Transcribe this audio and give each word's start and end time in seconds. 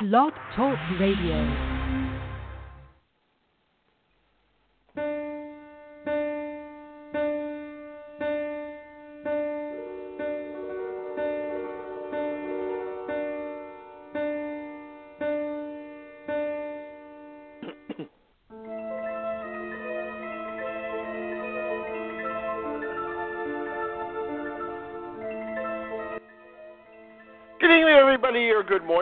Blog 0.00 0.32
Talk 0.56 0.78
Radio. 0.98 1.69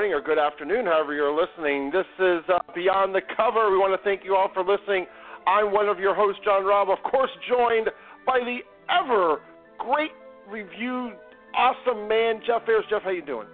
Morning 0.09 0.25
or 0.25 0.35
good 0.35 0.41
afternoon, 0.41 0.87
however 0.87 1.13
you're 1.13 1.39
listening. 1.39 1.91
This 1.91 2.07
is 2.19 2.41
uh, 2.49 2.61
Beyond 2.75 3.15
the 3.15 3.21
Cover. 3.37 3.71
We 3.71 3.77
want 3.77 3.93
to 3.93 4.03
thank 4.03 4.25
you 4.25 4.37
all 4.37 4.49
for 4.55 4.65
listening. 4.65 5.05
I'm 5.47 5.71
one 5.71 5.87
of 5.91 5.99
your 5.99 6.15
hosts, 6.15 6.41
John 6.47 6.65
Raab, 6.65 6.89
of 6.89 6.97
course, 7.03 7.29
joined 7.47 7.91
by 8.25 8.39
the 8.39 8.61
ever 8.89 9.43
great 9.77 10.13
reviewed, 10.49 11.13
awesome 11.55 12.09
man, 12.09 12.41
Jeff 12.47 12.63
Ayers. 12.67 12.85
Jeff, 12.89 13.03
how 13.03 13.11
you 13.11 13.21
doing? 13.21 13.49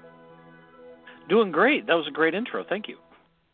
Doing 1.28 1.50
great. 1.50 1.88
That 1.88 1.94
was 1.94 2.06
a 2.06 2.12
great 2.12 2.34
intro. 2.34 2.64
Thank 2.68 2.86
you. 2.86 2.98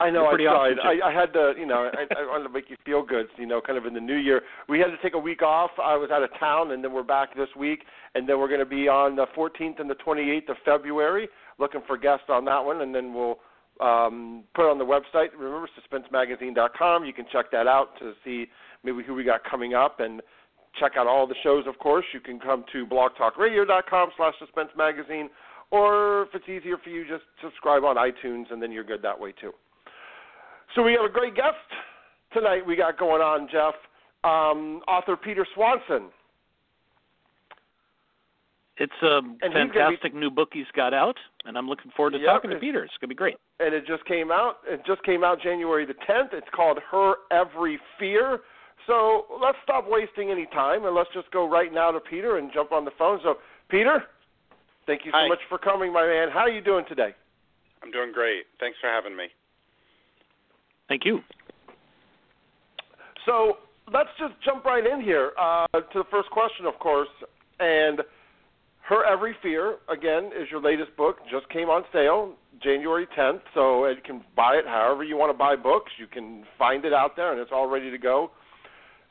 I 0.00 0.10
know. 0.10 0.27
I 0.27 0.36
tried. 0.36 0.77
I, 0.82 1.09
I 1.09 1.12
had 1.12 1.32
to, 1.34 1.52
you 1.59 1.66
know, 1.66 1.90
I, 1.92 2.02
I 2.18 2.27
wanted 2.27 2.45
to 2.45 2.50
make 2.50 2.70
you 2.70 2.77
feel 2.84 3.02
good. 3.02 3.27
You 3.36 3.46
know, 3.46 3.60
kind 3.60 3.78
of 3.78 3.86
in 3.86 3.95
the 3.95 4.00
new 4.00 4.16
year, 4.16 4.42
we 4.68 4.78
had 4.78 4.86
to 4.86 4.96
take 5.02 5.14
a 5.14 5.18
week 5.18 5.42
off. 5.42 5.70
I 5.82 5.96
was 5.96 6.10
out 6.10 6.23
of 6.23 6.30
town, 6.38 6.73
and 6.73 6.82
then 6.82 6.92
we're 6.92 7.02
back 7.02 7.36
this 7.36 7.48
week, 7.56 7.84
and 8.14 8.28
then 8.28 8.38
we're 8.38 8.48
going 8.48 8.60
to 8.60 8.66
be 8.66 8.88
on 8.88 9.14
the 9.16 9.26
14th 9.36 9.78
and 9.78 9.90
the 9.90 9.96
28th 9.96 10.48
of 10.48 10.56
February 10.64 11.28
looking 11.59 11.82
for 11.86 11.96
guests 11.96 12.26
on 12.28 12.45
that 12.46 12.64
one, 12.64 12.80
and 12.80 12.95
then 12.95 13.12
we'll 13.12 13.38
um, 13.80 14.45
put 14.54 14.66
it 14.66 14.70
on 14.70 14.78
the 14.78 14.84
website. 14.84 15.28
Remember, 15.38 15.68
suspensemagazine.com. 15.78 17.04
You 17.04 17.12
can 17.12 17.26
check 17.30 17.51
that 17.52 17.66
out 17.66 17.90
to 17.98 18.12
see 18.24 18.46
maybe 18.82 19.02
who 19.06 19.15
we 19.15 19.24
got 19.24 19.45
coming 19.45 19.74
up 19.74 20.01
and 20.01 20.23
check 20.78 20.93
out 20.96 21.06
all 21.06 21.26
the 21.26 21.34
shows, 21.43 21.65
of 21.66 21.78
course. 21.78 22.04
You 22.12 22.21
can 22.21 22.40
come 22.40 22.65
to 22.73 22.87
blogtalkradio.com 22.87 24.10
slash 24.16 24.34
suspensemagazine, 24.40 25.26
or 25.71 26.23
if 26.23 26.28
it's 26.34 26.48
easier 26.48 26.78
for 26.82 26.90
you, 26.90 27.06
just 27.06 27.24
subscribe 27.43 27.84
on 27.84 27.96
iTunes, 27.96 28.51
and 28.51 28.62
then 28.62 28.73
you're 28.73 28.84
good 28.84 29.02
that 29.02 29.18
way, 29.18 29.32
too. 29.32 29.52
So 30.74 30.82
we 30.82 30.93
have 30.93 31.04
a 31.04 31.13
great 31.13 31.35
guest 31.35 31.57
tonight 32.32 32.65
we 32.65 32.76
got 32.76 32.99
going 32.99 33.23
on, 33.23 33.49
Jeff. 33.51 33.74
Um, 34.23 34.82
author 34.87 35.16
Peter 35.16 35.46
Swanson. 35.54 36.10
It's 38.77 38.93
a 39.02 39.18
and 39.43 39.52
fantastic 39.52 40.15
be, 40.15 40.18
new 40.18 40.30
book 40.30 40.51
he's 40.52 40.71
got 40.74 40.95
out, 40.95 41.16
and 41.45 41.59
I'm 41.59 41.68
looking 41.68 41.90
forward 41.95 42.12
to 42.12 42.18
yep, 42.18 42.29
talking 42.29 42.51
to 42.51 42.57
Peter. 42.57 42.82
It's 42.82 42.95
gonna 42.99 43.09
be 43.09 43.15
great. 43.15 43.37
And 43.59 43.74
it 43.74 43.87
just 43.87 44.04
came 44.07 44.30
out. 44.30 44.59
It 44.66 44.82
just 44.87 45.02
came 45.02 45.23
out 45.23 45.43
January 45.43 45.85
the 45.85 45.95
10th. 46.09 46.32
It's 46.32 46.46
called 46.54 46.79
Her 46.90 47.15
Every 47.30 47.79
Fear. 47.99 48.40
So 48.87 49.27
let's 49.43 49.59
stop 49.62 49.84
wasting 49.87 50.30
any 50.30 50.46
time 50.46 50.87
and 50.87 50.95
let's 50.95 51.10
just 51.12 51.30
go 51.30 51.46
right 51.46 51.73
now 51.73 51.90
to 51.90 52.01
Peter 52.01 52.38
and 52.38 52.51
jump 52.52 52.73
on 52.73 52.87
the 52.87 52.90
phone. 52.99 53.21
So 53.23 53.37
Peter, 53.68 54.05
thank 54.87 55.05
you 55.05 55.12
so 55.12 55.18
Hi. 55.18 55.29
much 55.29 55.40
for 55.51 55.59
coming, 55.59 55.93
my 55.93 56.07
man. 56.07 56.30
How 56.30 56.40
are 56.40 56.51
you 56.51 56.62
doing 56.62 56.87
today? 56.88 57.15
I'm 57.82 57.90
doing 57.90 58.12
great. 58.12 58.45
Thanks 58.59 58.79
for 58.80 58.88
having 58.88 59.15
me. 59.15 59.27
Thank 60.91 61.05
you. 61.05 61.21
So 63.24 63.59
let's 63.93 64.09
just 64.19 64.34
jump 64.44 64.65
right 64.65 64.84
in 64.84 65.00
here 65.00 65.31
uh, 65.41 65.66
to 65.72 65.99
the 66.00 66.05
first 66.10 66.28
question, 66.31 66.66
of 66.66 66.75
course, 66.81 67.09
and 67.60 68.00
her 68.88 69.05
Every 69.05 69.37
Fear, 69.41 69.77
again, 69.88 70.31
is 70.37 70.50
your 70.50 70.61
latest 70.61 70.97
book. 70.97 71.19
Just 71.31 71.49
came 71.49 71.69
on 71.69 71.84
sale 71.93 72.34
January 72.61 73.06
10th, 73.16 73.41
so 73.55 73.87
you 73.87 74.03
can 74.05 74.25
buy 74.34 74.55
it 74.55 74.66
however 74.66 75.05
you 75.05 75.16
want 75.16 75.33
to 75.33 75.38
buy 75.38 75.55
books. 75.55 75.93
You 75.97 76.09
can 76.09 76.44
find 76.59 76.84
it 76.84 76.93
out 76.93 77.15
there, 77.15 77.31
and 77.31 77.41
it's 77.41 77.53
all 77.55 77.69
ready 77.69 77.93
to 77.93 77.99
go. 77.99 78.33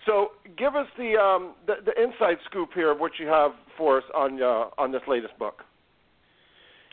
So, 0.06 0.32
give 0.58 0.76
us 0.76 0.88
the 0.98 1.16
um, 1.18 1.56
the, 1.68 1.76
the 1.86 2.02
inside 2.02 2.38
scoop 2.46 2.70
here 2.74 2.92
of 2.92 3.00
what 3.00 3.14
you 3.20 3.28
have 3.28 3.52
for 3.78 3.98
us 3.98 4.04
on 4.16 4.42
uh, 4.42 4.70
on 4.78 4.92
this 4.92 5.02
latest 5.08 5.38
book. 5.40 5.64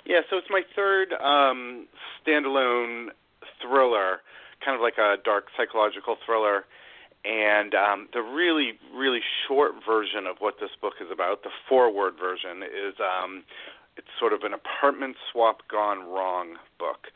Yeah, 0.05 0.21
so 0.31 0.37
it's 0.39 0.47
my 0.51 0.63
third 0.77 1.13
um, 1.13 1.87
standalone 2.23 3.07
thriller, 3.63 4.19
kind 4.65 4.75
of 4.75 4.81
like 4.81 4.99
a 4.99 5.17
dark 5.25 5.47
psychological 5.57 6.17
thriller 6.25 6.65
and 7.27 7.75
um, 7.75 8.09
the 8.13 8.21
really, 8.21 8.79
really 8.95 9.21
short 9.49 9.73
version 9.85 10.27
of 10.27 10.37
what 10.39 10.55
this 10.61 10.71
book 10.81 10.95
is 11.01 11.09
about, 11.13 11.43
the 11.43 11.51
four-word 11.69 12.15
version, 12.21 12.63
is 12.63 12.95
um, 13.01 13.43
it's 13.97 14.07
sort 14.19 14.33
of 14.33 14.43
an 14.43 14.53
apartment 14.53 15.17
swap 15.33 15.63
gone 15.69 16.07
wrong 16.07 16.55
book. 16.79 17.09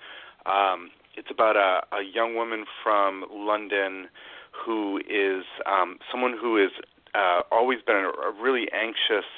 Um, 0.46 0.90
it's 1.16 1.30
about 1.30 1.56
a, 1.56 1.86
a 1.94 2.02
young 2.02 2.34
woman 2.34 2.64
from 2.82 3.24
London 3.32 4.08
who 4.50 4.98
is 4.98 5.44
um, 5.64 5.98
someone 6.10 6.34
who 6.40 6.56
has 6.56 6.72
uh, 7.14 7.42
always 7.52 7.78
been 7.86 7.96
a, 7.96 8.08
a 8.08 8.32
really 8.32 8.66
anxious, 8.72 9.28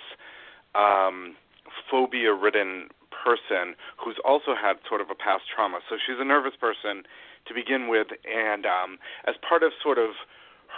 um, 0.74 1.36
phobia-ridden 1.91 2.88
person 3.12 3.76
who's 4.02 4.16
also 4.24 4.54
had 4.56 4.76
sort 4.88 5.00
of 5.00 5.10
a 5.10 5.14
past 5.14 5.44
trauma. 5.54 5.80
So 5.88 5.96
she's 5.96 6.16
a 6.18 6.24
nervous 6.24 6.54
person 6.58 7.04
to 7.47 7.54
begin 7.54 7.88
with, 7.88 8.08
and 8.25 8.66
um, 8.66 8.98
as 9.26 9.34
part 9.47 9.62
of 9.62 9.72
sort 9.82 9.98
of 9.98 10.10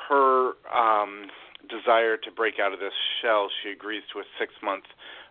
her 0.08 0.52
um, 0.72 1.28
desire 1.68 2.16
to 2.16 2.30
break 2.30 2.58
out 2.60 2.72
of 2.72 2.80
this 2.80 2.96
shell, 3.20 3.48
she 3.62 3.70
agrees 3.70 4.02
to 4.12 4.20
a 4.20 4.26
six 4.38 4.52
month 4.62 4.84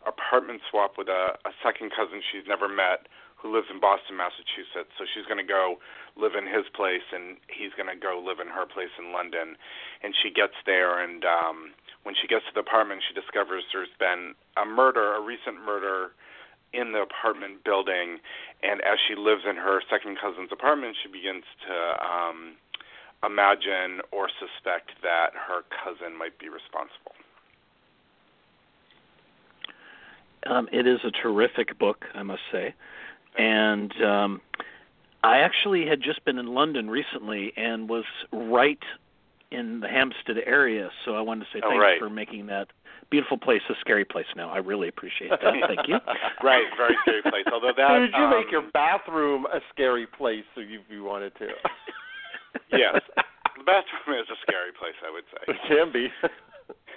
apartment 0.06 0.62
swap 0.70 0.98
with 0.98 1.08
a, 1.08 1.38
a 1.46 1.54
second 1.64 1.92
cousin 1.96 2.22
she's 2.32 2.48
never 2.48 2.68
met 2.68 3.08
who 3.44 3.52
lives 3.52 3.68
in 3.68 3.84
Boston, 3.84 4.16
Massachusetts. 4.16 4.96
So 4.96 5.04
she's 5.04 5.28
going 5.28 5.42
to 5.42 5.46
go 5.46 5.76
live 6.16 6.40
in 6.40 6.48
his 6.48 6.64
place, 6.72 7.04
and 7.12 7.36
he's 7.52 7.76
going 7.76 7.92
to 7.92 8.00
go 8.00 8.16
live 8.16 8.40
in 8.40 8.48
her 8.48 8.64
place 8.64 8.96
in 8.96 9.12
London. 9.12 9.60
And 10.00 10.16
she 10.16 10.32
gets 10.32 10.56
there, 10.64 11.04
and 11.04 11.28
um, 11.28 11.76
when 12.08 12.16
she 12.16 12.24
gets 12.32 12.48
to 12.48 12.56
the 12.56 12.64
apartment, 12.64 13.04
she 13.04 13.12
discovers 13.12 13.68
there's 13.76 13.92
been 14.00 14.32
a 14.56 14.64
murder, 14.64 15.20
a 15.20 15.20
recent 15.20 15.60
murder 15.60 16.16
in 16.74 16.92
the 16.92 17.02
apartment 17.02 17.64
building. 17.64 18.20
And 18.62 18.82
as 18.82 18.98
she 19.08 19.16
lives 19.16 19.44
in 19.50 19.56
her 19.56 19.82
second 19.90 20.18
cousin's 20.20 20.52
apartment, 20.52 20.98
she 21.02 21.10
begins 21.10 21.44
to 21.68 22.06
um, 22.06 22.56
imagine 23.26 24.02
or 24.12 24.30
suspect 24.30 24.92
that 25.02 25.32
her 25.34 25.62
cousin 25.84 26.18
might 26.18 26.38
be 26.40 26.50
responsible. 26.50 27.14
Um, 30.46 30.68
it 30.74 30.86
is 30.86 31.00
a 31.06 31.12
terrific 31.12 31.80
book, 31.80 32.06
I 32.14 32.24
must 32.24 32.42
say, 32.52 32.74
and 33.38 33.94
um, 34.04 34.42
I 35.24 35.38
actually 35.38 35.88
had 35.88 36.02
just 36.02 36.26
been 36.26 36.38
in 36.38 36.48
London 36.48 36.90
recently 36.90 37.54
and 37.56 37.88
was 37.88 38.04
right 38.34 38.84
in 39.54 39.80
the 39.80 39.88
Hampstead 39.88 40.38
area, 40.46 40.90
so 41.06 41.16
I 41.16 41.22
wanted 41.22 41.46
to 41.46 41.52
say 41.54 41.62
oh, 41.64 41.70
thanks 41.70 41.82
right. 41.82 42.00
for 42.00 42.10
making 42.10 42.48
that 42.48 42.68
beautiful 43.10 43.38
place 43.38 43.62
a 43.70 43.74
scary 43.80 44.06
place 44.06 44.26
now. 44.36 44.50
I 44.50 44.58
really 44.58 44.88
appreciate 44.88 45.30
that. 45.30 45.40
Thank 45.68 45.88
you. 45.88 45.98
right, 46.44 46.66
very 46.76 46.96
scary 47.04 47.22
place. 47.22 47.46
Although 47.54 47.74
that, 47.78 47.88
so 47.88 48.00
did 48.00 48.14
you 48.14 48.24
um, 48.24 48.32
make 48.32 48.52
your 48.52 48.64
bathroom 48.74 49.46
a 49.46 49.60
scary 49.72 50.08
place 50.08 50.46
if 50.56 50.82
you 50.90 51.04
wanted 51.04 51.34
to? 51.38 51.48
yes. 52.72 53.00
The 53.58 53.64
bathroom 53.64 54.20
is 54.20 54.28
a 54.32 54.40
scary 54.42 54.72
place, 54.78 54.98
I 55.06 55.12
would 55.14 55.26
say. 55.30 55.54
It 55.54 55.58
can 55.68 55.94
be. 55.94 56.08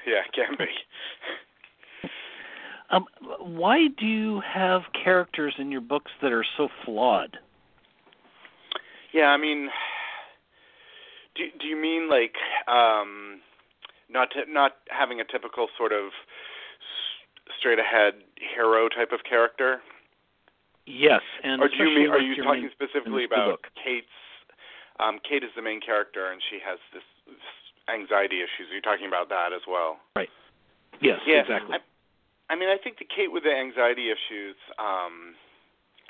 yeah, 0.06 0.24
it 0.24 0.32
can 0.34 0.56
be. 0.58 0.72
Um, 2.90 3.04
why 3.40 3.88
do 3.98 4.06
you 4.06 4.40
have 4.40 4.82
characters 5.04 5.54
in 5.58 5.70
your 5.70 5.80
books 5.80 6.12
that 6.22 6.32
are 6.32 6.44
so 6.56 6.68
flawed? 6.84 7.36
Yeah, 9.12 9.26
I 9.26 9.36
mean, 9.36 9.68
do 11.36 11.44
do 11.60 11.66
you 11.66 11.76
mean 11.76 12.08
like 12.08 12.34
um, 12.68 13.40
not 14.08 14.30
to, 14.32 14.50
not 14.50 14.72
having 14.88 15.20
a 15.20 15.24
typical 15.24 15.68
sort 15.76 15.92
of 15.92 16.10
straight 17.58 17.78
ahead 17.78 18.14
hero 18.36 18.88
type 18.88 19.12
of 19.12 19.20
character? 19.28 19.80
Yes, 20.86 21.22
and 21.42 21.60
or 21.60 21.68
do 21.68 21.76
you 21.76 21.84
mean 21.84 22.10
are 22.10 22.20
you 22.20 22.36
talking 22.42 22.62
main, 22.62 22.70
specifically 22.70 23.24
about 23.24 23.60
Kate's 23.82 24.06
um, 24.98 25.18
Kate 25.20 25.44
is 25.44 25.50
the 25.54 25.62
main 25.62 25.80
character, 25.80 26.32
and 26.32 26.40
she 26.40 26.58
has 26.64 26.78
this, 26.92 27.04
this 27.26 27.44
anxiety 27.92 28.40
issues. 28.40 28.72
Are 28.72 28.76
you 28.76 28.80
talking 28.80 29.06
about 29.06 29.28
that 29.28 29.52
as 29.52 29.62
well? 29.68 29.98
Right. 30.16 30.30
Yes, 31.00 31.20
yeah, 31.26 31.44
exactly. 31.44 31.76
I, 31.76 32.52
I 32.52 32.56
mean, 32.56 32.68
I 32.68 32.78
think 32.80 32.98
the 32.98 33.04
Kate 33.04 33.30
with 33.30 33.44
the 33.44 33.52
anxiety 33.52 34.08
issues. 34.08 34.56
Um, 34.78 35.36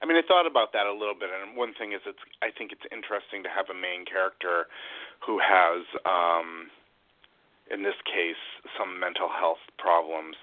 I 0.02 0.06
mean, 0.06 0.16
I 0.16 0.25
thought 0.26 0.46
about 0.46 0.72
that 0.72 0.84
a 0.84 0.93
little 0.93 1.16
bit, 1.16 1.31
and 1.32 1.56
one 1.56 1.72
thing 1.72 1.93
is, 1.93 2.00
it's. 2.04 2.20
I 2.43 2.52
think 2.52 2.72
it's 2.72 2.84
interesting 2.93 3.43
to 3.44 3.48
have 3.48 3.72
a 3.72 3.76
main 3.76 4.04
character 4.04 4.69
who 5.25 5.40
has, 5.40 5.88
um, 6.04 6.69
in 7.72 7.82
this 7.82 7.96
case, 8.04 8.40
some 8.76 9.00
mental 9.00 9.32
health 9.32 9.64
problems, 9.81 10.37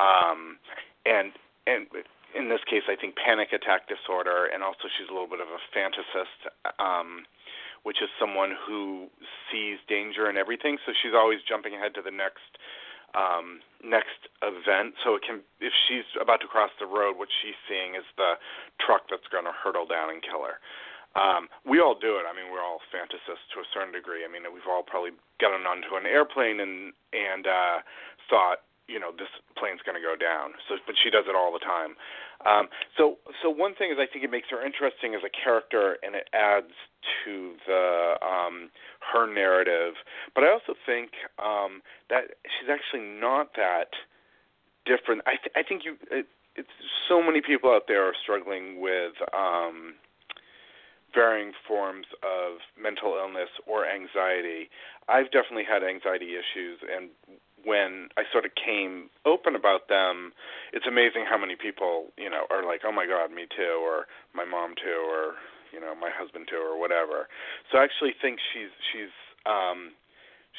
um, 0.00 0.56
and 1.04 1.36
and 1.68 1.86
in 2.32 2.48
this 2.48 2.64
case, 2.64 2.88
I 2.88 2.96
think 2.96 3.16
panic 3.20 3.52
attack 3.52 3.84
disorder, 3.88 4.48
and 4.48 4.64
also 4.64 4.88
she's 4.88 5.08
a 5.08 5.12
little 5.12 5.28
bit 5.28 5.44
of 5.44 5.52
a 5.52 5.60
fantasist. 5.76 6.48
Um, 6.80 7.28
which 7.86 8.02
is 8.02 8.10
someone 8.18 8.50
who 8.66 9.06
sees 9.46 9.78
danger 9.86 10.28
in 10.28 10.36
everything. 10.36 10.76
So 10.84 10.90
she's 10.90 11.14
always 11.14 11.38
jumping 11.46 11.78
ahead 11.78 11.94
to 11.94 12.02
the 12.02 12.10
next 12.10 12.58
um, 13.16 13.64
next 13.82 14.28
event. 14.44 14.94
So 15.02 15.16
it 15.16 15.22
can, 15.24 15.40
if 15.64 15.72
she's 15.88 16.04
about 16.20 16.44
to 16.44 16.48
cross 16.48 16.70
the 16.78 16.86
road, 16.86 17.16
what 17.16 17.32
she's 17.40 17.56
seeing 17.64 17.96
is 17.96 18.04
the 18.20 18.36
truck 18.84 19.08
that's 19.08 19.26
going 19.32 19.48
to 19.48 19.56
hurtle 19.56 19.88
down 19.88 20.12
and 20.12 20.20
kill 20.20 20.44
her. 20.44 20.60
um, 21.16 21.48
we 21.64 21.80
all 21.80 21.96
do 21.96 22.20
it. 22.20 22.28
I 22.28 22.36
mean, 22.36 22.52
we're 22.52 22.60
all 22.62 22.84
fantasists 22.92 23.48
to 23.56 23.64
a 23.64 23.68
certain 23.72 23.92
degree. 23.92 24.20
I 24.22 24.28
mean, 24.28 24.44
we've 24.52 24.68
all 24.68 24.84
probably 24.84 25.16
gotten 25.40 25.64
onto 25.64 25.96
an 25.96 26.04
airplane 26.04 26.60
and 26.60 26.92
and 27.16 27.48
uh, 27.48 27.80
thought, 28.28 28.68
you 28.86 29.00
know, 29.00 29.10
this 29.16 29.32
plane's 29.56 29.80
going 29.80 29.96
to 29.96 30.04
go 30.04 30.12
down. 30.14 30.52
So, 30.68 30.76
but 30.84 30.94
she 31.00 31.08
does 31.08 31.24
it 31.26 31.34
all 31.34 31.52
the 31.56 31.64
time. 31.64 31.96
Um, 32.44 32.68
so, 32.96 33.16
so 33.42 33.50
one 33.50 33.74
thing 33.74 33.90
is, 33.90 33.96
I 33.98 34.06
think 34.10 34.24
it 34.24 34.30
makes 34.30 34.48
her 34.50 34.64
interesting 34.64 35.14
as 35.14 35.22
a 35.24 35.32
character, 35.32 35.96
and 36.02 36.14
it 36.14 36.28
adds 36.34 36.72
to 37.24 37.54
the 37.66 38.14
um, 38.20 38.70
her 39.12 39.32
narrative. 39.32 39.94
But 40.34 40.44
I 40.44 40.52
also 40.52 40.74
think 40.84 41.10
um, 41.38 41.82
that 42.10 42.36
she's 42.44 42.68
actually 42.68 43.06
not 43.20 43.54
that 43.56 43.90
different. 44.84 45.22
I, 45.26 45.36
th- 45.40 45.54
I 45.56 45.62
think 45.62 45.84
you. 45.84 45.96
It, 46.10 46.26
it's 46.56 46.72
so 47.08 47.22
many 47.22 47.42
people 47.42 47.70
out 47.70 47.82
there 47.86 48.04
are 48.04 48.16
struggling 48.22 48.80
with. 48.80 49.12
Um, 49.32 49.94
varying 51.14 51.52
forms 51.66 52.04
of 52.20 52.60
mental 52.76 53.16
illness 53.16 53.48
or 53.66 53.88
anxiety. 53.88 54.68
I've 55.08 55.32
definitely 55.32 55.64
had 55.64 55.82
anxiety 55.82 56.36
issues, 56.36 56.76
and 56.84 57.08
when 57.66 58.08
I 58.16 58.22
sort 58.30 58.46
of 58.46 58.52
came 58.54 59.10
open 59.26 59.58
about 59.58 59.90
them, 59.90 60.32
it's 60.72 60.86
amazing 60.86 61.26
how 61.28 61.36
many 61.36 61.58
people, 61.58 62.14
you 62.16 62.30
know, 62.30 62.46
are 62.48 62.64
like, 62.64 62.82
"Oh 62.86 62.92
my 62.92 63.06
God, 63.06 63.34
me 63.34 63.46
too," 63.50 63.82
or 63.82 64.06
"My 64.32 64.44
mom 64.46 64.74
too," 64.78 65.02
or 65.10 65.34
you 65.74 65.80
know, 65.80 65.94
"My 65.94 66.10
husband 66.14 66.46
too," 66.48 66.62
or 66.62 66.78
whatever. 66.78 67.26
So 67.70 67.78
I 67.78 67.84
actually 67.84 68.14
think 68.22 68.38
she's 68.54 68.70
she's 68.92 69.10
um, 69.44 69.90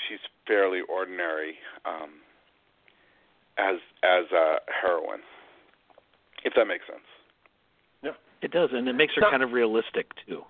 she's 0.07 0.19
fairly 0.45 0.81
ordinary 0.81 1.55
um, 1.85 2.19
as 3.57 3.79
as 4.03 4.27
a 4.35 4.59
heroine, 4.67 5.23
if 6.43 6.53
that 6.55 6.65
makes 6.65 6.85
sense. 6.85 7.07
Yeah. 8.03 8.19
It 8.41 8.51
does, 8.51 8.69
and 8.73 8.87
it 8.87 8.93
makes 8.93 9.13
her 9.15 9.23
kind 9.31 9.43
of 9.43 9.53
realistic 9.53 10.11
too. 10.27 10.43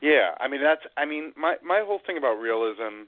Yeah, 0.00 0.32
I 0.40 0.48
mean 0.48 0.62
that's. 0.62 0.82
I 0.96 1.04
mean 1.04 1.32
my 1.36 1.56
my 1.62 1.82
whole 1.84 2.00
thing 2.06 2.16
about 2.16 2.40
realism. 2.40 3.04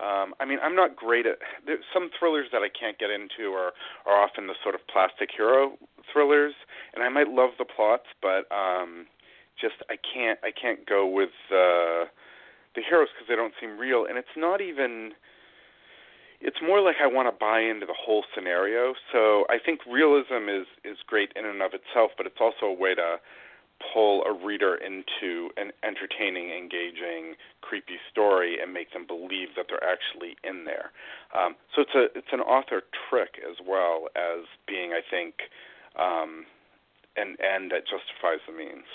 Um, 0.00 0.34
I 0.38 0.44
mean, 0.44 0.58
I'm 0.62 0.76
not 0.76 0.94
great 0.94 1.26
at 1.26 1.38
there's 1.66 1.84
some 1.92 2.10
thrillers 2.16 2.46
that 2.52 2.62
I 2.62 2.68
can't 2.68 2.98
get 2.98 3.10
into 3.10 3.52
are 3.52 3.72
are 4.06 4.22
often 4.22 4.46
the 4.46 4.54
sort 4.62 4.74
of 4.74 4.80
plastic 4.86 5.30
hero 5.36 5.76
thrillers, 6.12 6.54
and 6.94 7.02
I 7.02 7.08
might 7.08 7.28
love 7.28 7.50
the 7.58 7.64
plots, 7.64 8.06
but 8.22 8.46
um, 8.54 9.06
just 9.60 9.82
I 9.90 9.96
can't 9.98 10.38
I 10.42 10.50
can't 10.50 10.86
go 10.86 11.06
with 11.06 11.34
uh, 11.50 12.06
the 12.74 12.82
heroes 12.88 13.08
because 13.10 13.26
they 13.28 13.34
don't 13.34 13.54
seem 13.60 13.76
real, 13.76 14.06
and 14.06 14.16
it's 14.16 14.36
not 14.36 14.60
even 14.60 15.12
it's 16.40 16.62
more 16.62 16.80
like 16.80 16.96
I 17.02 17.06
want 17.06 17.26
to 17.26 17.34
buy 17.34 17.60
into 17.60 17.84
the 17.84 17.98
whole 17.98 18.24
scenario. 18.34 18.94
So 19.12 19.46
I 19.50 19.58
think 19.58 19.80
realism 19.84 20.48
is 20.48 20.66
is 20.84 20.98
great 21.06 21.32
in 21.34 21.44
and 21.44 21.60
of 21.62 21.72
itself, 21.74 22.12
but 22.16 22.26
it's 22.26 22.38
also 22.40 22.66
a 22.66 22.72
way 22.72 22.94
to 22.94 23.18
pull 23.92 24.22
a 24.24 24.32
reader 24.32 24.76
into 24.76 25.50
an 25.56 25.70
entertaining, 25.84 26.50
engaging, 26.50 27.34
creepy 27.60 27.98
story 28.10 28.58
and 28.60 28.72
make 28.72 28.92
them 28.92 29.06
believe 29.06 29.48
that 29.56 29.66
they're 29.68 29.84
actually 29.84 30.36
in 30.44 30.64
there. 30.64 30.90
Um, 31.36 31.54
so 31.74 31.82
it's 31.82 31.94
a 31.94 32.18
it's 32.18 32.32
an 32.32 32.40
author 32.40 32.82
trick 33.08 33.38
as 33.48 33.56
well 33.66 34.08
as 34.16 34.44
being, 34.66 34.92
I 34.92 35.00
think, 35.08 35.34
um, 35.98 36.44
an 37.16 37.36
end 37.42 37.70
that 37.72 37.82
justifies 37.86 38.40
the 38.46 38.52
means. 38.52 38.86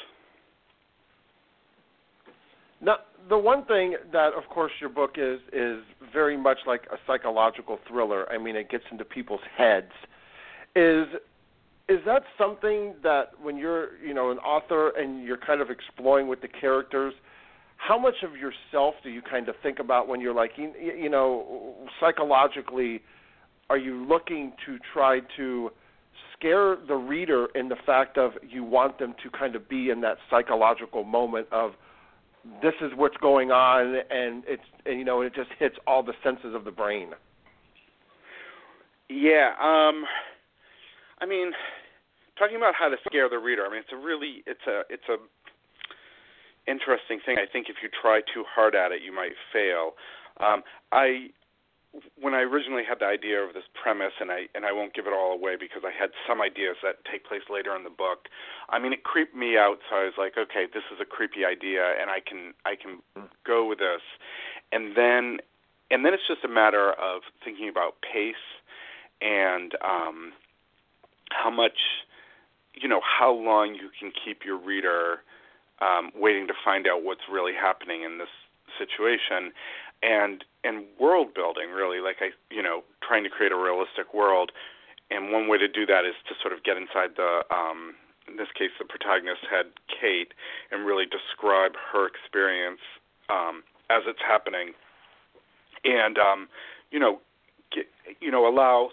Now, 2.81 2.97
the 3.29 3.37
one 3.37 3.63
thing 3.65 3.95
that, 4.11 4.33
of 4.33 4.49
course, 4.49 4.71
your 4.81 4.89
book 4.89 5.11
is 5.17 5.39
is 5.53 5.79
very 6.11 6.35
much 6.35 6.57
like 6.67 6.83
a 6.91 6.97
psychological 7.07 7.79
thriller. 7.87 8.29
I 8.31 8.37
mean, 8.37 8.55
it 8.55 8.69
gets 8.69 8.83
into 8.91 9.05
people's 9.05 9.41
heads. 9.57 9.91
Is 10.75 11.07
is 11.89 11.99
that 12.05 12.23
something 12.37 12.95
that 13.03 13.31
when 13.41 13.57
you're, 13.57 13.97
you 13.97 14.13
know, 14.13 14.31
an 14.31 14.37
author 14.39 14.89
and 14.97 15.23
you're 15.23 15.37
kind 15.37 15.61
of 15.61 15.69
exploring 15.69 16.27
with 16.27 16.41
the 16.41 16.47
characters, 16.47 17.13
how 17.77 17.99
much 17.99 18.15
of 18.23 18.31
yourself 18.37 18.95
do 19.03 19.09
you 19.09 19.21
kind 19.21 19.49
of 19.49 19.55
think 19.61 19.79
about 19.79 20.07
when 20.07 20.21
you're 20.21 20.33
like, 20.33 20.51
you, 20.55 20.71
you 20.79 21.09
know, 21.09 21.75
psychologically, 21.99 23.01
are 23.69 23.77
you 23.77 24.05
looking 24.05 24.53
to 24.65 24.77
try 24.93 25.19
to 25.35 25.69
scare 26.37 26.77
the 26.87 26.95
reader 26.95 27.47
in 27.55 27.69
the 27.69 27.75
fact 27.85 28.17
of 28.17 28.33
you 28.47 28.63
want 28.63 28.99
them 28.99 29.13
to 29.23 29.29
kind 29.29 29.55
of 29.55 29.67
be 29.67 29.89
in 29.89 30.01
that 30.01 30.17
psychological 30.29 31.03
moment 31.03 31.47
of 31.51 31.71
this 32.61 32.73
is 32.81 32.91
what's 32.95 33.17
going 33.17 33.51
on, 33.51 33.95
and 34.11 34.43
it's 34.47 34.63
and, 34.85 34.99
you 34.99 35.05
know 35.05 35.21
it 35.21 35.33
just 35.33 35.49
hits 35.59 35.75
all 35.87 36.03
the 36.03 36.13
senses 36.23 36.53
of 36.53 36.65
the 36.65 36.71
brain. 36.71 37.11
Yeah, 39.09 39.53
um, 39.61 40.03
I 41.23 41.25
mean, 41.25 41.53
talking 42.37 42.57
about 42.57 42.75
how 42.75 42.89
to 42.89 42.97
scare 43.07 43.29
the 43.29 43.39
reader. 43.39 43.65
I 43.65 43.69
mean, 43.71 43.79
it's 43.79 43.95
a 43.95 43.95
really 43.95 44.43
it's 44.45 44.67
a 44.67 44.83
it's 44.91 45.07
a 45.07 45.15
interesting 46.69 47.23
thing. 47.25 47.39
I 47.39 47.47
think 47.47 47.71
if 47.71 47.77
you 47.81 47.87
try 47.87 48.19
too 48.19 48.43
hard 48.43 48.75
at 48.75 48.91
it, 48.91 49.01
you 49.01 49.15
might 49.15 49.31
fail. 49.55 49.95
Um, 50.43 50.63
I 50.91 51.31
when 52.19 52.33
I 52.33 52.41
originally 52.41 52.83
had 52.83 52.99
the 52.99 53.05
idea 53.05 53.39
of 53.39 53.53
this 53.53 53.63
premise, 53.71 54.11
and 54.19 54.31
I 54.35 54.51
and 54.53 54.65
I 54.65 54.73
won't 54.73 54.93
give 54.93 55.07
it 55.07 55.13
all 55.15 55.31
away 55.31 55.55
because 55.55 55.87
I 55.87 55.95
had 55.95 56.11
some 56.27 56.41
ideas 56.41 56.75
that 56.83 56.99
take 57.09 57.23
place 57.23 57.47
later 57.49 57.73
in 57.73 57.85
the 57.85 57.95
book. 57.95 58.27
I 58.67 58.77
mean, 58.77 58.91
it 58.91 59.07
creeped 59.07 59.33
me 59.33 59.55
out, 59.55 59.79
so 59.87 59.95
I 59.95 60.03
was 60.03 60.19
like, 60.19 60.35
okay, 60.35 60.67
this 60.67 60.83
is 60.91 60.99
a 60.99 61.07
creepy 61.07 61.47
idea, 61.47 61.95
and 62.01 62.11
I 62.11 62.19
can 62.19 62.51
I 62.67 62.75
can 62.75 62.99
go 63.47 63.63
with 63.63 63.79
this. 63.79 64.03
And 64.75 64.91
then 64.97 65.39
and 65.87 66.03
then 66.03 66.13
it's 66.13 66.27
just 66.27 66.43
a 66.43 66.51
matter 66.51 66.91
of 66.99 67.21
thinking 67.45 67.69
about 67.69 68.03
pace 68.03 68.43
and 69.23 69.71
um, 69.79 70.33
how 71.33 71.49
much 71.49 72.05
you 72.75 72.87
know 72.87 73.01
how 73.01 73.31
long 73.33 73.75
you 73.75 73.89
can 73.99 74.11
keep 74.11 74.45
your 74.45 74.57
reader 74.57 75.19
um, 75.81 76.11
waiting 76.15 76.47
to 76.47 76.53
find 76.63 76.87
out 76.87 77.03
what's 77.03 77.27
really 77.31 77.53
happening 77.53 78.03
in 78.03 78.17
this 78.17 78.29
situation 78.77 79.51
and 80.01 80.43
and 80.63 80.85
world 80.99 81.33
building 81.33 81.69
really 81.69 81.99
like 81.99 82.17
i 82.21 82.29
you 82.49 82.61
know 82.63 82.83
trying 83.05 83.23
to 83.23 83.29
create 83.29 83.51
a 83.51 83.57
realistic 83.57 84.13
world. 84.13 84.51
And 85.11 85.31
one 85.31 85.47
way 85.47 85.57
to 85.59 85.67
do 85.67 85.85
that 85.85 86.05
is 86.05 86.15
to 86.27 86.33
sort 86.41 86.53
of 86.53 86.63
get 86.63 86.77
inside 86.77 87.15
the 87.15 87.43
um 87.53 87.95
in 88.27 88.37
this 88.37 88.47
case 88.57 88.71
the 88.79 88.85
protagonist 88.85 89.41
had 89.49 89.67
kate 89.87 90.33
and 90.71 90.85
really 90.85 91.05
describe 91.05 91.73
her 91.91 92.07
experience 92.07 92.81
um 93.29 93.63
as 93.89 94.03
it's 94.07 94.23
happening. 94.25 94.73
And 95.83 96.17
um 96.17 96.47
you 96.91 96.99
know 96.99 97.19
get, 97.71 97.85
you 98.21 98.31
know 98.31 98.47
allow 98.47 98.89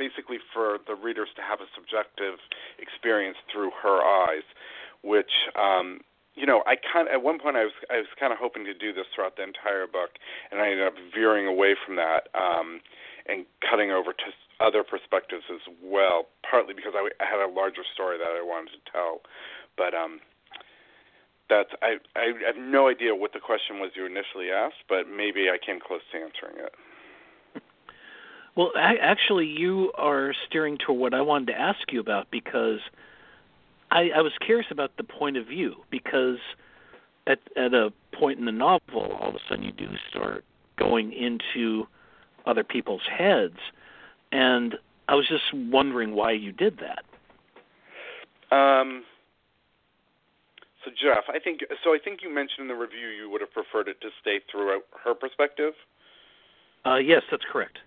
basically 0.00 0.40
for 0.56 0.80
the 0.88 0.96
readers 0.96 1.28
to 1.36 1.42
have 1.44 1.60
a 1.60 1.68
subjective 1.76 2.40
experience 2.80 3.36
through 3.52 3.70
her 3.84 4.00
eyes 4.00 4.48
which 5.04 5.52
um 5.60 6.00
you 6.34 6.46
know, 6.46 6.62
I 6.66 6.76
kind 6.76 7.08
at 7.08 7.22
one 7.22 7.38
point 7.38 7.56
I 7.56 7.64
was 7.64 7.76
I 7.90 7.98
was 7.98 8.08
kind 8.18 8.32
of 8.32 8.38
hoping 8.38 8.64
to 8.64 8.74
do 8.74 8.92
this 8.92 9.06
throughout 9.14 9.36
the 9.36 9.42
entire 9.42 9.86
book, 9.86 10.16
and 10.50 10.60
I 10.60 10.70
ended 10.70 10.86
up 10.86 10.94
veering 11.12 11.46
away 11.46 11.74
from 11.74 11.96
that 11.96 12.28
um, 12.32 12.80
and 13.26 13.44
cutting 13.60 13.90
over 13.90 14.12
to 14.12 14.28
other 14.60 14.84
perspectives 14.84 15.44
as 15.52 15.60
well. 15.82 16.32
Partly 16.48 16.72
because 16.72 16.94
I, 16.94 17.10
I 17.20 17.26
had 17.26 17.44
a 17.44 17.50
larger 17.52 17.82
story 17.92 18.16
that 18.16 18.32
I 18.32 18.42
wanted 18.42 18.72
to 18.78 18.82
tell, 18.90 19.20
but 19.76 19.92
um, 19.92 20.20
that's 21.50 21.70
I 21.82 21.98
I 22.14 22.32
have 22.46 22.56
no 22.56 22.88
idea 22.88 23.14
what 23.14 23.32
the 23.32 23.40
question 23.40 23.76
was 23.82 23.90
you 23.94 24.06
initially 24.06 24.50
asked, 24.50 24.86
but 24.88 25.10
maybe 25.10 25.50
I 25.50 25.58
came 25.58 25.76
close 25.76 26.00
to 26.12 26.16
answering 26.16 26.56
it. 26.62 26.72
Well, 28.56 28.72
actually, 28.76 29.46
you 29.46 29.92
are 29.96 30.34
steering 30.46 30.78
to 30.86 30.92
what 30.92 31.14
I 31.14 31.20
wanted 31.20 31.46
to 31.48 31.58
ask 31.58 31.92
you 31.92 32.00
about 32.00 32.30
because 32.30 32.80
I, 33.90 34.10
I 34.16 34.20
was 34.20 34.32
curious 34.44 34.66
about 34.70 34.96
the 34.96 35.04
point 35.04 35.36
of 35.36 35.46
view 35.46 35.76
because 35.90 36.38
at 37.26 37.38
at 37.56 37.74
a 37.74 37.92
point 38.12 38.38
in 38.38 38.44
the 38.44 38.52
novel, 38.52 39.16
all 39.20 39.28
of 39.28 39.34
a 39.34 39.38
sudden 39.48 39.64
you 39.64 39.72
do 39.72 39.88
start 40.08 40.44
going 40.76 41.12
into 41.12 41.86
other 42.46 42.64
people's 42.64 43.06
heads, 43.06 43.58
and 44.32 44.74
I 45.08 45.14
was 45.14 45.28
just 45.28 45.52
wondering 45.54 46.14
why 46.14 46.32
you 46.32 46.52
did 46.52 46.78
that. 46.78 47.04
Um. 48.56 49.04
So 50.84 50.90
Jeff, 50.90 51.24
I 51.28 51.38
think 51.38 51.60
so. 51.84 51.94
I 51.94 51.98
think 52.02 52.20
you 52.22 52.34
mentioned 52.34 52.62
in 52.62 52.68
the 52.68 52.74
review 52.74 53.08
you 53.08 53.28
would 53.30 53.42
have 53.42 53.52
preferred 53.52 53.86
it 53.86 54.00
to 54.00 54.08
stay 54.20 54.40
throughout 54.50 54.82
her 55.04 55.14
perspective. 55.14 55.74
Uh, 56.86 56.96
yes, 56.96 57.22
that's 57.30 57.44
correct. 57.52 57.78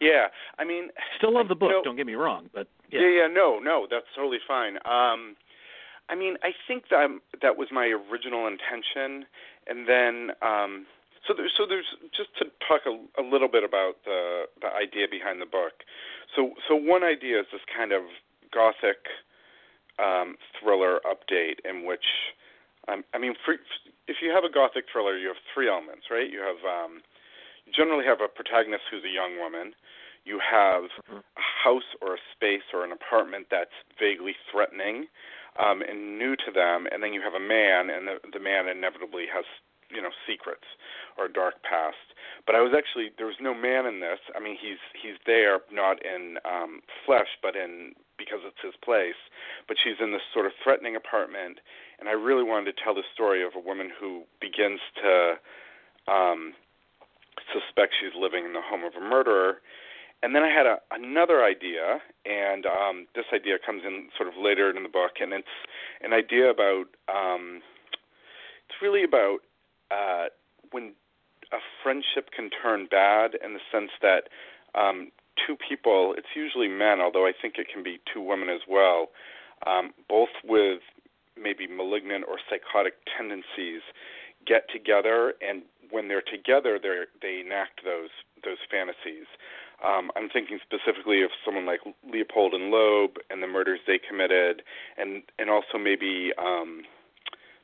Yeah, 0.00 0.28
I 0.58 0.64
mean, 0.64 0.88
still 1.18 1.34
love 1.34 1.48
the 1.48 1.54
book. 1.54 1.84
Don't 1.84 1.96
get 1.96 2.06
me 2.06 2.14
wrong, 2.14 2.48
but 2.54 2.68
yeah. 2.90 3.00
yeah, 3.00 3.08
yeah, 3.08 3.26
no, 3.30 3.58
no, 3.58 3.86
that's 3.90 4.06
totally 4.16 4.38
fine. 4.46 4.76
Um, 4.88 5.36
I 6.08 6.16
mean, 6.16 6.36
I 6.42 6.50
think 6.66 6.84
that 6.90 7.08
that 7.42 7.56
was 7.56 7.68
my 7.70 7.86
original 7.86 8.46
intention, 8.48 9.26
and 9.68 9.86
then 9.86 10.30
um, 10.42 10.86
so 11.28 11.34
there's 11.36 11.52
so 11.56 11.66
there's 11.68 11.86
just 12.16 12.30
to 12.38 12.46
talk 12.66 12.82
a, 12.88 12.96
a 13.20 13.24
little 13.24 13.48
bit 13.48 13.62
about 13.62 14.02
the 14.04 14.44
the 14.60 14.68
idea 14.68 15.06
behind 15.10 15.40
the 15.40 15.46
book. 15.46 15.84
So 16.34 16.54
so 16.66 16.74
one 16.74 17.04
idea 17.04 17.40
is 17.40 17.46
this 17.52 17.62
kind 17.68 17.92
of 17.92 18.02
gothic 18.52 19.04
um, 20.00 20.36
thriller 20.58 20.98
update 21.04 21.60
in 21.68 21.84
which 21.86 22.08
um, 22.88 23.04
I 23.14 23.18
mean, 23.18 23.34
for, 23.44 23.54
if 24.08 24.16
you 24.22 24.30
have 24.32 24.44
a 24.44 24.52
gothic 24.52 24.84
thriller, 24.90 25.16
you 25.16 25.28
have 25.28 25.40
three 25.52 25.68
elements, 25.68 26.08
right? 26.10 26.28
You 26.30 26.40
have 26.40 26.60
um, 26.64 27.02
generally 27.74 28.04
have 28.04 28.20
a 28.20 28.28
protagonist 28.28 28.84
who's 28.90 29.04
a 29.04 29.12
young 29.12 29.38
woman. 29.38 29.72
You 30.24 30.38
have 30.38 30.90
mm-hmm. 31.00 31.24
a 31.24 31.44
house 31.64 31.88
or 32.02 32.14
a 32.14 32.22
space 32.34 32.66
or 32.72 32.84
an 32.84 32.92
apartment 32.92 33.46
that's 33.50 33.74
vaguely 33.98 34.36
threatening 34.50 35.06
um, 35.58 35.82
and 35.82 36.18
new 36.18 36.36
to 36.36 36.50
them, 36.54 36.86
and 36.92 37.02
then 37.02 37.12
you 37.12 37.22
have 37.22 37.34
a 37.34 37.42
man, 37.42 37.90
and 37.90 38.06
the, 38.06 38.16
the 38.32 38.40
man 38.40 38.68
inevitably 38.68 39.24
has 39.32 39.44
you 39.90 40.00
know 40.00 40.10
secrets 40.26 40.66
or 41.18 41.26
a 41.26 41.32
dark 41.32 41.62
past. 41.62 42.14
But 42.46 42.54
I 42.54 42.60
was 42.60 42.72
actually 42.76 43.10
there 43.16 43.26
was 43.26 43.40
no 43.40 43.54
man 43.54 43.86
in 43.86 44.00
this. 44.00 44.20
I 44.34 44.40
mean, 44.40 44.56
he's 44.60 44.80
he's 44.94 45.18
there 45.26 45.60
not 45.72 45.98
in 46.04 46.38
um, 46.44 46.80
flesh, 47.04 47.28
but 47.42 47.56
in 47.56 47.92
because 48.16 48.40
it's 48.44 48.62
his 48.62 48.74
place. 48.84 49.18
But 49.66 49.76
she's 49.82 49.98
in 50.00 50.12
this 50.12 50.24
sort 50.32 50.46
of 50.46 50.52
threatening 50.62 50.96
apartment, 50.96 51.58
and 51.98 52.08
I 52.08 52.12
really 52.12 52.44
wanted 52.44 52.76
to 52.76 52.82
tell 52.82 52.94
the 52.94 53.06
story 53.12 53.42
of 53.42 53.52
a 53.56 53.60
woman 53.60 53.90
who 53.90 54.24
begins 54.40 54.80
to 55.02 55.34
um, 56.06 56.54
suspect 57.52 57.94
she's 57.98 58.14
living 58.18 58.44
in 58.44 58.52
the 58.52 58.62
home 58.62 58.84
of 58.84 58.94
a 58.94 59.00
murderer. 59.00 59.60
And 60.22 60.34
then 60.34 60.42
I 60.42 60.50
had 60.50 60.66
a, 60.66 60.76
another 60.90 61.42
idea, 61.42 62.00
and 62.26 62.66
um, 62.66 63.06
this 63.14 63.24
idea 63.32 63.56
comes 63.64 63.82
in 63.86 64.08
sort 64.16 64.28
of 64.28 64.34
later 64.36 64.68
in 64.68 64.82
the 64.82 64.88
book, 64.88 65.12
and 65.20 65.32
it's 65.32 65.56
an 66.02 66.12
idea 66.12 66.50
about 66.50 66.92
um, 67.08 67.62
it's 68.68 68.82
really 68.82 69.02
about 69.02 69.38
uh, 69.90 70.26
when 70.70 70.92
a 71.52 71.58
friendship 71.82 72.30
can 72.36 72.50
turn 72.50 72.86
bad 72.90 73.32
in 73.42 73.54
the 73.54 73.60
sense 73.72 73.90
that 74.02 74.28
um, 74.78 75.10
two 75.46 75.56
people, 75.56 76.14
it's 76.16 76.36
usually 76.36 76.68
men, 76.68 77.00
although 77.00 77.26
I 77.26 77.32
think 77.32 77.54
it 77.58 77.66
can 77.72 77.82
be 77.82 77.98
two 78.12 78.20
women 78.20 78.48
as 78.48 78.60
well, 78.68 79.08
um, 79.66 79.92
both 80.08 80.30
with 80.44 80.80
maybe 81.40 81.66
malignant 81.66 82.24
or 82.28 82.36
psychotic 82.48 82.94
tendencies, 83.16 83.82
get 84.46 84.68
together, 84.72 85.34
and 85.40 85.62
when 85.90 86.08
they're 86.08 86.22
together, 86.22 86.78
they 86.80 87.04
they 87.20 87.40
enact 87.44 87.84
those 87.84 88.10
those 88.44 88.58
fantasies. 88.70 89.26
Um, 89.84 90.10
I'm 90.14 90.28
thinking 90.28 90.58
specifically 90.60 91.22
of 91.22 91.30
someone 91.44 91.64
like 91.64 91.80
Leopold 92.04 92.52
and 92.52 92.70
Loeb 92.70 93.16
and 93.30 93.42
the 93.42 93.46
murders 93.46 93.80
they 93.86 93.98
committed, 93.98 94.62
and 94.98 95.22
and 95.38 95.48
also 95.48 95.78
maybe 95.78 96.32
um, 96.38 96.82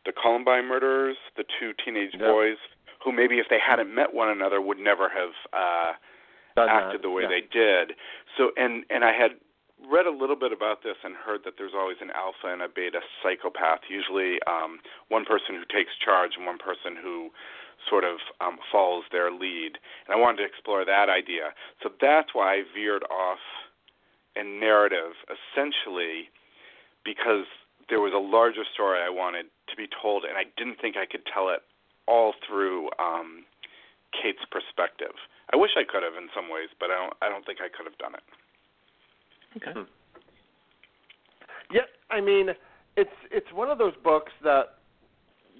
the 0.05 0.13
Columbine 0.13 0.67
murderers, 0.69 1.17
the 1.37 1.45
two 1.61 1.73
teenage 1.85 2.13
yep. 2.15 2.23
boys 2.23 2.57
who 3.05 3.13
maybe 3.13 3.39
if 3.39 3.47
they 3.51 3.61
hadn't 3.61 3.95
met 3.95 4.15
one 4.15 4.29
another 4.29 4.61
would 4.61 4.79
never 4.79 5.09
have 5.09 5.35
uh, 5.53 5.93
acted 6.57 7.03
the 7.03 7.11
way 7.11 7.23
yeah. 7.23 7.29
they 7.29 7.45
did. 7.53 7.97
So 8.39 8.51
and 8.57 8.85
and 8.89 9.05
I 9.05 9.13
had 9.13 9.33
read 9.85 10.07
a 10.07 10.11
little 10.11 10.37
bit 10.37 10.53
about 10.53 10.83
this 10.83 10.97
and 11.05 11.15
heard 11.15 11.41
that 11.45 11.55
there's 11.59 11.77
always 11.77 11.99
an 12.01 12.11
alpha 12.17 12.49
and 12.49 12.63
a 12.63 12.69
beta 12.69 13.01
psychopath. 13.23 13.81
Usually, 13.91 14.41
um, 14.47 14.81
one 15.09 15.25
person 15.25 15.55
who 15.55 15.69
takes 15.69 15.93
charge 16.03 16.33
and 16.37 16.47
one 16.47 16.59
person 16.59 16.97
who 16.97 17.29
sort 17.89 18.05
of 18.05 18.19
um, 18.41 18.59
follows 18.71 19.05
their 19.13 19.31
lead. 19.31 19.79
And 20.07 20.15
I 20.15 20.17
wanted 20.17 20.39
to 20.39 20.45
explore 20.45 20.85
that 20.85 21.09
idea. 21.09 21.55
So 21.83 21.91
that's 22.01 22.31
why 22.33 22.55
I 22.55 22.63
veered 22.75 23.05
off 23.05 23.39
in 24.35 24.61
narrative, 24.61 25.13
essentially, 25.29 26.29
because 27.05 27.47
there 27.89 28.01
was 28.01 28.13
a 28.13 28.21
larger 28.21 28.65
story 28.75 29.01
I 29.01 29.11
wanted 29.11 29.47
to 29.71 29.77
be 29.77 29.87
told, 30.03 30.25
and 30.25 30.37
I 30.37 30.45
didn't 30.57 30.81
think 30.81 30.97
I 30.97 31.07
could 31.07 31.23
tell 31.33 31.49
it 31.49 31.63
all 32.07 32.35
through 32.47 32.91
um, 32.99 33.45
Kate's 34.13 34.45
perspective. 34.51 35.15
I 35.53 35.57
wish 35.57 35.71
I 35.77 35.85
could 35.85 36.03
have 36.03 36.15
in 36.19 36.29
some 36.35 36.51
ways, 36.51 36.69
but 36.79 36.91
I 36.91 36.99
don't. 36.99 37.15
I 37.23 37.29
don't 37.29 37.47
think 37.47 37.59
I 37.63 37.71
could 37.71 37.87
have 37.87 37.99
done 37.99 38.15
it. 38.15 38.27
Okay. 39.57 39.73
Hmm. 39.73 39.87
Yeah, 41.71 41.87
I 42.11 42.21
mean, 42.21 42.51
it's 42.97 43.17
it's 43.31 43.53
one 43.53 43.71
of 43.71 43.79
those 43.79 43.95
books 44.03 44.33
that 44.43 44.79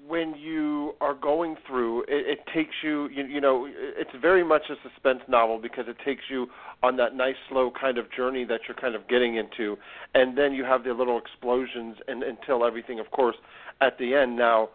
when 0.07 0.35
you 0.35 0.93
are 1.01 1.15
going 1.15 1.57
through, 1.67 2.03
it, 2.03 2.39
it 2.39 2.39
takes 2.55 2.75
you, 2.83 3.09
you, 3.09 3.25
you 3.25 3.41
know, 3.41 3.67
it's 3.69 4.11
very 4.21 4.45
much 4.45 4.63
a 4.71 4.75
suspense 4.89 5.21
novel 5.29 5.59
because 5.61 5.87
it 5.89 5.97
takes 6.05 6.23
you 6.31 6.47
on 6.83 6.97
that 6.97 7.15
nice 7.15 7.35
slow 7.49 7.71
kind 7.79 7.99
of 7.99 8.11
journey 8.13 8.45
that 8.45 8.61
you're 8.69 8.77
kind 8.77 8.95
of 8.95 9.09
getting 9.09 9.37
into, 9.37 9.77
and 10.15 10.37
then 10.37 10.53
you 10.53 10.65
have 10.65 10.85
the 10.85 10.93
little 10.93 11.19
explosions 11.19 11.97
and 12.09 12.23
until 12.23 12.65
everything, 12.65 13.01
of 13.01 13.11
course, 13.11 13.37
at 13.81 13.99
the 13.99 14.15
end. 14.15 14.37
Now, 14.37 14.69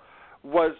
was 0.44 0.74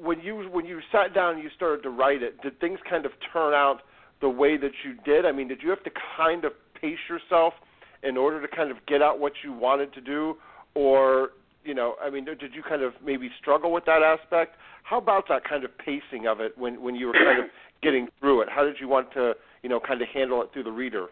when 0.00 0.20
you 0.20 0.48
when 0.52 0.66
you 0.66 0.80
sat 0.92 1.14
down 1.14 1.34
and 1.34 1.42
you 1.42 1.50
started 1.56 1.82
to 1.82 1.90
write 1.90 2.22
it, 2.22 2.40
did 2.42 2.60
things 2.60 2.78
kind 2.88 3.06
of 3.06 3.12
turn 3.32 3.54
out 3.54 3.78
the 4.20 4.28
way 4.28 4.56
that 4.56 4.72
you 4.84 4.94
did? 5.04 5.24
I 5.24 5.32
mean, 5.32 5.48
did 5.48 5.62
you 5.62 5.70
have 5.70 5.82
to 5.84 5.90
kind 6.16 6.44
of 6.44 6.52
pace 6.80 6.98
yourself 7.08 7.54
in 8.02 8.16
order 8.16 8.40
to 8.46 8.56
kind 8.56 8.70
of 8.70 8.76
get 8.86 9.02
out 9.02 9.18
what 9.18 9.32
you 9.42 9.52
wanted 9.52 9.92
to 9.94 10.00
do, 10.00 10.36
or 10.74 11.30
you 11.66 11.74
know, 11.74 11.96
I 12.02 12.10
mean, 12.10 12.24
did 12.24 12.54
you 12.54 12.62
kind 12.62 12.82
of 12.82 12.92
maybe 13.04 13.28
struggle 13.38 13.72
with 13.72 13.84
that 13.86 14.02
aspect? 14.02 14.56
How 14.84 14.98
about 14.98 15.24
that 15.28 15.42
kind 15.44 15.64
of 15.64 15.76
pacing 15.78 16.26
of 16.28 16.40
it 16.40 16.56
when 16.56 16.80
when 16.80 16.94
you 16.94 17.08
were 17.08 17.12
kind 17.12 17.40
of 17.40 17.46
getting 17.82 18.08
through 18.20 18.42
it? 18.42 18.48
How 18.48 18.64
did 18.64 18.76
you 18.80 18.88
want 18.88 19.12
to, 19.14 19.34
you 19.62 19.68
know, 19.68 19.80
kind 19.80 20.00
of 20.00 20.08
handle 20.08 20.40
it 20.42 20.50
through 20.52 20.64
the 20.64 20.72
reader? 20.72 21.06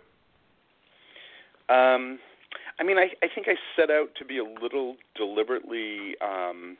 Um, 1.68 2.18
I 2.78 2.84
mean, 2.84 2.98
I 2.98 3.08
I 3.22 3.28
think 3.34 3.48
I 3.48 3.54
set 3.76 3.90
out 3.90 4.14
to 4.18 4.24
be 4.24 4.38
a 4.38 4.44
little 4.44 4.96
deliberately 5.16 6.14
um, 6.22 6.76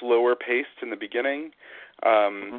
slower 0.00 0.34
paced 0.34 0.82
in 0.82 0.90
the 0.90 0.96
beginning. 0.96 1.50
Um, 2.04 2.10
mm-hmm. 2.12 2.56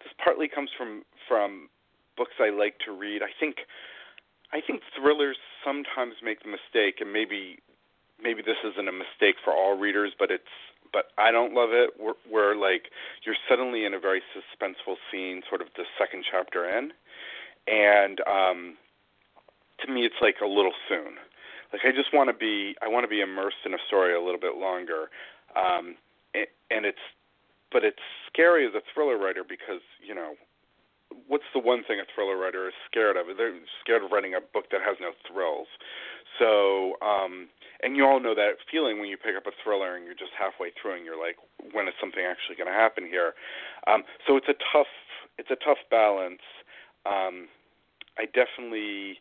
This 0.00 0.12
partly 0.22 0.48
comes 0.48 0.70
from 0.76 1.02
from 1.28 1.68
books 2.16 2.32
I 2.38 2.50
like 2.50 2.74
to 2.84 2.92
read. 2.92 3.22
I 3.22 3.30
think 3.40 3.56
I 4.52 4.60
think 4.60 4.82
thrillers 4.94 5.38
sometimes 5.64 6.14
make 6.22 6.42
the 6.42 6.50
mistake, 6.50 7.00
and 7.00 7.12
maybe 7.12 7.58
maybe 8.22 8.42
this 8.42 8.58
isn't 8.64 8.88
a 8.88 8.92
mistake 8.92 9.36
for 9.44 9.52
all 9.52 9.76
readers, 9.76 10.12
but 10.18 10.30
it's 10.30 10.52
but 10.92 11.06
I 11.16 11.30
don't 11.30 11.54
love 11.54 11.70
it 11.72 11.90
where, 11.98 12.14
where 12.28 12.54
like 12.54 12.90
you're 13.24 13.36
suddenly 13.48 13.84
in 13.84 13.94
a 13.94 13.98
very 13.98 14.22
suspenseful 14.36 14.96
scene, 15.10 15.42
sort 15.48 15.62
of 15.62 15.68
the 15.76 15.84
second 15.98 16.24
chapter 16.30 16.68
in, 16.68 16.92
and 17.66 18.20
um, 18.28 18.76
to 19.80 19.92
me 19.92 20.04
it's 20.04 20.20
like 20.20 20.36
a 20.42 20.46
little 20.46 20.74
soon. 20.88 21.16
Like 21.72 21.82
I 21.84 21.92
just 21.92 22.12
want 22.12 22.28
to 22.28 22.36
be 22.36 22.76
I 22.82 22.88
want 22.88 23.04
to 23.04 23.08
be 23.08 23.20
immersed 23.20 23.64
in 23.64 23.74
a 23.74 23.82
story 23.86 24.14
a 24.14 24.20
little 24.20 24.40
bit 24.40 24.56
longer, 24.56 25.08
um, 25.56 25.96
and, 26.34 26.84
it's 26.84 27.04
but 27.72 27.84
it's 27.84 28.04
scary 28.28 28.66
as 28.66 28.74
a 28.74 28.82
thriller 28.92 29.16
writer 29.16 29.44
because 29.48 29.80
you 30.04 30.14
know 30.14 30.34
what's 31.28 31.48
the 31.54 31.60
one 31.60 31.84
thing 31.84 32.00
a 32.00 32.04
thriller 32.14 32.36
writer 32.36 32.68
is 32.68 32.74
scared 32.90 33.16
of? 33.16 33.26
They're 33.36 33.54
scared 33.80 34.04
of 34.04 34.10
writing 34.10 34.34
a 34.34 34.40
book 34.40 34.66
that 34.70 34.80
has 34.84 34.96
no 35.00 35.12
thrills. 35.28 35.68
So, 36.38 36.96
um, 37.04 37.48
and 37.82 37.96
you 37.96 38.06
all 38.06 38.20
know 38.20 38.34
that 38.34 38.62
feeling 38.70 39.00
when 39.00 39.08
you 39.08 39.16
pick 39.16 39.36
up 39.36 39.46
a 39.46 39.54
thriller 39.62 39.96
and 39.96 40.04
you're 40.04 40.14
just 40.18 40.32
halfway 40.38 40.70
through 40.70 40.96
and 40.96 41.04
you're 41.04 41.18
like, 41.18 41.36
when 41.72 41.88
is 41.88 41.94
something 42.00 42.22
actually 42.22 42.56
going 42.56 42.70
to 42.70 42.74
happen 42.74 43.04
here? 43.04 43.34
Um, 43.86 44.04
so 44.26 44.36
it's 44.36 44.48
a 44.48 44.58
tough, 44.72 44.90
it's 45.38 45.50
a 45.50 45.58
tough 45.58 45.82
balance. 45.90 46.42
Um, 47.04 47.48
I 48.18 48.26
definitely, 48.30 49.18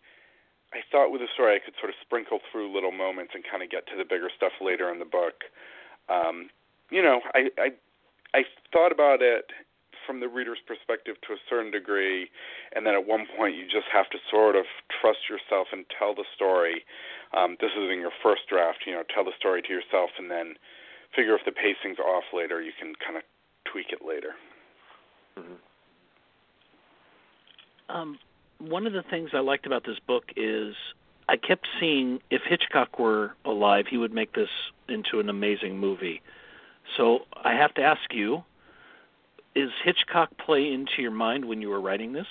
I 0.73 0.85
thought 0.91 1.11
with 1.11 1.21
the 1.21 1.31
story 1.33 1.55
I 1.55 1.63
could 1.63 1.73
sort 1.79 1.89
of 1.89 1.97
sprinkle 2.01 2.39
through 2.51 2.73
little 2.73 2.91
moments 2.91 3.33
and 3.33 3.43
kind 3.43 3.63
of 3.63 3.69
get 3.69 3.87
to 3.87 3.97
the 3.97 4.05
bigger 4.05 4.29
stuff 4.29 4.53
later 4.61 4.91
in 4.93 4.99
the 4.99 5.09
book. 5.09 5.49
Um, 6.07 6.49
you 6.91 7.01
know, 7.01 7.21
I, 7.33 7.49
I, 7.57 7.69
I 8.33 8.41
thought 8.71 8.91
about 8.91 9.21
it 9.21 9.49
from 10.05 10.20
the 10.20 10.27
reader's 10.27 10.60
perspective 10.65 11.15
to 11.27 11.34
a 11.34 11.38
certain 11.50 11.72
degree, 11.72 12.29
and 12.75 12.86
then 12.86 12.93
at 12.93 13.08
one 13.08 13.25
point 13.38 13.55
you 13.55 13.63
just 13.65 13.88
have 13.91 14.10
to 14.10 14.17
sort 14.29 14.55
of 14.55 14.65
trust 15.01 15.29
yourself 15.29 15.67
and 15.72 15.86
tell 15.98 16.13
the 16.15 16.25
story. 16.36 16.84
Um, 17.34 17.58
this 17.60 17.72
is 17.72 17.89
in 17.91 18.00
your 18.00 18.12
first 18.24 18.41
draft, 18.50 18.79
you 18.86 18.93
know, 18.93 19.03
tell 19.13 19.24
the 19.24 19.36
story 19.38 19.62
to 19.62 19.70
yourself, 19.70 20.10
and 20.17 20.29
then 20.29 20.55
figure 21.15 21.36
if 21.36 21.46
the 21.46 21.51
pacing's 21.51 22.00
off 22.00 22.24
later, 22.34 22.62
you 22.62 22.72
can 22.79 22.93
kind 23.03 23.17
of 23.17 23.24
tweak 23.65 23.91
it 23.91 24.00
later. 24.05 24.36
Mm-hmm. 25.38 25.60
Um, 27.96 28.20
one 28.60 28.88
of 28.88 28.93
the 28.93 29.03
things 29.03 29.31
I 29.34 29.39
liked 29.39 29.65
about 29.65 29.86
this 29.86 30.00
book 30.08 30.31
is 30.36 30.75
I 31.27 31.38
kept 31.38 31.67
seeing 31.79 32.20
if 32.29 32.41
Hitchcock 32.43 33.00
were 33.00 33.36
alive, 33.46 33.86
he 33.89 33.98
would 33.98 34.13
make 34.13 34.34
this 34.34 34.50
into 34.88 35.20
an 35.20 35.29
amazing 35.29 35.77
movie. 35.77 36.22
So 36.98 37.20
I 37.43 37.53
have 37.53 37.74
to 37.75 37.81
ask 37.81 38.01
you, 38.13 38.43
is 39.55 39.70
Hitchcock 39.84 40.29
play 40.38 40.72
into 40.72 41.01
your 41.01 41.12
mind 41.12 41.46
when 41.46 41.62
you 41.62 41.70
were 41.70 41.81
writing 41.81 42.13
this? 42.13 42.27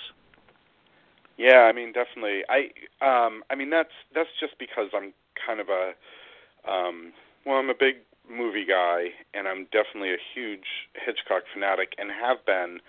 Yeah, 1.37 1.65
I 1.65 1.73
mean 1.73 1.93
definitely. 1.93 2.43
I 2.49 2.69
um 3.01 3.43
I 3.49 3.55
mean 3.55 3.69
that's 3.69 3.93
that's 4.13 4.29
just 4.39 4.57
because 4.59 4.89
I'm 4.93 5.13
kind 5.35 5.59
of 5.59 5.67
a 5.69 5.93
um 6.69 7.13
well 7.45 7.57
I'm 7.57 7.69
a 7.69 7.77
big 7.77 7.95
movie 8.29 8.65
guy 8.65 9.09
and 9.33 9.47
I'm 9.47 9.65
definitely 9.73 10.13
a 10.13 10.21
huge 10.33 10.87
Hitchcock 10.93 11.43
fanatic 11.51 11.93
and 11.97 12.11
have 12.11 12.45
been 12.45 12.79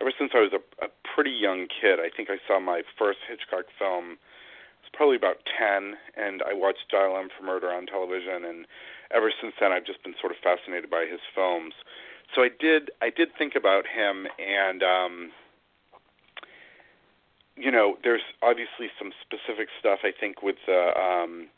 ever 0.00 0.12
since 0.16 0.32
I 0.34 0.40
was 0.40 0.52
a, 0.52 0.84
a 0.84 0.88
pretty 1.04 1.30
young 1.30 1.66
kid. 1.68 2.00
I 2.00 2.08
think 2.08 2.30
I 2.30 2.38
saw 2.46 2.58
my 2.60 2.82
first 2.98 3.18
Hitchcock 3.28 3.66
film 3.78 4.16
I 4.16 4.80
was 4.80 4.92
probably 4.94 5.16
about 5.16 5.44
10 5.58 5.94
and 6.16 6.42
I 6.42 6.54
watched 6.54 6.88
Dial 6.90 7.16
M 7.16 7.28
for 7.28 7.44
Murder 7.44 7.68
on 7.68 7.84
television 7.84 8.44
and 8.44 8.64
ever 9.10 9.32
since 9.40 9.52
then 9.60 9.72
I've 9.72 9.84
just 9.84 10.02
been 10.02 10.14
sort 10.20 10.32
of 10.32 10.38
fascinated 10.40 10.88
by 10.88 11.04
his 11.04 11.20
films 11.34 11.74
so 12.34 12.42
I 12.42 12.48
did 12.48 12.90
I 13.00 13.10
did 13.10 13.28
think 13.36 13.54
about 13.56 13.84
him 13.86 14.26
and 14.38 14.82
um 14.82 15.30
you 17.56 17.70
know 17.70 17.96
there's 18.02 18.22
obviously 18.42 18.88
some 18.98 19.12
specific 19.22 19.68
stuff 19.78 20.00
I 20.04 20.12
think 20.18 20.42
with 20.42 20.56
the 20.66 20.92
um 20.98 21.48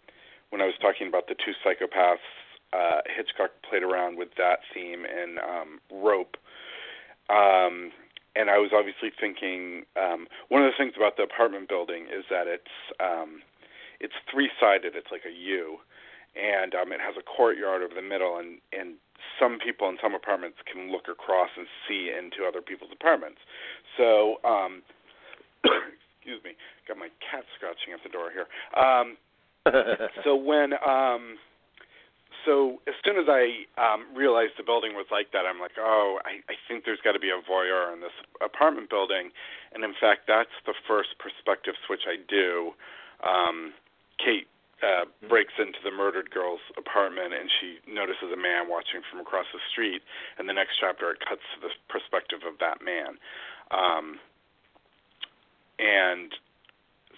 when 0.50 0.61
I 0.61 0.67
was 0.67 0.75
talking 0.81 1.07
about 1.09 1.29
the 1.29 1.35
two 1.35 1.53
psychopaths 1.65 2.25
uh 2.73 3.00
Hitchcock 3.07 3.50
played 3.69 3.83
around 3.83 4.17
with 4.19 4.29
that 4.39 4.61
theme 4.73 5.05
in 5.05 5.39
um 5.39 5.81
Rope. 5.91 6.37
Um 7.29 7.93
and 8.37 8.49
I 8.49 8.59
was 8.59 8.71
obviously 8.73 9.11
thinking 9.19 9.85
um 10.00 10.27
one 10.49 10.62
of 10.62 10.71
the 10.71 10.77
things 10.79 10.95
about 10.97 11.17
the 11.17 11.25
apartment 11.25 11.69
building 11.69 12.05
is 12.05 12.25
that 12.31 12.47
it's 12.47 12.77
um 13.00 13.43
it's 13.99 14.15
three 14.33 14.50
sided 14.61 14.95
it's 14.95 15.11
like 15.11 15.27
a 15.27 15.35
U 15.35 15.79
and 16.37 16.75
um, 16.75 16.93
it 16.93 17.01
has 17.01 17.15
a 17.19 17.25
courtyard 17.25 17.83
over 17.83 17.95
the 17.95 18.07
middle, 18.07 18.39
and 18.39 18.59
and 18.73 18.95
some 19.39 19.59
people 19.59 19.89
in 19.89 19.97
some 20.03 20.15
apartments 20.15 20.59
can 20.71 20.91
look 20.91 21.09
across 21.09 21.51
and 21.57 21.67
see 21.89 22.13
into 22.13 22.47
other 22.47 22.61
people's 22.61 22.91
apartments. 22.93 23.41
So, 23.97 24.37
um, 24.45 24.83
excuse 25.65 26.41
me, 26.45 26.53
got 26.87 26.97
my 26.97 27.09
cat 27.19 27.45
scratching 27.57 27.93
at 27.93 28.01
the 28.03 28.13
door 28.13 28.31
here. 28.31 28.47
Um, 28.77 29.17
so 30.25 30.37
when 30.37 30.73
um, 30.81 31.37
so 32.45 32.81
as 32.89 32.95
soon 33.05 33.17
as 33.19 33.29
I 33.29 33.69
um, 33.77 34.07
realized 34.17 34.57
the 34.57 34.65
building 34.65 34.95
was 34.95 35.07
like 35.11 35.33
that, 35.33 35.45
I'm 35.45 35.61
like, 35.61 35.77
oh, 35.79 36.19
I, 36.25 36.41
I 36.49 36.57
think 36.69 36.85
there's 36.85 37.01
got 37.05 37.13
to 37.13 37.21
be 37.21 37.31
a 37.31 37.41
voyeur 37.45 37.93
in 37.93 38.01
this 38.01 38.17
apartment 38.41 38.89
building, 38.89 39.31
and 39.75 39.85
in 39.85 39.93
fact, 40.01 40.25
that's 40.29 40.55
the 40.65 40.75
first 40.89 41.17
perspective 41.19 41.75
switch 41.87 42.09
I 42.09 42.17
do. 42.29 42.73
Um, 43.21 43.73
Kate 44.17 44.49
uh, 44.83 45.05
breaks 45.29 45.53
into 45.59 45.79
the 45.85 45.91
murdered 45.91 46.31
girl's 46.31 46.65
apartment 46.77 47.33
and 47.35 47.51
she 47.61 47.79
notices 47.85 48.33
a 48.33 48.41
man 48.41 48.69
watching 48.69 49.05
from 49.11 49.21
across 49.21 49.47
the 49.53 49.61
street. 49.71 50.03
And 50.39 50.49
the 50.49 50.57
next 50.57 50.81
chapter, 50.81 51.11
it 51.13 51.21
cuts 51.21 51.45
to 51.55 51.69
the 51.69 51.73
perspective 51.89 52.41
of 52.49 52.59
that 52.61 52.81
man. 52.81 53.21
Um, 53.71 54.19
and 55.79 56.33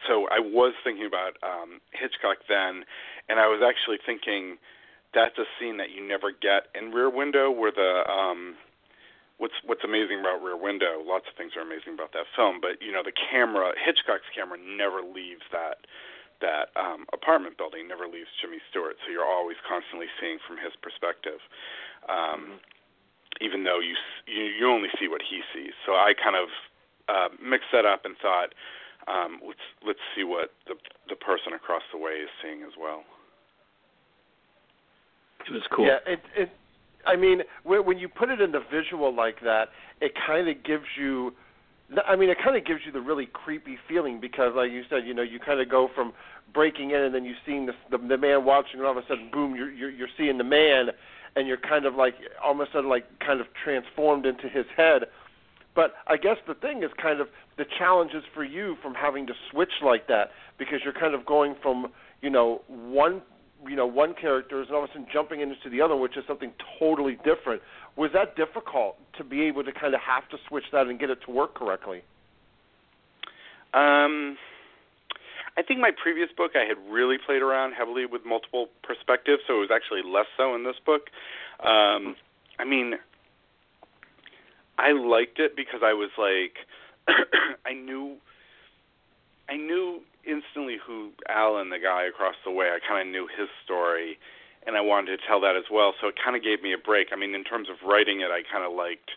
so 0.07 0.27
I 0.31 0.39
was 0.39 0.75
thinking 0.83 1.07
about 1.07 1.39
um, 1.43 1.81
Hitchcock 1.91 2.43
then, 2.49 2.85
and 3.29 3.39
I 3.39 3.47
was 3.47 3.63
actually 3.63 3.99
thinking 4.05 4.59
that's 5.15 5.37
a 5.39 5.47
scene 5.59 5.77
that 5.79 5.91
you 5.91 6.03
never 6.03 6.33
get 6.33 6.73
in 6.75 6.91
Rear 6.91 7.11
Window, 7.11 7.51
where 7.51 7.71
the 7.71 8.03
um, 8.11 8.57
what's 9.39 9.55
what's 9.67 9.85
amazing 9.85 10.21
about 10.21 10.43
Rear 10.43 10.57
Window. 10.57 11.03
Lots 11.05 11.27
of 11.31 11.35
things 11.37 11.53
are 11.55 11.63
amazing 11.63 11.95
about 11.95 12.13
that 12.15 12.27
film, 12.35 12.59
but 12.61 12.83
you 12.83 12.91
know 12.91 13.03
the 13.05 13.15
camera, 13.15 13.73
Hitchcock's 13.79 14.31
camera, 14.35 14.59
never 14.59 15.03
leaves 15.03 15.45
that 15.53 15.87
that 16.43 16.75
um, 16.75 17.07
apartment 17.15 17.57
building 17.57 17.87
never 17.89 18.05
leaves 18.05 18.29
Jimmy 18.43 18.59
Stewart, 18.69 18.99
so 19.03 19.15
you're 19.15 19.27
always 19.27 19.57
constantly 19.65 20.11
seeing 20.21 20.43
from 20.45 20.59
his 20.59 20.75
perspective. 20.83 21.41
Um, 22.11 22.59
mm-hmm. 22.59 23.41
Even 23.41 23.65
though 23.65 23.81
you, 23.81 23.97
you 24.29 24.45
you 24.45 24.65
only 24.69 24.93
see 25.01 25.09
what 25.09 25.23
he 25.25 25.41
sees, 25.55 25.73
so 25.87 25.97
I 25.97 26.13
kind 26.13 26.37
of 26.37 26.49
uh, 27.09 27.29
mixed 27.41 27.73
that 27.73 27.87
up 27.87 28.05
and 28.05 28.15
thought, 28.21 28.53
um, 29.09 29.41
let's 29.41 29.67
let's 29.87 30.05
see 30.15 30.23
what 30.23 30.53
the 30.69 30.75
the 31.09 31.17
person 31.17 31.55
across 31.55 31.83
the 31.93 31.99
way 31.99 32.13
is 32.21 32.29
seeing 32.43 32.63
as 32.63 32.77
well. 32.79 33.03
It 35.49 35.53
was 35.53 35.63
cool. 35.75 35.87
Yeah, 35.87 35.99
it 36.07 36.21
it. 36.37 36.51
I 37.07 37.17
mean, 37.17 37.43
when 37.65 37.99
you 37.99 38.09
put 38.09 38.29
it 38.29 38.41
in 38.41 38.53
the 38.53 38.63
visual 38.71 39.13
like 39.15 39.41
that, 39.41 39.71
it 40.01 40.13
kind 40.27 40.49
of 40.49 40.63
gives 40.63 40.87
you 40.97 41.33
I 42.07 42.17
mean, 42.17 42.31
it 42.31 42.39
kind 42.43 42.57
of 42.57 42.65
gives 42.65 42.81
you 42.87 42.93
the 42.93 43.01
really 43.01 43.27
creepy 43.27 43.79
feeling 43.89 44.21
because, 44.21 44.53
like 44.55 44.71
you 44.71 44.85
said, 44.89 45.07
you 45.07 45.15
know, 45.15 45.23
you 45.23 45.39
kind 45.39 45.61
of 45.61 45.69
go 45.69 45.89
from 45.95 46.13
breaking 46.53 46.91
in 46.91 47.01
and 47.01 47.15
then 47.15 47.25
you 47.25 47.35
seeing 47.47 47.67
the, 47.67 47.73
the 47.91 47.99
the 47.99 48.19
man 48.19 48.45
watching, 48.45 48.79
and 48.79 48.87
all 48.87 48.97
of 48.97 49.03
a 49.03 49.07
sudden, 49.07 49.31
boom, 49.33 49.55
you're 49.55 49.71
you're, 49.71 49.91
you're 49.91 50.09
seeing 50.17 50.39
the 50.39 50.45
man, 50.45 50.89
and 51.37 51.47
you're 51.47 51.57
kind 51.57 51.87
of 51.87 51.95
like 51.95 52.15
almost 52.43 52.73
sudden 52.73 52.89
like 52.89 53.07
kind 53.21 53.41
of 53.41 53.47
transformed 53.63 54.27
into 54.27 54.49
his 54.49 54.67
head. 54.77 55.03
But 55.75 55.95
I 56.07 56.17
guess 56.17 56.37
the 56.47 56.55
thing 56.55 56.83
is 56.83 56.91
kind 57.01 57.21
of 57.21 57.29
the 57.57 57.65
challenges 57.79 58.25
for 58.35 58.45
you 58.45 58.77
from 58.83 58.95
having 58.95 59.27
to 59.27 59.35
switch 59.51 59.73
like 59.83 60.07
that 60.09 60.31
because 60.59 60.81
you're 60.85 60.93
kind 60.93 61.15
of 61.15 61.25
going 61.25 61.55
from 61.63 61.93
you 62.21 62.31
know 62.31 62.63
one 62.69 63.23
you 63.67 63.77
know 63.77 63.87
one 63.87 64.15
character 64.15 64.61
and 64.61 64.71
all 64.71 64.85
of 64.85 64.91
a 64.91 64.93
sudden 64.93 65.07
jumping 65.13 65.41
into 65.41 65.71
the 65.71 65.81
other, 65.81 65.97
which 65.97 66.17
is 66.17 66.25
something 66.27 66.53
totally 66.79 67.19
different 67.25 67.63
was 67.97 68.11
that 68.15 68.37
difficult 68.37 68.97
to 69.19 69.25
be 69.25 69.43
able 69.43 69.65
to 69.65 69.73
kind 69.73 69.95
of 69.95 70.01
have 70.01 70.29
to 70.31 70.37
switch 70.49 70.65
that 70.73 70.87
and 70.87 70.99
get 70.99 71.11
it 71.11 71.19
to 71.27 71.31
work 71.31 71.55
correctly? 71.55 72.03
Um, 73.75 74.37
I 75.57 75.63
think 75.63 75.81
my 75.81 75.91
previous 76.03 76.29
book 76.37 76.53
I 76.55 76.65
had 76.65 76.77
really 76.91 77.17
played 77.25 77.43
around 77.43 77.73
heavily 77.73 78.07
with 78.07 78.23
multiple 78.25 78.69
perspectives, 78.83 79.43
so 79.47 79.57
it 79.57 79.69
was 79.69 79.71
actually 79.75 80.03
less 80.03 80.27
so 80.37 80.55
in 80.55 80.65
this 80.65 80.77
book. 80.85 81.09
Um, 81.61 82.17
I 82.59 82.65
mean, 82.65 82.95
I 84.79 84.93
liked 84.93 85.39
it 85.39 85.55
because 85.55 85.81
I 85.85 85.93
was 85.93 86.11
like, 86.17 86.57
I 87.67 87.75
knew, 87.75 88.17
I 89.49 89.57
knew 89.57 90.01
instantly 90.25 90.79
who 90.85 91.11
Alan, 91.29 91.69
the 91.69 91.79
guy 91.79 92.05
across 92.05 92.37
the 92.45 92.51
way, 92.51 92.67
I 92.67 92.79
kind 92.87 93.07
of 93.07 93.13
knew 93.13 93.29
his 93.29 93.49
story 93.65 94.19
and 94.67 94.77
I 94.77 94.81
wanted 94.81 95.17
to 95.17 95.27
tell 95.27 95.41
that 95.41 95.57
as 95.57 95.65
well. 95.71 95.95
So 96.01 96.09
it 96.09 96.15
kind 96.23 96.37
of 96.37 96.43
gave 96.43 96.63
me 96.63 96.73
a 96.73 96.79
break. 96.79 97.09
I 97.13 97.17
mean, 97.17 97.35
in 97.35 97.45
terms 97.45 97.69
of 97.69 97.77
writing 97.87 98.21
it, 98.21 98.31
I 98.31 98.43
kind 98.51 98.65
of 98.65 98.73
liked, 98.73 99.11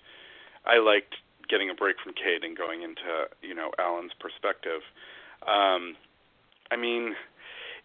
I 0.66 0.78
liked 0.78 1.16
getting 1.50 1.70
a 1.70 1.74
break 1.76 1.98
from 2.04 2.14
Kate 2.14 2.44
and 2.44 2.58
going 2.58 2.82
into 2.82 3.30
you 3.42 3.54
know 3.54 3.72
Alan's 3.80 4.14
perspective. 4.20 4.82
Um, 5.46 5.96
I 6.72 6.76
mean, 6.76 7.16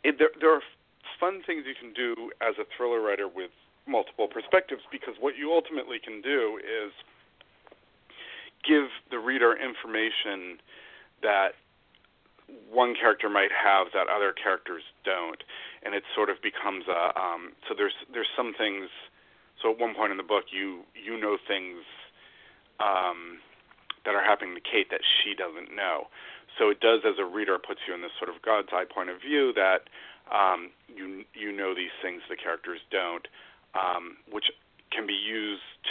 it, 0.04 0.16
there 0.18 0.30
there 0.40 0.54
are 0.54 0.64
fun 1.18 1.42
things 1.44 1.64
you 1.66 1.76
can 1.76 1.92
do 1.92 2.32
as 2.40 2.56
a 2.58 2.64
thriller 2.76 3.00
writer 3.00 3.28
with 3.28 3.50
multiple 3.86 4.28
perspectives 4.28 4.82
because 4.90 5.14
what 5.20 5.36
you 5.36 5.52
ultimately 5.52 5.98
can 5.98 6.22
do 6.22 6.58
is 6.60 6.92
give 8.64 8.88
the 9.10 9.18
reader 9.18 9.56
information 9.56 10.60
that 11.22 11.59
one 12.70 12.94
character 12.94 13.28
might 13.28 13.50
have 13.50 13.88
that 13.94 14.06
other 14.08 14.32
characters 14.32 14.82
don't, 15.04 15.42
and 15.82 15.94
it 15.94 16.04
sort 16.14 16.30
of 16.30 16.40
becomes 16.42 16.84
a. 16.88 17.18
Um, 17.18 17.52
so 17.68 17.74
there's 17.76 17.94
there's 18.12 18.30
some 18.36 18.54
things. 18.56 18.88
So 19.62 19.70
at 19.72 19.78
one 19.78 19.94
point 19.94 20.10
in 20.10 20.16
the 20.16 20.26
book, 20.26 20.44
you 20.52 20.82
you 20.94 21.20
know 21.20 21.36
things 21.46 21.84
um, 22.80 23.38
that 24.04 24.14
are 24.14 24.24
happening 24.24 24.54
to 24.54 24.64
Kate 24.64 24.90
that 24.90 25.02
she 25.04 25.34
doesn't 25.34 25.74
know. 25.74 26.08
So 26.58 26.68
it 26.68 26.80
does, 26.80 27.00
as 27.06 27.16
a 27.18 27.24
reader, 27.24 27.58
puts 27.58 27.80
you 27.86 27.94
in 27.94 28.02
this 28.02 28.12
sort 28.18 28.28
of 28.28 28.42
God's 28.42 28.68
eye 28.72 28.88
point 28.88 29.08
of 29.10 29.20
view 29.20 29.52
that 29.54 29.86
um, 30.32 30.70
you 30.88 31.24
you 31.34 31.52
know 31.52 31.74
these 31.74 31.94
things 32.02 32.22
the 32.28 32.36
characters 32.36 32.80
don't, 32.90 33.26
um, 33.74 34.16
which 34.30 34.50
can 34.90 35.06
be 35.06 35.16
used 35.16 35.84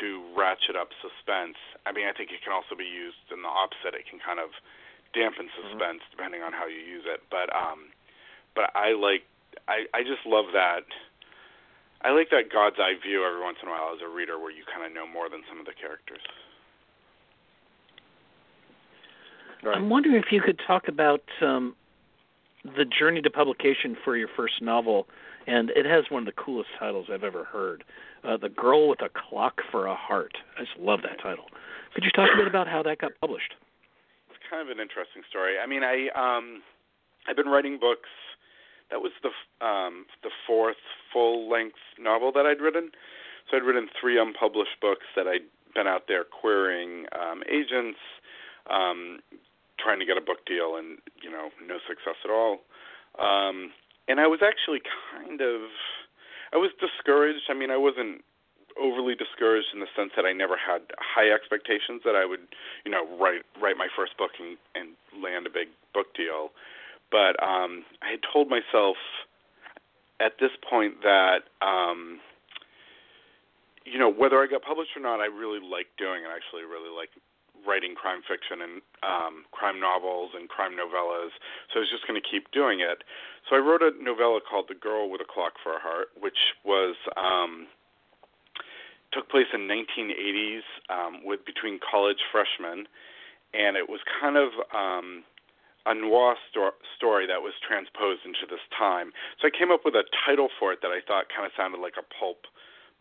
to 0.00 0.22
ratchet 0.36 0.74
up 0.74 0.90
suspense. 0.98 1.56
I 1.84 1.92
mean, 1.92 2.08
I 2.08 2.12
think 2.12 2.30
it 2.34 2.42
can 2.42 2.52
also 2.52 2.74
be 2.74 2.88
used 2.88 3.30
in 3.30 3.42
the 3.42 3.52
opposite. 3.52 3.94
It 3.94 4.08
can 4.08 4.18
kind 4.18 4.40
of 4.40 4.50
dampen 5.16 5.48
mm-hmm. 5.48 5.72
suspense 5.72 6.04
mm-hmm. 6.04 6.12
depending 6.12 6.42
on 6.44 6.52
how 6.52 6.68
you 6.68 6.78
use 6.78 7.08
it. 7.08 7.24
But 7.32 7.48
um, 7.56 7.88
but 8.52 8.68
I 8.76 8.92
like 8.92 9.24
I 9.64 9.88
I 9.96 10.04
just 10.04 10.28
love 10.28 10.52
that. 10.52 10.84
I 12.04 12.12
like 12.12 12.28
that 12.30 12.52
God's 12.52 12.76
eye 12.78 12.94
view 13.00 13.24
every 13.24 13.40
once 13.40 13.56
in 13.64 13.68
a 13.68 13.72
while 13.72 13.96
as 13.96 14.04
a 14.04 14.08
reader, 14.08 14.38
where 14.38 14.52
you 14.52 14.62
kind 14.68 14.84
of 14.84 14.92
know 14.92 15.08
more 15.08 15.32
than 15.32 15.40
some 15.48 15.58
of 15.58 15.66
the 15.66 15.72
characters. 15.72 16.20
Right. 19.64 19.74
I'm 19.74 19.88
wondering 19.88 20.16
if 20.16 20.30
you 20.30 20.40
could 20.40 20.60
talk 20.66 20.86
about 20.86 21.24
um, 21.40 21.74
the 22.64 22.84
journey 22.84 23.22
to 23.22 23.30
publication 23.30 23.96
for 24.04 24.16
your 24.16 24.28
first 24.36 24.60
novel, 24.60 25.08
and 25.46 25.70
it 25.70 25.86
has 25.86 26.04
one 26.10 26.22
of 26.22 26.26
the 26.26 26.40
coolest 26.40 26.68
titles 26.78 27.06
I've 27.12 27.24
ever 27.24 27.44
heard. 27.44 27.82
Uh, 28.22 28.36
the 28.36 28.50
Girl 28.50 28.88
with 28.88 29.00
a 29.02 29.08
Clock 29.08 29.60
for 29.70 29.86
a 29.86 29.94
Heart. 29.94 30.36
I 30.56 30.64
just 30.64 30.78
love 30.78 31.00
that 31.02 31.20
title. 31.20 31.46
Could 31.94 32.04
you 32.04 32.10
talk 32.10 32.28
a 32.32 32.36
bit 32.36 32.46
about 32.46 32.68
how 32.68 32.82
that 32.82 32.98
got 32.98 33.12
published? 33.20 33.54
Kind 34.48 34.62
of 34.62 34.68
an 34.68 34.80
interesting 34.80 35.22
story. 35.28 35.54
I 35.62 35.66
mean, 35.66 35.82
I 35.82 36.08
um, 36.14 36.62
I've 37.28 37.36
been 37.36 37.48
writing 37.48 37.78
books. 37.78 38.10
That 38.90 39.00
was 39.00 39.12
the 39.22 39.30
um, 39.64 40.06
the 40.22 40.30
fourth 40.46 40.80
full 41.12 41.50
length 41.50 41.82
novel 41.98 42.32
that 42.32 42.46
I'd 42.46 42.60
written. 42.60 42.90
So 43.50 43.56
I'd 43.56 43.62
written 43.62 43.88
three 44.00 44.18
unpublished 44.18 44.80
books 44.80 45.06
that 45.14 45.26
I'd 45.26 45.46
been 45.74 45.86
out 45.86 46.04
there 46.08 46.24
querying 46.24 47.06
um, 47.14 47.42
agents, 47.50 47.98
um, 48.70 49.20
trying 49.78 49.98
to 50.00 50.06
get 50.06 50.16
a 50.16 50.20
book 50.20 50.46
deal, 50.46 50.76
and 50.76 50.98
you 51.22 51.30
know, 51.30 51.50
no 51.66 51.78
success 51.86 52.16
at 52.24 52.30
all. 52.30 52.60
Um, 53.18 53.70
and 54.08 54.20
I 54.20 54.26
was 54.26 54.40
actually 54.42 54.80
kind 55.12 55.40
of, 55.40 55.62
I 56.52 56.56
was 56.56 56.70
discouraged. 56.80 57.50
I 57.50 57.54
mean, 57.54 57.70
I 57.70 57.76
wasn't 57.76 58.22
overly 58.80 59.14
discouraged 59.14 59.68
in 59.72 59.80
the 59.80 59.90
sense 59.96 60.12
that 60.16 60.24
I 60.24 60.32
never 60.32 60.56
had 60.56 60.82
high 60.98 61.30
expectations 61.30 62.02
that 62.04 62.14
I 62.14 62.24
would, 62.24 62.46
you 62.84 62.90
know, 62.90 63.04
write 63.18 63.42
write 63.60 63.76
my 63.76 63.88
first 63.96 64.16
book 64.16 64.32
and, 64.38 64.56
and 64.74 64.94
land 65.22 65.46
a 65.46 65.50
big 65.50 65.68
book 65.94 66.14
deal. 66.14 66.50
But 67.10 67.40
um, 67.42 67.84
I 68.02 68.10
had 68.10 68.20
told 68.32 68.48
myself 68.48 68.96
at 70.20 70.32
this 70.40 70.50
point 70.68 71.02
that, 71.02 71.46
um, 71.62 72.20
you 73.84 73.98
know, 73.98 74.10
whether 74.10 74.42
I 74.42 74.46
got 74.46 74.62
published 74.62 74.96
or 74.96 75.02
not, 75.02 75.20
I 75.20 75.26
really 75.26 75.60
like 75.60 75.86
doing 75.98 76.24
it. 76.24 76.28
I 76.28 76.36
actually 76.36 76.64
really 76.64 76.90
like 76.90 77.10
writing 77.66 77.94
crime 77.94 78.22
fiction 78.26 78.62
and 78.62 78.82
um, 79.02 79.44
crime 79.52 79.80
novels 79.80 80.30
and 80.34 80.48
crime 80.48 80.72
novellas. 80.72 81.34
So 81.72 81.78
I 81.78 81.86
was 81.86 81.90
just 81.90 82.06
going 82.06 82.20
to 82.20 82.26
keep 82.26 82.50
doing 82.52 82.80
it. 82.80 83.02
So 83.48 83.56
I 83.56 83.60
wrote 83.60 83.82
a 83.82 83.90
novella 84.02 84.40
called 84.40 84.66
The 84.68 84.74
Girl 84.74 85.10
with 85.10 85.20
a 85.20 85.28
Clock 85.28 85.54
for 85.62 85.76
a 85.76 85.80
Heart, 85.80 86.08
which 86.18 86.54
was 86.64 86.96
um, 87.16 87.66
took 89.12 89.28
place 89.28 89.46
in 89.54 89.68
1980s 89.68 90.66
um, 90.90 91.24
with 91.24 91.44
between 91.44 91.78
college 91.78 92.20
freshmen, 92.30 92.86
and 93.54 93.76
it 93.76 93.88
was 93.88 94.00
kind 94.20 94.36
of 94.36 94.52
um, 94.74 95.24
a 95.86 95.94
noir 95.94 96.36
sto- 96.50 96.74
story 96.96 97.26
that 97.26 97.42
was 97.42 97.54
transposed 97.62 98.26
into 98.26 98.44
this 98.48 98.62
time. 98.76 99.12
So 99.40 99.48
I 99.48 99.52
came 99.56 99.70
up 99.70 99.84
with 99.84 99.94
a 99.94 100.04
title 100.26 100.48
for 100.58 100.72
it 100.72 100.82
that 100.82 100.90
I 100.90 101.00
thought 101.06 101.30
kind 101.30 101.46
of 101.46 101.52
sounded 101.56 101.80
like 101.80 101.94
a 101.98 102.06
pulp 102.18 102.46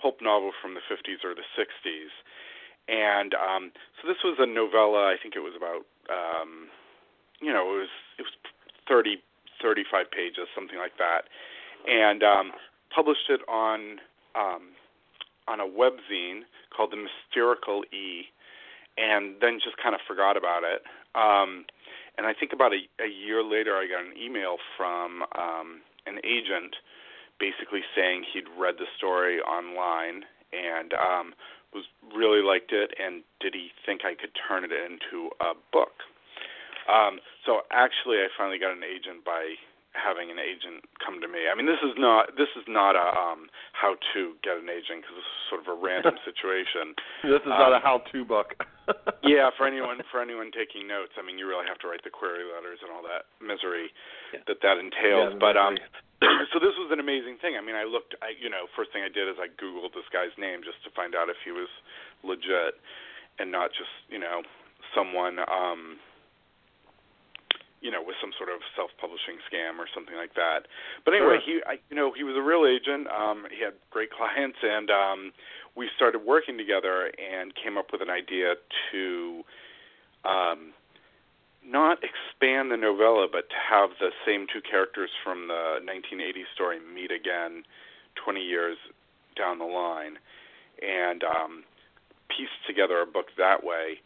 pulp 0.02 0.20
novel 0.22 0.52
from 0.62 0.76
the 0.76 0.84
50s 0.92 1.24
or 1.24 1.34
the 1.34 1.48
60s. 1.56 2.12
And 2.92 3.34
um, 3.34 3.72
so 3.98 4.08
this 4.08 4.20
was 4.24 4.36
a 4.38 4.46
novella. 4.46 5.08
I 5.08 5.16
think 5.22 5.36
it 5.36 5.40
was 5.42 5.56
about 5.58 5.88
um, 6.12 6.68
you 7.42 7.52
know 7.52 7.66
it 7.74 7.88
was 7.88 7.94
it 8.20 8.24
was 8.24 8.36
30 8.88 9.18
35 9.64 10.12
pages, 10.12 10.46
something 10.54 10.78
like 10.78 10.98
that. 11.00 11.26
and 11.88 12.24
um, 12.24 12.52
published 12.94 13.30
it 13.30 13.42
on 13.48 13.98
um, 14.36 14.76
on 15.48 15.60
a 15.60 15.66
webzine 15.66 16.42
called 16.76 16.92
the 16.92 16.98
Mysterical 16.98 17.84
E, 17.94 18.26
and 18.98 19.36
then 19.42 19.60
just 19.64 19.78
kind 19.78 19.96
of 19.96 20.02
forgot 20.08 20.38
about 20.38 20.64
it. 20.64 20.82
Um, 21.16 21.66
and 22.18 22.26
I 22.26 22.34
think 22.34 22.54
about 22.54 22.72
a, 22.74 22.82
a 23.04 23.10
year 23.10 23.44
later, 23.44 23.76
I 23.76 23.88
got 23.88 24.06
an 24.06 24.18
email 24.18 24.58
from 24.78 25.24
um, 25.38 25.82
an 26.06 26.20
agent 26.24 26.76
basically 27.40 27.82
saying 27.96 28.24
he'd 28.32 28.48
read 28.58 28.76
the 28.80 28.88
story 28.98 29.40
online 29.42 30.24
and 30.54 30.94
um, 30.94 31.34
was 31.74 31.84
really 32.16 32.42
liked 32.42 32.72
it, 32.72 32.96
and 32.96 33.24
did 33.42 33.54
he 33.54 33.70
think 33.86 34.02
I 34.06 34.16
could 34.16 34.32
turn 34.48 34.64
it 34.64 34.72
into 34.72 35.30
a 35.44 35.52
book? 35.74 36.00
Um, 36.88 37.20
so 37.46 37.68
actually, 37.72 38.24
I 38.24 38.32
finally 38.38 38.60
got 38.60 38.72
an 38.72 38.84
agent 38.88 39.26
by 39.26 39.60
having 39.96 40.30
an 40.30 40.38
agent 40.38 40.84
come 41.00 41.24
to 41.24 41.30
me. 41.32 41.48
I 41.48 41.56
mean, 41.56 41.66
this 41.66 41.82
is 41.82 41.96
not 41.96 42.36
this 42.36 42.52
is 42.60 42.68
not 42.68 42.94
a 42.94 43.08
um, 43.16 43.48
how 43.72 43.96
to 44.14 44.36
get 44.44 44.60
an 44.60 44.68
agent 44.68 45.02
because 45.02 45.16
this 45.18 45.26
is 45.26 45.42
sort 45.50 45.62
of 45.64 45.68
a 45.72 45.78
random 45.80 46.20
situation. 46.30 46.94
this 47.24 47.42
is 47.42 47.50
not 47.50 47.72
a 47.72 47.80
um, 47.80 47.86
how-to 47.86 48.28
book. 48.28 48.60
yeah, 49.26 49.50
for 49.58 49.66
anyone 49.66 49.98
for 50.12 50.22
anyone 50.22 50.52
taking 50.52 50.86
notes, 50.86 51.16
I 51.18 51.24
mean, 51.26 51.40
you 51.40 51.48
really 51.48 51.66
have 51.66 51.80
to 51.82 51.88
write 51.88 52.04
the 52.06 52.14
query 52.14 52.46
letters 52.46 52.84
and 52.84 52.92
all 52.92 53.02
that 53.08 53.26
misery 53.42 53.90
yeah. 54.36 54.46
that 54.46 54.60
that 54.62 54.78
entails. 54.78 55.34
Yeah, 55.34 55.42
but 55.42 55.56
um, 55.58 55.80
so 56.54 56.62
this 56.62 56.76
was 56.78 56.92
an 56.92 57.02
amazing 57.02 57.42
thing. 57.42 57.58
I 57.58 57.64
mean, 57.64 57.76
I 57.76 57.88
looked. 57.88 58.14
I 58.22 58.36
you 58.38 58.52
know, 58.52 58.70
first 58.78 58.94
thing 58.94 59.02
I 59.02 59.10
did 59.10 59.26
is 59.26 59.40
I 59.42 59.50
googled 59.58 59.96
this 59.96 60.08
guy's 60.12 60.36
name 60.38 60.62
just 60.62 60.84
to 60.86 60.94
find 60.94 61.16
out 61.16 61.32
if 61.32 61.40
he 61.42 61.50
was 61.50 61.72
legit 62.22 62.78
and 63.40 63.50
not 63.50 63.72
just 63.74 63.92
you 64.12 64.20
know 64.20 64.44
someone. 64.94 65.40
um 65.48 65.98
you 67.86 67.92
know, 67.94 68.02
with 68.02 68.18
some 68.18 68.34
sort 68.34 68.50
of 68.50 68.66
self-publishing 68.74 69.38
scam 69.46 69.78
or 69.78 69.86
something 69.94 70.18
like 70.18 70.34
that. 70.34 70.66
But 71.06 71.14
anyway, 71.14 71.38
sure. 71.46 71.62
he, 71.62 71.70
I, 71.70 71.78
you 71.94 71.96
know, 71.96 72.10
he 72.18 72.26
was 72.26 72.34
a 72.34 72.42
real 72.42 72.66
agent. 72.66 73.06
Um, 73.14 73.46
he 73.54 73.62
had 73.62 73.78
great 73.94 74.10
clients, 74.10 74.58
and 74.66 74.90
um, 74.90 75.20
we 75.78 75.94
started 75.96 76.26
working 76.26 76.58
together 76.58 77.14
and 77.14 77.54
came 77.54 77.78
up 77.78 77.94
with 77.94 78.02
an 78.02 78.10
idea 78.10 78.58
to 78.90 79.46
um, 80.26 80.74
not 81.62 82.02
expand 82.02 82.74
the 82.74 82.78
novella, 82.82 83.30
but 83.30 83.54
to 83.54 83.60
have 83.62 83.94
the 84.02 84.10
same 84.26 84.50
two 84.50 84.66
characters 84.66 85.14
from 85.22 85.46
the 85.46 85.78
1980 85.86 86.42
story 86.58 86.82
meet 86.82 87.14
again 87.14 87.62
20 88.18 88.42
years 88.42 88.82
down 89.38 89.62
the 89.62 89.70
line, 89.70 90.18
and 90.82 91.22
um, 91.22 91.64
piece 92.34 92.50
together 92.66 92.98
a 93.02 93.06
book 93.06 93.30
that 93.38 93.62
way. 93.64 94.02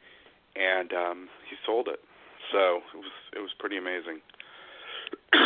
And 0.60 0.92
um, 0.92 1.30
he 1.48 1.56
sold 1.66 1.88
it. 1.88 2.04
So 2.52 2.78
it 2.94 2.98
was 2.98 3.12
it 3.36 3.40
was 3.40 3.52
pretty 3.60 3.78
amazing. 3.78 4.20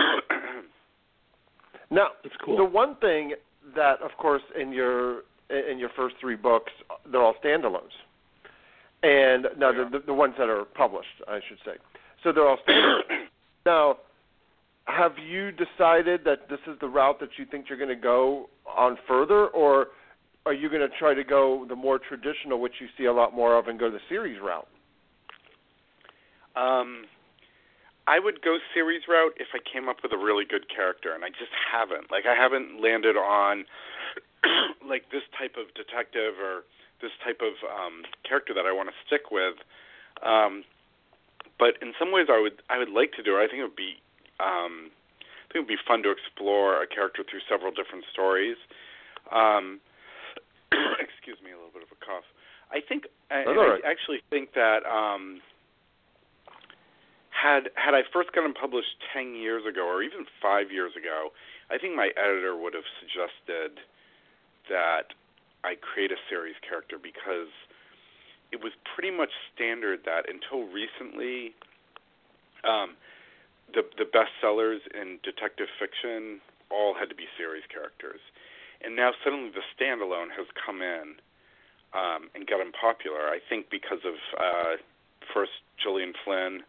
now, 1.92 2.10
That's 2.24 2.36
cool. 2.44 2.58
the 2.58 2.64
one 2.64 2.96
thing 2.98 3.34
that, 3.76 4.02
of 4.02 4.12
course, 4.18 4.42
in 4.60 4.72
your 4.72 5.24
in 5.50 5.78
your 5.80 5.90
first 5.96 6.16
three 6.20 6.36
books, 6.36 6.72
they're 7.12 7.22
all 7.22 7.36
standalones, 7.44 7.92
and 9.04 9.48
now 9.58 9.72
yeah. 9.72 9.86
the, 9.92 10.00
the 10.00 10.06
the 10.08 10.14
ones 10.14 10.36
that 10.38 10.50
are 10.50 10.66
published, 10.66 11.22
I 11.28 11.40
should 11.48 11.60
say. 11.66 11.74
So 12.24 12.32
they're 12.32 12.48
all 12.48 12.58
standalones. 12.68 13.28
now, 13.66 13.98
have 14.86 15.14
you 15.18 15.52
decided 15.52 16.22
that 16.26 16.50
this 16.50 16.60
is 16.68 16.78
the 16.80 16.88
route 16.88 17.20
that 17.20 17.30
you 17.38 17.46
think 17.46 17.66
you're 17.70 17.78
going 17.78 17.90
to 17.90 17.96
go 17.96 18.50
on 18.66 18.98
further, 19.08 19.48
or 19.48 19.88
are 20.46 20.54
you 20.54 20.70
going 20.70 20.82
to 20.82 20.98
try 20.98 21.14
to 21.14 21.24
go 21.24 21.66
the 21.68 21.76
more 21.76 22.00
traditional, 22.00 22.60
which 22.60 22.74
you 22.80 22.88
see 22.98 23.06
a 23.06 23.14
lot 23.14 23.34
more 23.34 23.58
of, 23.58 23.68
and 23.68 23.80
go 23.80 23.90
the 23.90 24.00
series 24.10 24.40
route? 24.42 24.68
Um, 26.56 27.06
I 28.06 28.20
would 28.20 28.42
go 28.42 28.58
series 28.74 29.04
route 29.08 29.34
if 29.40 29.48
I 29.56 29.60
came 29.64 29.88
up 29.88 30.04
with 30.04 30.12
a 30.12 30.18
really 30.18 30.44
good 30.44 30.68
character, 30.68 31.14
and 31.16 31.24
I 31.24 31.30
just 31.30 31.56
haven't. 31.56 32.12
Like 32.12 32.26
I 32.26 32.36
haven't 32.36 32.82
landed 32.82 33.16
on 33.16 33.66
like 34.88 35.10
this 35.12 35.24
type 35.38 35.56
of 35.56 35.74
detective 35.74 36.36
or 36.36 36.68
this 37.02 37.12
type 37.24 37.40
of 37.40 37.56
um, 37.64 38.04
character 38.28 38.54
that 38.54 38.66
I 38.66 38.74
want 38.76 38.90
to 38.90 38.96
stick 39.08 39.32
with. 39.32 39.56
Um, 40.20 40.64
but 41.58 41.80
in 41.82 41.94
some 41.98 42.12
ways, 42.12 42.28
I 42.28 42.40
would 42.40 42.60
I 42.70 42.78
would 42.78 42.92
like 42.92 43.14
to 43.16 43.24
do 43.24 43.40
it. 43.40 43.44
I 43.44 43.48
think 43.48 43.64
it 43.64 43.68
would 43.72 43.80
be 43.80 44.04
um, 44.44 44.92
I 45.24 45.48
think 45.48 45.56
it 45.56 45.60
would 45.64 45.76
be 45.80 45.84
fun 45.88 46.04
to 46.04 46.12
explore 46.12 46.84
a 46.84 46.88
character 46.88 47.24
through 47.24 47.42
several 47.48 47.72
different 47.72 48.04
stories. 48.12 48.60
Um, 49.32 49.80
excuse 51.00 51.40
me, 51.40 51.56
a 51.56 51.58
little 51.58 51.72
bit 51.72 51.88
of 51.88 51.92
a 51.96 52.00
cough. 52.04 52.28
I 52.68 52.82
think 52.84 53.08
I, 53.32 53.48
right. 53.48 53.80
I 53.80 53.88
actually 53.88 54.20
think 54.28 54.54
that 54.60 54.84
um, 54.84 55.40
had 57.44 57.68
had 57.76 57.94
I 57.94 58.04
first 58.14 58.32
gotten 58.32 58.54
published 58.54 58.96
ten 59.12 59.36
years 59.36 59.66
ago, 59.68 59.84
or 59.84 60.02
even 60.02 60.24
five 60.42 60.72
years 60.72 60.96
ago, 60.96 61.36
I 61.70 61.78
think 61.78 61.96
my 61.96 62.12
editor 62.16 62.56
would 62.56 62.74
have 62.74 62.88
suggested 63.04 63.84
that 64.72 65.12
I 65.68 65.76
create 65.76 66.12
a 66.12 66.20
series 66.30 66.56
character 66.64 66.96
because 66.96 67.52
it 68.56 68.64
was 68.64 68.72
pretty 68.96 69.12
much 69.12 69.32
standard 69.54 70.08
that 70.08 70.24
until 70.32 70.72
recently, 70.72 71.52
um, 72.64 72.96
the 73.76 73.84
the 74.00 74.08
bestsellers 74.08 74.80
in 74.96 75.20
detective 75.22 75.68
fiction 75.76 76.40
all 76.72 76.96
had 76.96 77.10
to 77.12 77.16
be 77.16 77.28
series 77.36 77.68
characters, 77.68 78.24
and 78.80 78.96
now 78.96 79.12
suddenly 79.20 79.52
the 79.52 79.68
standalone 79.76 80.32
has 80.32 80.48
come 80.56 80.82
in 80.82 81.20
um, 81.92 82.32
and 82.36 82.48
gotten 82.48 82.72
popular. 82.72 83.28
I 83.28 83.40
think 83.44 83.68
because 83.70 84.00
of 84.08 84.16
uh, 84.40 84.74
first 85.36 85.60
Gillian 85.76 86.14
Flynn 86.24 86.64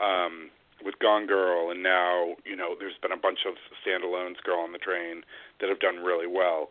um, 0.00 0.50
with 0.84 0.98
Gone 0.98 1.26
Girl, 1.26 1.70
and 1.70 1.82
now 1.82 2.34
you 2.44 2.56
know 2.56 2.74
there's 2.78 2.98
been 3.00 3.12
a 3.12 3.20
bunch 3.20 3.40
of 3.46 3.54
standalones, 3.84 4.36
Girl 4.44 4.60
on 4.60 4.72
the 4.72 4.78
Train, 4.78 5.22
that 5.60 5.68
have 5.68 5.80
done 5.80 5.96
really 5.96 6.26
well. 6.26 6.70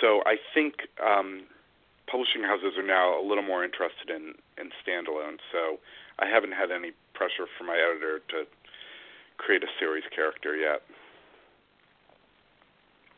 So 0.00 0.22
I 0.26 0.36
think 0.52 0.74
um, 1.04 1.44
publishing 2.10 2.42
houses 2.42 2.76
are 2.76 2.86
now 2.86 3.20
a 3.20 3.24
little 3.24 3.44
more 3.44 3.64
interested 3.64 4.10
in 4.10 4.34
in 4.58 4.70
standalones. 4.82 5.38
So 5.52 5.78
I 6.18 6.26
haven't 6.26 6.52
had 6.52 6.70
any 6.70 6.92
pressure 7.14 7.46
from 7.58 7.66
my 7.68 7.76
editor 7.76 8.20
to 8.30 8.44
create 9.36 9.62
a 9.62 9.72
series 9.78 10.04
character 10.14 10.56
yet. 10.56 10.82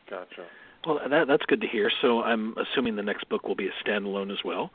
Gotcha. 0.09 0.45
Well, 0.85 0.99
that, 1.09 1.27
that's 1.27 1.45
good 1.47 1.61
to 1.61 1.67
hear. 1.67 1.91
So 2.01 2.21
I'm 2.21 2.55
assuming 2.57 2.95
the 2.95 3.03
next 3.03 3.27
book 3.29 3.47
will 3.47 3.55
be 3.55 3.67
a 3.67 3.83
standalone 3.83 4.31
as 4.31 4.39
well. 4.45 4.71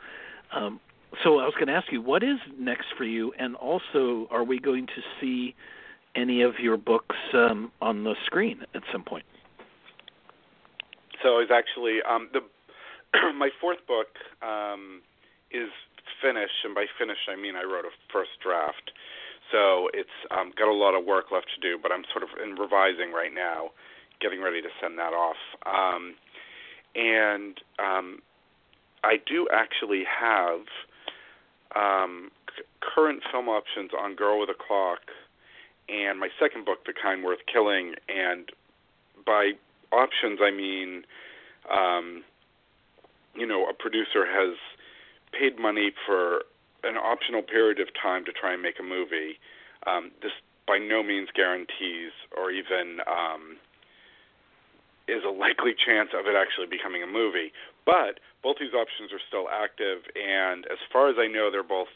Um, 0.53 0.79
so 1.23 1.39
I 1.39 1.45
was 1.45 1.55
going 1.55 1.69
to 1.69 1.75
ask 1.75 1.93
you, 1.93 2.01
what 2.01 2.23
is 2.23 2.39
next 2.59 2.87
for 2.97 3.05
you, 3.05 3.33
and 3.39 3.55
also, 3.57 4.27
are 4.31 4.45
we 4.45 4.59
going 4.59 4.87
to 4.87 5.03
see 5.21 5.55
any 6.15 6.43
of 6.43 6.55
your 6.61 6.77
books 6.77 7.17
um, 7.35 7.71
on 7.81 8.05
the 8.05 8.15
screen 8.27 8.61
at 8.75 8.83
some 8.91 9.03
point? 9.03 9.25
So 11.23 11.39
it's 11.39 11.53
actually 11.53 11.99
um, 12.09 12.29
the 12.33 12.41
my 13.39 13.51
fourth 13.61 13.79
book 13.87 14.09
um, 14.43 15.03
is 15.51 15.71
finished, 16.21 16.65
and 16.65 16.75
by 16.75 16.87
finished 16.99 17.29
I 17.31 17.41
mean 17.41 17.57
I 17.57 17.63
wrote 17.63 17.85
a 17.85 17.95
first 18.13 18.31
draft. 18.43 18.91
So 19.53 19.89
it's 19.93 20.17
um, 20.31 20.53
got 20.57 20.69
a 20.69 20.75
lot 20.75 20.99
of 20.99 21.05
work 21.05 21.27
left 21.31 21.47
to 21.55 21.61
do, 21.61 21.79
but 21.81 21.93
I'm 21.93 22.05
sort 22.11 22.25
of 22.25 22.31
in 22.43 22.57
revising 22.57 23.13
right 23.13 23.33
now, 23.35 23.71
getting 24.21 24.41
ready 24.41 24.63
to 24.63 24.69
send 24.81 24.99
that 24.99 25.13
off. 25.13 25.37
Um, 25.67 26.15
and 26.95 27.61
um, 27.79 28.19
I 29.05 29.17
do 29.27 29.47
actually 29.53 30.05
have 30.09 30.65
um, 31.75 32.31
c- 32.57 32.65
current 32.81 33.23
film 33.31 33.49
options 33.49 33.91
on 33.99 34.15
Girl 34.15 34.41
with 34.41 34.51
a 34.51 34.55
Clock, 34.55 35.01
and 35.89 36.19
my 36.19 36.29
second 36.39 36.65
book, 36.65 36.85
The 36.87 36.93
Kind 36.93 37.25
Worth 37.25 37.41
Killing. 37.53 37.95
And 38.09 38.51
by 39.27 39.53
options, 39.91 40.41
I 40.43 40.51
mean, 40.51 41.05
um, 41.71 42.25
you 43.35 43.47
know, 43.47 43.67
a 43.69 43.73
producer 43.75 44.25
has 44.27 44.57
paid 45.33 45.59
money 45.59 45.93
for 46.07 46.45
an 46.85 46.97
optional 46.97 47.43
period 47.43 47.81
of 47.81 47.89
time 48.01 48.25
to 48.25 48.33
try 48.33 48.53
and 48.53 48.63
make 48.63 48.79
a 48.79 48.83
movie. 48.83 49.39
Um, 49.87 50.11
this 50.23 50.33
by 50.67 50.79
no 50.79 51.03
means 51.03 51.29
guarantees 51.35 52.13
or 52.37 52.51
even 52.51 52.99
um, 53.07 53.57
is 55.13 55.23
a 55.25 55.31
likely 55.31 55.77
chance 55.77 56.11
of 56.17 56.25
it 56.27 56.33
actually 56.33 56.67
becoming 56.67 57.03
a 57.03 57.07
movie. 57.07 57.53
But 57.85 58.21
both 58.43 58.57
these 58.59 58.73
options 58.73 59.13
are 59.13 59.21
still 59.21 59.47
active, 59.53 60.09
and 60.17 60.65
as 60.67 60.79
far 60.93 61.09
as 61.09 61.17
I 61.19 61.29
know, 61.29 61.51
they're 61.51 61.63
both 61.63 61.93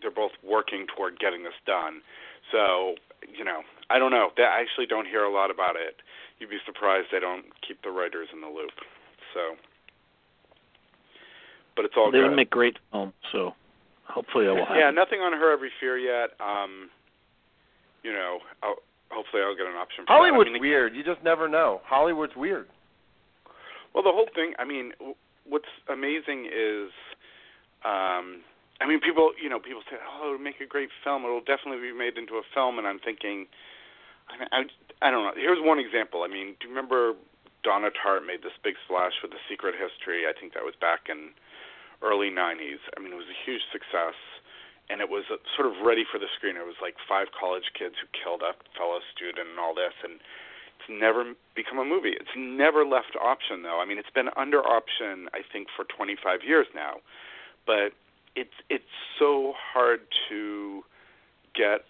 they're 0.00 0.10
both 0.10 0.32
working 0.42 0.86
toward 0.88 1.20
getting 1.20 1.44
this 1.44 1.56
done. 1.66 2.02
So 2.50 2.96
you 3.28 3.44
know, 3.44 3.62
I 3.90 3.98
don't 3.98 4.10
know. 4.10 4.30
I 4.38 4.60
actually 4.60 4.86
don't 4.86 5.06
hear 5.06 5.24
a 5.24 5.32
lot 5.32 5.50
about 5.50 5.76
it. 5.76 6.00
You'd 6.38 6.50
be 6.50 6.58
surprised 6.66 7.08
they 7.12 7.20
don't 7.20 7.46
keep 7.66 7.82
the 7.82 7.90
writers 7.90 8.28
in 8.32 8.40
the 8.40 8.48
loop. 8.48 8.74
So, 9.34 9.54
but 11.76 11.84
it's 11.84 11.94
all 11.96 12.10
they 12.10 12.18
good. 12.18 12.28
would 12.28 12.36
make 12.36 12.50
great 12.50 12.78
film. 12.90 13.12
So 13.30 13.54
hopefully 14.08 14.46
it 14.46 14.48
will 14.48 14.66
happen. 14.66 14.78
Yeah, 14.78 14.90
nothing 14.90 15.20
on 15.20 15.32
her 15.32 15.52
every 15.52 15.70
fear 15.78 15.98
yet. 15.98 16.30
Um, 16.40 16.90
you 18.02 18.12
know, 18.12 18.38
I'll, 18.62 18.76
hopefully 19.12 19.42
I'll 19.44 19.56
get 19.56 19.66
an 19.66 19.76
option. 19.76 20.04
For 20.06 20.12
Hollywood's. 20.16 20.50
I 20.50 20.52
mean, 20.54 20.62
weird. 20.62 20.96
You 20.96 21.04
just 21.04 21.22
never 21.22 21.48
know. 21.48 21.80
Hollywood's 21.84 22.34
weird. 22.36 22.66
Well, 23.94 24.02
the 24.02 24.10
whole 24.10 24.28
thing. 24.34 24.54
I 24.58 24.64
mean, 24.64 24.92
what's 25.44 25.68
amazing 25.92 26.48
is, 26.48 26.88
um, 27.84 28.40
I 28.80 28.88
mean, 28.88 29.00
people. 29.00 29.32
You 29.36 29.52
know, 29.52 29.60
people 29.60 29.82
say, 29.90 30.00
"Oh, 30.00 30.34
it'll 30.34 30.42
make 30.42 30.60
a 30.60 30.66
great 30.66 30.88
film. 31.04 31.24
It'll 31.24 31.44
definitely 31.44 31.84
be 31.84 31.92
made 31.92 32.16
into 32.16 32.40
a 32.40 32.44
film." 32.54 32.78
And 32.78 32.88
I'm 32.88 32.98
thinking, 32.98 33.46
I, 34.32 34.64
I, 34.64 35.08
I 35.08 35.10
don't 35.10 35.24
know. 35.24 35.36
Here's 35.36 35.60
one 35.60 35.78
example. 35.78 36.24
I 36.24 36.28
mean, 36.28 36.56
do 36.58 36.68
you 36.68 36.72
remember 36.74 37.14
Donna 37.62 37.90
Tartt 37.92 38.26
made 38.26 38.42
this 38.42 38.56
big 38.64 38.74
splash 38.84 39.12
with 39.22 39.30
The 39.30 39.42
Secret 39.48 39.74
History? 39.76 40.24
I 40.24 40.32
think 40.32 40.54
that 40.54 40.64
was 40.64 40.74
back 40.80 41.06
in 41.12 41.36
early 42.02 42.30
90s. 42.30 42.82
I 42.96 43.00
mean, 43.00 43.12
it 43.14 43.20
was 43.20 43.30
a 43.30 43.40
huge 43.46 43.62
success, 43.70 44.18
and 44.90 45.00
it 45.00 45.08
was 45.08 45.24
uh, 45.30 45.36
sort 45.56 45.66
of 45.66 45.84
ready 45.84 46.04
for 46.04 46.18
the 46.18 46.30
screen. 46.36 46.56
It 46.56 46.66
was 46.66 46.78
like 46.82 46.94
five 47.08 47.28
college 47.38 47.70
kids 47.76 47.94
who 48.00 48.06
killed 48.10 48.42
a 48.42 48.54
fellow 48.76 48.98
student 49.14 49.48
and 49.50 49.58
all 49.58 49.74
this, 49.74 49.94
and 50.02 50.18
it's 50.78 50.90
never 50.90 51.34
become 51.54 51.78
a 51.78 51.84
movie. 51.84 52.14
It's 52.18 52.34
never 52.36 52.84
left 52.84 53.14
option, 53.20 53.62
though. 53.62 53.80
I 53.80 53.86
mean, 53.86 53.98
it's 53.98 54.12
been 54.12 54.30
under 54.36 54.60
option, 54.60 55.28
I 55.32 55.40
think, 55.46 55.68
for 55.74 55.84
25 55.84 56.42
years 56.42 56.66
now, 56.74 56.98
but 57.66 57.94
it's 58.34 58.56
it's 58.68 58.92
so 59.18 59.52
hard 59.56 60.00
to 60.28 60.82
get 61.54 61.84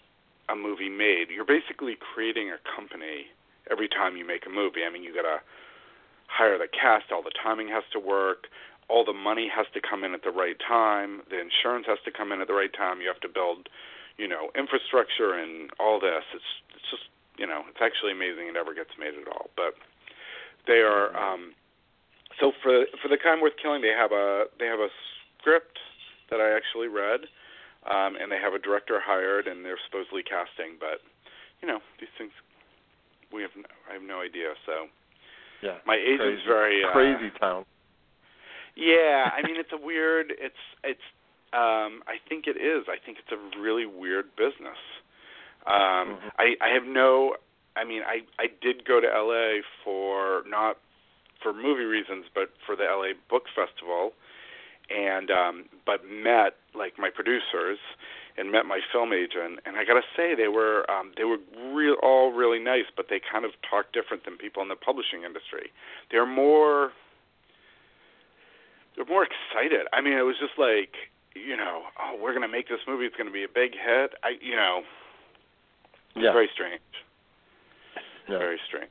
a 0.49 0.57
movie 0.57 0.91
made. 0.91 1.31
You're 1.31 1.49
basically 1.49 1.97
creating 1.97 2.51
a 2.51 2.59
company 2.77 3.31
every 3.71 3.89
time 3.89 4.17
you 4.17 4.27
make 4.27 4.45
a 4.47 4.51
movie. 4.51 4.83
I 4.87 4.93
mean, 4.93 5.03
you 5.03 5.15
got 5.15 5.23
to 5.23 5.39
hire 6.27 6.59
the 6.59 6.67
cast, 6.67 7.13
all 7.13 7.23
the 7.23 7.33
timing 7.43 7.69
has 7.69 7.85
to 7.93 8.01
work, 8.01 8.49
all 8.93 9.05
the 9.09 9.17
money 9.17 9.49
has 9.49 9.65
to 9.73 9.81
come 9.81 10.05
in 10.05 10.13
at 10.13 10.21
the 10.23 10.31
right 10.31 10.61
time, 10.61 11.25
the 11.33 11.41
insurance 11.41 11.89
has 11.89 11.97
to 12.05 12.13
come 12.13 12.29
in 12.31 12.45
at 12.45 12.49
the 12.53 12.53
right 12.53 12.73
time. 12.77 13.01
You 13.01 13.09
have 13.09 13.25
to 13.25 13.33
build, 13.33 13.73
you 14.21 14.29
know, 14.29 14.53
infrastructure 14.53 15.33
and 15.33 15.73
all 15.81 15.97
this. 15.97 16.21
It's 16.37 16.51
it's 16.77 16.89
just, 16.93 17.09
you 17.41 17.49
know, 17.49 17.65
it's 17.73 17.81
actually 17.81 18.13
amazing 18.13 18.53
it 18.53 18.57
ever 18.61 18.77
gets 18.77 18.93
made 19.01 19.17
at 19.17 19.25
all. 19.33 19.49
But 19.57 19.81
they 20.69 20.85
are 20.85 21.17
um 21.17 21.57
so 22.37 22.53
for 22.61 22.85
for 23.01 23.09
the 23.09 23.17
kind 23.17 23.41
worth 23.41 23.57
killing, 23.57 23.81
they 23.81 23.97
have 23.97 24.13
a 24.13 24.53
they 24.61 24.69
have 24.69 24.85
a 24.85 24.93
script 25.41 25.81
that 26.29 26.45
I 26.45 26.53
actually 26.53 26.93
read 26.93 27.33
um, 27.87 28.15
and 28.15 28.31
they 28.31 28.39
have 28.39 28.55
a 28.55 28.63
director 28.63 29.01
hired, 29.03 29.47
and 29.47 29.65
they're 29.65 29.81
supposedly 29.91 30.23
casting. 30.23 30.79
But 30.79 31.03
you 31.61 31.67
know, 31.67 31.81
these 31.99 32.13
things 32.17 32.31
we 33.33 33.43
have 33.43 33.55
no, 33.57 33.67
I 33.91 33.95
have 33.95 34.03
no 34.03 34.21
idea. 34.21 34.55
So 34.67 34.87
yeah, 35.63 35.83
my 35.87 35.97
agent's 35.99 36.43
crazy, 36.47 36.47
very 36.47 36.79
uh, 36.85 36.93
crazy 36.93 37.31
town. 37.41 37.65
Yeah, 38.77 39.31
I 39.37 39.47
mean 39.47 39.57
it's 39.57 39.73
a 39.73 39.81
weird. 39.83 40.33
It's 40.39 40.55
it's. 40.85 41.01
Um, 41.53 42.01
I 42.09 42.17
think 42.29 42.47
it 42.47 42.57
is. 42.57 42.87
I 42.89 42.97
think 43.05 43.19
it's 43.19 43.31
a 43.31 43.61
really 43.61 43.85
weird 43.85 44.35
business. 44.37 44.81
Um, 45.67 46.17
mm-hmm. 46.17 46.29
I 46.39 46.55
I 46.61 46.69
have 46.73 46.85
no. 46.85 47.37
I 47.77 47.85
mean, 47.85 48.03
I 48.07 48.23
I 48.39 48.47
did 48.61 48.85
go 48.85 49.01
to 49.01 49.07
LA 49.07 49.61
for 49.85 50.43
not 50.49 50.79
for 51.43 51.53
movie 51.53 51.85
reasons, 51.85 52.25
but 52.35 52.51
for 52.65 52.77
the 52.77 52.85
LA 52.85 53.13
Book 53.29 53.45
Festival, 53.55 54.13
and 54.89 55.31
um, 55.31 55.65
but 55.85 56.01
met 56.09 56.57
like 56.75 56.99
my 56.99 57.11
producers 57.11 57.79
and 58.37 58.51
met 58.51 58.65
my 58.65 58.81
film 58.91 59.13
agent 59.13 59.61
and 59.67 59.77
I 59.77 59.85
got 59.85 59.95
to 59.95 60.07
say 60.17 60.35
they 60.35 60.49
were 60.49 60.91
um 60.91 61.13
they 61.17 61.25
were 61.25 61.39
real 61.73 61.97
all 62.03 62.33
really 62.33 62.59
nice 62.59 62.87
but 62.97 63.07
they 63.11 63.21
kind 63.21 63.45
of 63.45 63.53
talk 63.69 63.93
different 63.93 64.25
than 64.25 64.39
people 64.39 64.63
in 64.63 64.69
the 64.69 64.77
publishing 64.77 65.23
industry. 65.25 65.71
They're 66.11 66.27
more 66.27 66.93
they're 68.97 69.07
more 69.07 69.25
excited. 69.25 69.87
I 69.93 70.01
mean 70.01 70.15
it 70.15 70.23
was 70.23 70.37
just 70.41 70.59
like, 70.59 70.95
you 71.35 71.57
know, 71.57 71.83
oh 72.01 72.17
we're 72.21 72.33
going 72.33 72.47
to 72.47 72.53
make 72.53 72.69
this 72.69 72.81
movie 72.87 73.05
it's 73.05 73.17
going 73.17 73.29
to 73.29 73.33
be 73.33 73.45
a 73.45 73.53
big 73.53 73.73
hit. 73.73 74.15
I 74.23 74.37
you 74.41 74.57
know, 74.57 74.83
it's 76.15 76.25
yeah. 76.25 76.33
very 76.33 76.51
strange. 76.53 76.81
Yeah. 78.29 78.39
Very 78.39 78.61
strange. 78.69 78.91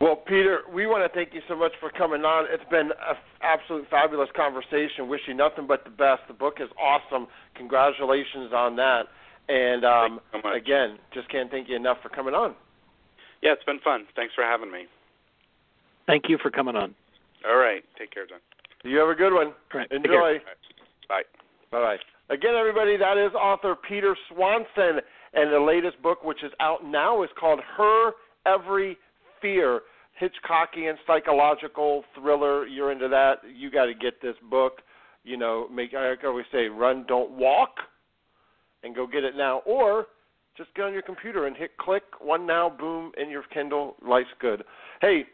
Well, 0.00 0.16
Peter, 0.16 0.62
we 0.72 0.86
want 0.86 1.04
to 1.04 1.14
thank 1.14 1.34
you 1.34 1.42
so 1.46 1.54
much 1.54 1.72
for 1.78 1.90
coming 1.90 2.24
on. 2.24 2.46
It's 2.48 2.68
been 2.70 2.90
an 2.90 3.16
absolute 3.42 3.86
fabulous 3.90 4.30
conversation. 4.34 5.08
Wish 5.08 5.20
you 5.28 5.34
nothing 5.34 5.66
but 5.66 5.84
the 5.84 5.90
best. 5.90 6.22
The 6.26 6.32
book 6.32 6.56
is 6.58 6.70
awesome. 6.80 7.26
Congratulations 7.54 8.50
on 8.54 8.76
that. 8.76 9.02
And 9.50 9.84
um, 9.84 10.20
so 10.32 10.52
again, 10.52 10.98
just 11.12 11.28
can't 11.28 11.50
thank 11.50 11.68
you 11.68 11.76
enough 11.76 11.98
for 12.02 12.08
coming 12.08 12.34
on. 12.34 12.54
Yeah, 13.42 13.52
it's 13.52 13.64
been 13.64 13.80
fun. 13.80 14.06
Thanks 14.16 14.34
for 14.34 14.42
having 14.42 14.70
me. 14.70 14.86
Thank 16.06 16.28
you 16.28 16.38
for 16.38 16.50
coming 16.50 16.76
on. 16.76 16.94
All 17.46 17.56
right. 17.56 17.84
Take 17.98 18.10
care, 18.12 18.26
John. 18.26 18.38
You 18.84 18.98
have 18.98 19.08
a 19.08 19.14
good 19.14 19.32
one. 19.32 19.52
Right. 19.74 19.90
Enjoy. 19.90 20.38
Bye. 21.08 21.22
Bye 21.70 21.78
bye. 21.80 21.96
Again, 22.34 22.54
everybody, 22.58 22.96
that 22.96 23.18
is 23.18 23.32
author 23.34 23.74
Peter 23.88 24.16
Swanson, 24.32 25.00
and 25.34 25.52
the 25.52 25.60
latest 25.60 26.00
book, 26.02 26.22
which 26.22 26.42
is 26.44 26.52
out 26.60 26.84
now, 26.84 27.22
is 27.22 27.30
called 27.38 27.60
Her 27.76 28.12
Every 28.46 28.96
Fear. 29.42 29.80
Hitchcockian 30.20 30.94
psychological 31.06 32.04
thriller. 32.14 32.66
You're 32.66 32.92
into 32.92 33.08
that. 33.08 33.36
You 33.54 33.70
got 33.70 33.86
to 33.86 33.94
get 33.94 34.20
this 34.20 34.36
book. 34.50 34.82
You 35.24 35.36
know, 35.36 35.68
make 35.68 35.94
I 35.94 36.14
always 36.24 36.46
say, 36.52 36.66
run, 36.66 37.04
don't 37.08 37.32
walk, 37.32 37.70
and 38.82 38.94
go 38.94 39.06
get 39.06 39.24
it 39.24 39.36
now. 39.36 39.60
Or 39.66 40.06
just 40.56 40.74
get 40.74 40.84
on 40.84 40.92
your 40.92 41.02
computer 41.02 41.46
and 41.46 41.56
hit 41.56 41.76
click 41.78 42.02
one 42.20 42.46
now, 42.46 42.68
boom, 42.70 43.12
in 43.20 43.30
your 43.30 43.42
Kindle. 43.52 43.96
Life's 44.06 44.28
good. 44.40 44.62
Hey, 45.00 45.24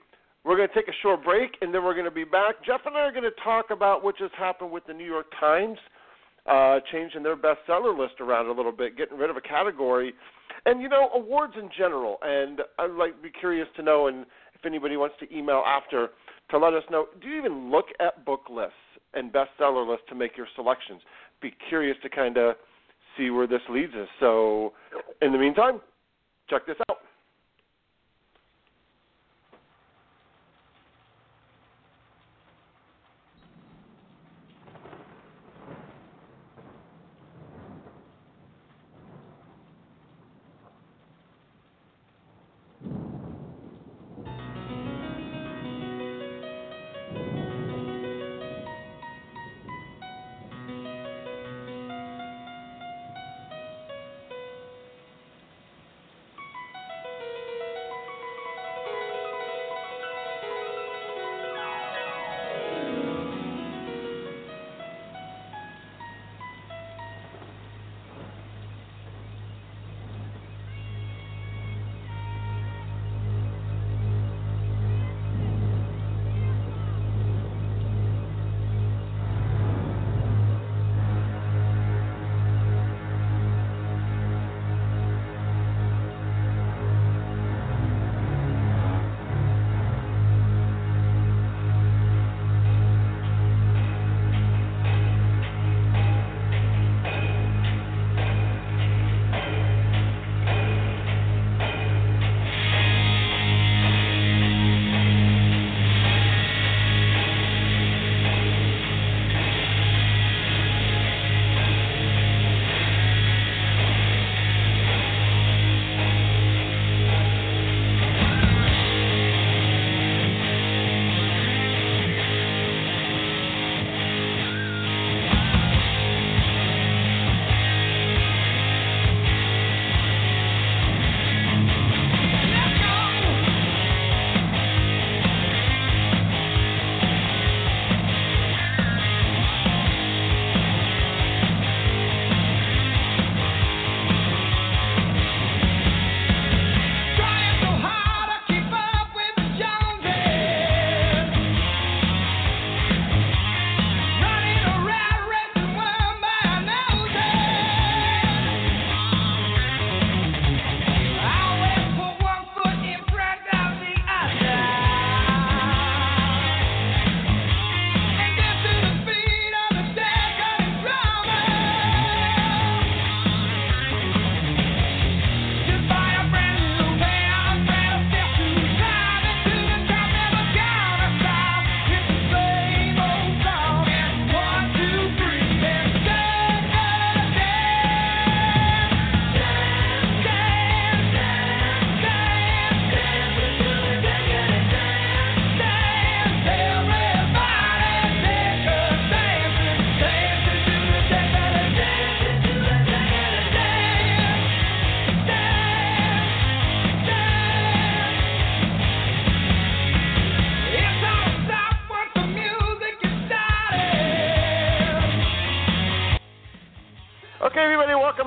we're 0.47 0.57
going 0.57 0.69
to 0.69 0.75
take 0.75 0.87
a 0.87 0.97
short 1.03 1.25
break, 1.25 1.57
and 1.61 1.75
then 1.75 1.83
we're 1.83 1.95
going 1.95 2.05
to 2.05 2.11
be 2.11 2.23
back. 2.23 2.65
Jeff 2.65 2.83
and 2.87 2.97
I 2.97 3.01
are 3.01 3.11
going 3.11 3.25
to 3.25 3.43
talk 3.43 3.67
about 3.71 4.05
what 4.05 4.17
just 4.17 4.35
happened 4.35 4.71
with 4.71 4.87
the 4.87 4.95
New 4.95 5.05
York 5.05 5.27
Times, 5.41 5.77
uh, 6.47 6.79
changing 6.93 7.25
their 7.25 7.37
bestseller 7.37 7.99
list 7.99 8.21
around 8.21 8.47
a 8.47 8.53
little 8.53 8.71
bit, 8.71 8.97
getting 8.97 9.19
rid 9.19 9.29
of 9.29 9.37
a 9.37 9.41
category, 9.41 10.15
and 10.65 10.81
you 10.81 10.89
know 10.89 11.09
awards 11.13 11.55
in 11.61 11.69
general. 11.77 12.19
And 12.23 12.61
I'd 12.79 12.93
like 12.93 13.21
be 13.21 13.31
curious 13.31 13.67
to 13.75 13.83
know, 13.83 14.07
and 14.07 14.25
if 14.55 14.65
anybody 14.65 14.97
wants 14.97 15.17
to 15.19 15.37
email 15.37 15.65
after 15.67 16.11
to 16.53 16.59
let 16.59 16.75
us 16.75 16.85
know, 16.93 17.07
do 17.21 17.27
you 17.27 17.39
even 17.41 17.73
look 17.73 17.87
at 17.99 18.25
book 18.25 18.43
lists 18.49 18.75
and 19.15 19.33
bestseller 19.33 19.89
lists 19.89 20.07
to 20.11 20.15
make 20.15 20.37
your 20.37 20.47
selections? 20.55 21.01
Be 21.43 21.53
curious 21.69 21.97
to 22.05 22.09
kind 22.09 22.37
of 22.37 22.55
see 23.19 23.31
where 23.31 23.49
this 23.49 23.63
leads 23.69 23.95
us. 23.95 24.09
So, 24.21 24.75
in 25.23 25.33
the 25.33 25.39
meantime, 25.39 25.81
check 26.49 26.67
this 26.67 26.77
out. 26.89 26.99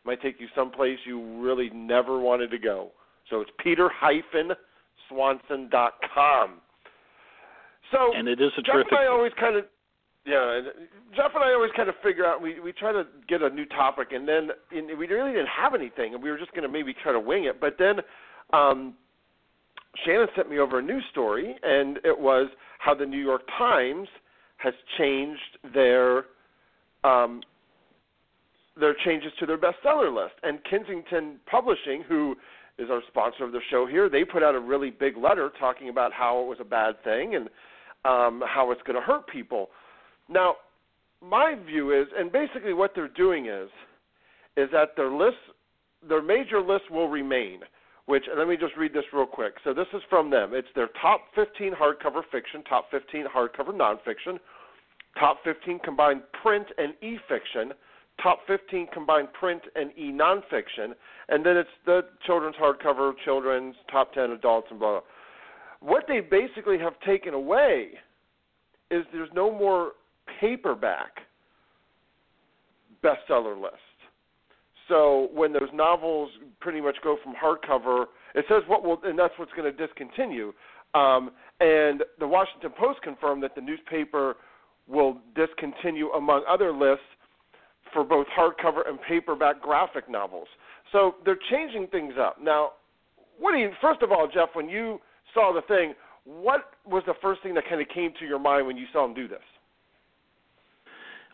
it 0.04 0.06
might 0.06 0.20
take 0.20 0.38
you 0.38 0.48
someplace 0.54 0.98
you 1.06 1.40
really 1.40 1.70
never 1.70 2.20
wanted 2.20 2.50
to 2.50 2.58
go. 2.58 2.90
So 3.30 3.40
it's 3.40 3.50
peter-swanson.com. 3.64 6.60
So 7.90 8.12
and 8.14 8.28
it 8.28 8.42
is 8.42 8.52
a 8.58 8.62
Jeff 8.62 8.74
terrific. 8.74 8.92
and 8.92 9.00
I 9.00 9.06
always 9.06 9.32
kind 9.40 9.56
of 9.56 9.64
yeah, 10.24 10.60
Jeff 11.16 11.32
and 11.34 11.42
I 11.42 11.52
always 11.52 11.72
kind 11.76 11.88
of 11.88 11.96
figure 12.02 12.24
out 12.24 12.40
we 12.40 12.60
we 12.60 12.72
try 12.72 12.92
to 12.92 13.04
get 13.28 13.42
a 13.42 13.50
new 13.50 13.66
topic, 13.66 14.08
and 14.12 14.26
then 14.26 14.50
and 14.70 14.86
we 14.98 15.06
really 15.06 15.32
didn't 15.32 15.48
have 15.48 15.74
anything, 15.74 16.14
and 16.14 16.22
we 16.22 16.30
were 16.30 16.38
just 16.38 16.52
going 16.52 16.62
to 16.62 16.68
maybe 16.68 16.94
try 17.02 17.12
to 17.12 17.20
wing 17.20 17.44
it. 17.44 17.60
But 17.60 17.76
then 17.78 17.96
um, 18.52 18.94
Shannon 20.04 20.28
sent 20.36 20.48
me 20.48 20.58
over 20.58 20.78
a 20.78 20.82
news 20.82 21.04
story, 21.10 21.56
and 21.62 21.98
it 22.04 22.18
was 22.18 22.48
how 22.78 22.94
the 22.94 23.06
New 23.06 23.20
York 23.20 23.42
Times 23.58 24.08
has 24.58 24.74
changed 24.96 25.58
their 25.74 26.24
um, 27.02 27.40
their 28.78 28.94
changes 29.04 29.32
to 29.40 29.46
their 29.46 29.58
bestseller 29.58 30.14
list, 30.14 30.34
and 30.44 30.60
Kensington 30.70 31.40
Publishing, 31.50 32.04
who 32.08 32.36
is 32.78 32.88
our 32.90 33.02
sponsor 33.08 33.44
of 33.44 33.52
the 33.52 33.60
show 33.70 33.86
here, 33.86 34.08
they 34.08 34.24
put 34.24 34.42
out 34.42 34.54
a 34.54 34.60
really 34.60 34.90
big 34.90 35.16
letter 35.16 35.50
talking 35.58 35.88
about 35.88 36.12
how 36.12 36.42
it 36.42 36.46
was 36.46 36.58
a 36.60 36.64
bad 36.64 37.02
thing 37.04 37.34
and 37.34 37.48
um, 38.04 38.42
how 38.46 38.70
it's 38.70 38.80
going 38.82 38.98
to 38.98 39.02
hurt 39.02 39.26
people. 39.28 39.68
Now, 40.28 40.56
my 41.20 41.54
view 41.66 41.98
is, 41.98 42.06
and 42.16 42.32
basically 42.32 42.74
what 42.74 42.92
they're 42.94 43.08
doing 43.08 43.46
is, 43.46 43.68
is 44.56 44.68
that 44.72 44.96
their 44.96 45.10
list, 45.10 45.36
their 46.08 46.22
major 46.22 46.60
list 46.60 46.90
will 46.90 47.08
remain. 47.08 47.60
Which 48.06 48.24
let 48.36 48.48
me 48.48 48.56
just 48.56 48.76
read 48.76 48.92
this 48.92 49.04
real 49.12 49.26
quick. 49.26 49.54
So 49.62 49.72
this 49.72 49.86
is 49.94 50.02
from 50.10 50.28
them. 50.28 50.50
It's 50.54 50.66
their 50.74 50.88
top 51.00 51.20
15 51.36 51.72
hardcover 51.72 52.22
fiction, 52.32 52.64
top 52.68 52.90
15 52.90 53.26
hardcover 53.32 53.70
nonfiction, 53.72 54.38
top 55.18 55.38
15 55.44 55.78
combined 55.84 56.22
print 56.42 56.66
and 56.78 56.94
e-fiction, 57.00 57.72
top 58.20 58.40
15 58.48 58.88
combined 58.92 59.28
print 59.32 59.62
and 59.76 59.92
e 59.96 60.10
nonfiction, 60.10 60.94
and 61.28 61.46
then 61.46 61.56
it's 61.56 61.70
the 61.86 62.02
children's 62.26 62.56
hardcover, 62.56 63.12
children's 63.24 63.76
top 63.90 64.12
10 64.12 64.32
adults, 64.32 64.66
and 64.70 64.80
blah. 64.80 65.00
blah. 65.00 65.00
What 65.80 66.04
they 66.08 66.20
basically 66.20 66.78
have 66.78 66.94
taken 67.06 67.34
away 67.34 67.90
is 68.90 69.04
there's 69.12 69.30
no 69.32 69.50
more 69.50 69.92
paperback 70.42 71.20
bestseller 73.02 73.60
list. 73.60 73.76
So 74.88 75.28
when 75.32 75.52
those 75.52 75.70
novels 75.72 76.30
pretty 76.60 76.80
much 76.80 76.96
go 77.02 77.16
from 77.22 77.34
hardcover, 77.34 78.06
it 78.34 78.44
says 78.48 78.62
what 78.66 78.84
will, 78.84 78.98
and 79.04 79.18
that's 79.18 79.32
what's 79.38 79.52
going 79.52 79.74
to 79.74 79.86
discontinue. 79.86 80.52
Um, 80.94 81.30
and 81.60 82.02
the 82.18 82.26
Washington 82.26 82.72
Post 82.78 83.00
confirmed 83.02 83.42
that 83.42 83.54
the 83.54 83.60
newspaper 83.60 84.36
will 84.88 85.18
discontinue, 85.34 86.08
among 86.10 86.42
other 86.48 86.72
lists, 86.72 87.04
for 87.92 88.04
both 88.04 88.26
hardcover 88.36 88.88
and 88.88 88.98
paperback 89.08 89.62
graphic 89.62 90.10
novels. 90.10 90.48
So 90.90 91.14
they're 91.24 91.38
changing 91.50 91.86
things 91.88 92.14
up. 92.20 92.36
Now, 92.42 92.72
what 93.38 93.52
do 93.52 93.58
you? 93.58 93.70
First 93.80 94.02
of 94.02 94.10
all, 94.12 94.28
Jeff, 94.32 94.50
when 94.54 94.68
you 94.68 94.98
saw 95.32 95.52
the 95.54 95.62
thing, 95.62 95.94
what 96.24 96.72
was 96.86 97.02
the 97.06 97.14
first 97.22 97.42
thing 97.42 97.54
that 97.54 97.64
kind 97.68 97.80
of 97.80 97.88
came 97.88 98.12
to 98.18 98.26
your 98.26 98.38
mind 98.38 98.66
when 98.66 98.76
you 98.76 98.86
saw 98.92 99.06
them 99.06 99.14
do 99.14 99.28
this? 99.28 99.40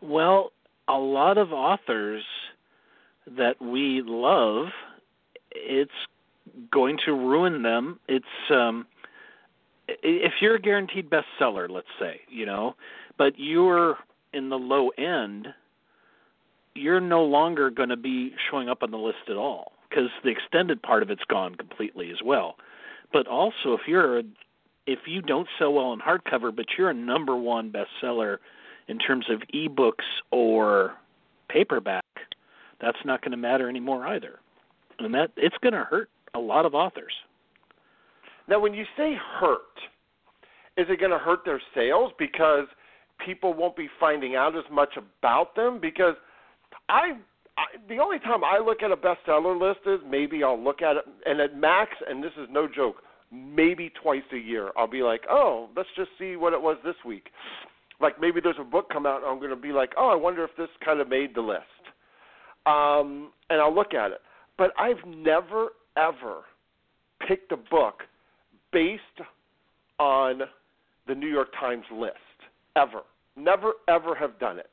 Well, 0.02 0.52
a 0.88 0.98
lot 0.98 1.38
of 1.38 1.52
authors 1.52 2.24
that 3.37 3.61
we 3.61 4.02
love, 4.04 4.68
it's 5.52 5.90
going 6.72 6.98
to 7.04 7.12
ruin 7.12 7.62
them. 7.62 8.00
It's 8.08 8.24
um 8.50 8.87
if 9.88 10.32
you're 10.40 10.56
a 10.56 10.61
guaranteed 10.61 11.11
bestseller, 11.11 11.68
let's 11.68 11.88
say, 11.98 12.20
you 12.28 12.44
know, 12.44 12.74
but 13.16 13.32
you're 13.38 13.96
in 14.34 14.50
the 14.50 14.58
low 14.58 14.90
end, 14.90 15.48
you're 16.74 17.00
no 17.00 17.24
longer 17.24 17.70
going 17.70 17.88
to 17.88 17.96
be 17.96 18.32
showing 18.50 18.68
up 18.68 18.82
on 18.82 18.90
the 18.90 18.98
list 18.98 19.28
at 19.28 19.37
all 19.37 19.72
because 19.88 20.11
the 20.22 20.30
extended 20.30 20.82
part 20.82 21.02
of 21.02 21.11
it's 21.11 21.24
gone 21.28 21.54
completely 21.54 22.11
as 22.11 22.18
well. 22.24 22.56
But 23.12 23.26
also, 23.26 23.72
if 23.72 23.80
you're 23.87 24.18
a, 24.18 24.22
if 24.87 25.00
you 25.06 25.22
don't 25.22 25.48
sell 25.58 25.72
well 25.72 25.92
in 25.92 26.00
hardcover, 26.00 26.54
but 26.54 26.66
you're 26.76 26.90
a 26.90 26.94
number 26.94 27.37
one 27.37 27.72
bestseller 27.72 28.38
in 28.88 28.98
terms 28.98 29.27
of 29.31 29.42
ebooks 29.55 30.07
or 30.31 30.94
paperback, 31.48 32.05
that's 32.81 32.98
not 33.05 33.20
going 33.22 33.33
to 33.33 33.37
matter 33.37 33.68
anymore 33.68 34.07
either. 34.07 34.38
And 34.98 35.14
that 35.14 35.31
it's 35.37 35.57
going 35.62 35.74
to 35.74 35.85
hurt 35.85 36.11
a 36.35 36.38
lot 36.38 36.66
of 36.66 36.74
authors. 36.74 37.12
Now, 38.48 38.59
when 38.61 38.74
you 38.74 38.85
say 38.96 39.14
hurt, 39.38 39.61
is 40.77 40.87
it 40.88 40.98
going 40.98 41.11
to 41.11 41.18
hurt 41.18 41.40
their 41.44 41.61
sales 41.74 42.12
because 42.18 42.66
people 43.24 43.53
won't 43.53 43.77
be 43.77 43.88
finding 44.01 44.37
out 44.37 44.57
as 44.57 44.64
much 44.70 44.96
about 44.96 45.55
them? 45.55 45.79
Because 45.81 46.14
I, 46.88 47.12
I 47.57 47.64
the 47.88 47.98
only 47.98 48.18
time 48.18 48.42
I 48.44 48.59
look 48.59 48.83
at 48.83 48.90
a 48.90 48.96
bestseller 48.96 49.61
list 49.61 49.81
is 49.87 50.01
maybe 50.09 50.42
I'll 50.42 50.62
look 50.62 50.83
at 50.83 50.96
it, 50.96 51.05
and 51.27 51.40
at 51.40 51.57
max, 51.57 51.90
and 52.09 52.22
this 52.22 52.33
is 52.40 52.48
no 52.51 52.66
joke, 52.66 52.96
maybe 53.31 53.92
twice 54.03 54.22
a 54.33 54.38
year. 54.38 54.70
I'll 54.77 54.88
be 54.88 55.03
like, 55.03 55.22
oh, 55.29 55.68
let's 55.77 55.88
just 55.96 56.11
see 56.18 56.37
what 56.37 56.53
it 56.53 56.62
was 56.62 56.79
this 56.85 56.96
week. 57.05 57.29
Like 58.00 58.20
maybe 58.20 58.40
there's 58.40 58.56
a 58.61 58.64
book 58.64 58.90
come 58.92 59.06
out, 59.06 59.22
and 59.22 59.26
I'm 59.26 59.38
going 59.38 59.50
to 59.50 59.56
be 59.56 59.72
like, 59.72 59.92
oh, 59.96 60.08
I 60.08 60.14
wonder 60.14 60.44
if 60.44 60.50
this 60.56 60.68
kind 60.84 61.00
of 61.00 61.08
made 61.08 61.34
the 61.34 61.40
list. 61.40 61.62
Um, 62.66 63.32
and 63.50 63.61
I'll 63.61 63.74
look 63.74 63.94
at 63.94 64.12
it. 64.12 64.20
But 64.57 64.72
I've 64.78 65.05
never 65.07 65.68
ever 65.96 66.42
picked 67.26 67.53
a 67.53 67.57
book 67.57 68.03
based 68.72 69.03
on 69.99 70.42
the 71.07 71.14
New 71.14 71.28
York 71.28 71.49
Times 71.59 71.84
list 71.92 72.16
ever. 72.76 73.01
Never 73.36 73.72
ever 73.88 74.14
have 74.14 74.38
done 74.38 74.59
it. 74.59 74.70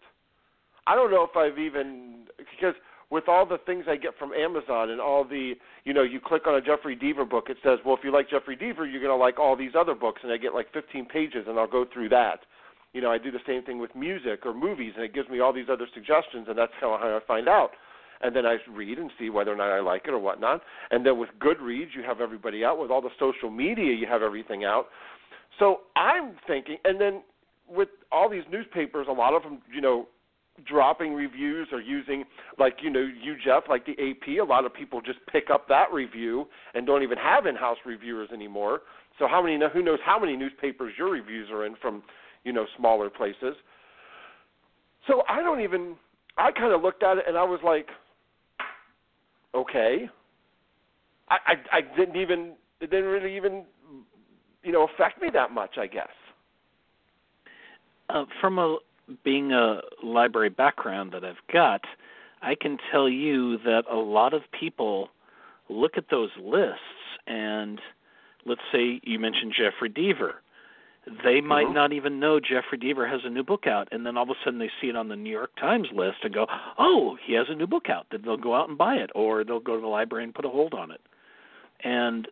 I 0.88 0.96
don't 0.96 1.12
know 1.12 1.24
if 1.24 1.36
I've 1.36 1.58
even 1.58 2.26
because 2.38 2.76
with 3.10 3.28
all 3.28 3.46
the 3.46 3.60
things 3.66 3.86
I 3.88 3.96
get 3.96 4.18
from 4.18 4.34
Amazon 4.34 4.90
and 4.90 5.00
all 5.00 5.24
the 5.24 5.54
you 5.84 5.94
know 5.94 6.04
you 6.04 6.20
click 6.20 6.48
on 6.48 6.56
a 6.56 6.62
Jeffrey 6.62 6.96
Deaver 6.96 7.30
book 7.30 7.46
it 7.50 7.58
says 7.64 7.80
well 7.86 7.96
if 7.96 8.04
you 8.04 8.12
like 8.12 8.30
Jeffrey 8.30 8.58
Deaver 8.58 8.92
you're 8.92 9.02
going 9.02 9.06
to 9.06 9.16
like 9.16 9.40
all 9.40 9.56
these 9.56 9.72
other 9.78 9.96
books 9.96 10.22
and 10.24 10.32
I 10.32 10.38
get 10.38 10.54
like 10.54 10.72
15 10.74 11.06
pages 11.06 11.46
and 11.48 11.58
I'll 11.60 11.68
go 11.68 11.86
through 11.92 12.10
that. 12.10 12.42
You 12.96 13.02
know 13.02 13.12
I 13.12 13.18
do 13.18 13.30
the 13.30 13.44
same 13.46 13.62
thing 13.62 13.78
with 13.78 13.94
music 13.94 14.46
or 14.46 14.54
movies 14.54 14.94
and 14.96 15.04
it 15.04 15.14
gives 15.14 15.28
me 15.30 15.42
all 15.42 15.52
these 15.52 15.68
other 15.70 15.86
suggestions 15.94 16.48
and 16.48 16.58
that's 16.58 16.72
how 16.80 16.94
I 16.94 17.20
find 17.28 17.50
out 17.50 17.72
and 18.22 18.36
then 18.36 18.46
I 18.46 18.58
read 18.72 18.98
and 18.98 19.12
see 19.20 19.30
whether 19.30 19.52
or 19.52 19.58
not 19.58 19.70
I 19.70 19.82
like 19.82 20.04
it 20.08 20.12
or 20.12 20.20
whatnot. 20.20 20.62
And 20.92 21.06
then 21.06 21.20
with 21.20 21.30
Goodreads, 21.40 21.94
you 21.94 22.04
have 22.08 22.22
everybody 22.22 22.64
out. 22.64 22.80
With 22.80 22.90
all 22.90 23.02
the 23.02 23.10
social 23.20 23.50
media, 23.50 23.94
you 23.94 24.08
have 24.08 24.22
everything 24.22 24.64
out. 24.64 24.88
So 25.60 25.82
I'm 25.96 26.36
thinking, 26.48 26.78
and 26.86 27.00
then 27.00 27.24
with 27.68 27.90
all 28.12 28.30
these 28.30 28.44
newspapers, 28.50 29.08
a 29.10 29.14
lot 29.14 29.34
of 29.34 29.44
them, 29.44 29.62
you 29.74 29.82
know, 29.82 30.08
dropping 30.66 31.14
reviews 31.14 31.68
or 31.74 31.82
using, 31.82 32.24
like 32.58 32.78
you 32.82 32.90
know, 32.90 33.02
you 33.02 33.36
Jeff, 33.44 33.64
like 33.68 33.86
the 33.86 33.92
AP. 33.92 34.40
A 34.42 34.44
lot 34.44 34.66
of 34.66 34.74
people 34.74 35.02
just 35.02 35.20
pick 35.30 35.50
up 35.52 35.68
that 35.68 35.92
review 35.92 36.48
and 36.74 36.86
don't 36.88 37.04
even 37.04 37.18
have 37.18 37.46
in-house 37.46 37.78
reviewers 37.86 38.30
anymore. 38.34 38.82
So 39.20 39.28
how 39.28 39.42
many? 39.44 39.60
Who 39.74 39.84
knows 39.84 40.00
how 40.06 40.20
many 40.20 40.38
newspapers 40.38 40.94
your 40.98 41.10
reviews 41.12 41.50
are 41.52 41.66
in 41.66 41.76
from, 41.82 42.04
you 42.46 42.54
know, 42.54 42.66
smaller 42.78 43.10
places. 43.10 43.56
So 45.08 45.24
I 45.28 45.42
don't 45.42 45.60
even. 45.60 45.96
I 46.38 46.52
kind 46.52 46.74
of 46.74 46.82
looked 46.82 47.04
at 47.04 47.18
it 47.18 47.26
and 47.28 47.38
I 47.38 47.44
was 47.44 47.60
like, 47.64 47.88
okay. 49.54 50.10
I, 51.30 51.38
I 51.48 51.78
I 51.78 51.82
didn't 51.98 52.16
even 52.18 52.54
it 52.80 52.90
didn't 52.90 53.10
really 53.10 53.36
even 53.36 53.66
you 54.64 54.72
know 54.72 54.88
affect 54.94 55.22
me 55.22 55.30
that 55.34 55.52
much, 55.52 55.78
I 55.78 55.88
guess. 55.88 56.10
Uh, 58.10 58.26
from 58.40 58.60
a 58.60 58.78
being 59.24 59.52
a 59.52 59.82
library 60.04 60.50
background 60.50 61.12
that 61.14 61.24
I've 61.24 61.36
got, 61.52 61.82
I 62.42 62.56
can 62.56 62.78
tell 62.92 63.10
you 63.10 63.58
that 63.60 63.84
a 63.90 63.96
lot 63.96 64.34
of 64.34 64.42
people 64.58 65.10
look 65.70 65.94
at 65.98 66.06
those 66.12 66.30
lists 66.42 66.80
and 67.28 67.80
let's 68.46 68.62
say 68.72 69.00
you 69.04 69.20
mentioned 69.20 69.54
Jeffrey 69.58 69.90
Deaver. 69.90 70.34
They 71.24 71.40
might 71.40 71.66
mm-hmm. 71.66 71.74
not 71.76 71.94
even 71.94 72.20
know 72.20 72.40
Jeffrey 72.40 72.80
Deaver 72.80 73.10
has 73.10 73.22
a 73.26 73.30
new 73.30 73.44
book 73.44 73.68
out, 73.68 73.88
and 73.92 74.06
then 74.06 74.18
all 74.18 74.24
of 74.24 74.30
a 74.30 74.34
sudden 74.44 74.60
they 74.60 74.72
see 74.82 74.88
it 74.88 74.96
on 74.96 75.08
the 75.08 75.16
New 75.16 75.30
York 75.30 75.52
Times 75.60 75.88
list 75.94 76.18
and 76.24 76.34
go, 76.34 76.48
"Oh, 76.80 77.16
he 77.24 77.34
has 77.34 77.46
a 77.50 77.56
new 77.56 77.68
book 77.68 77.90
out." 77.90 78.08
Then 78.10 78.24
they'll 78.24 78.38
go 78.38 78.56
out 78.56 78.70
and 78.70 78.78
buy 78.78 78.96
it, 78.96 79.12
or 79.14 79.44
they'll 79.44 79.60
go 79.60 79.76
to 79.76 79.82
the 79.82 79.88
library 79.88 80.24
and 80.24 80.34
put 80.34 80.46
a 80.46 80.50
hold 80.50 80.74
on 80.74 80.90
it. 80.90 81.02
And 81.84 82.28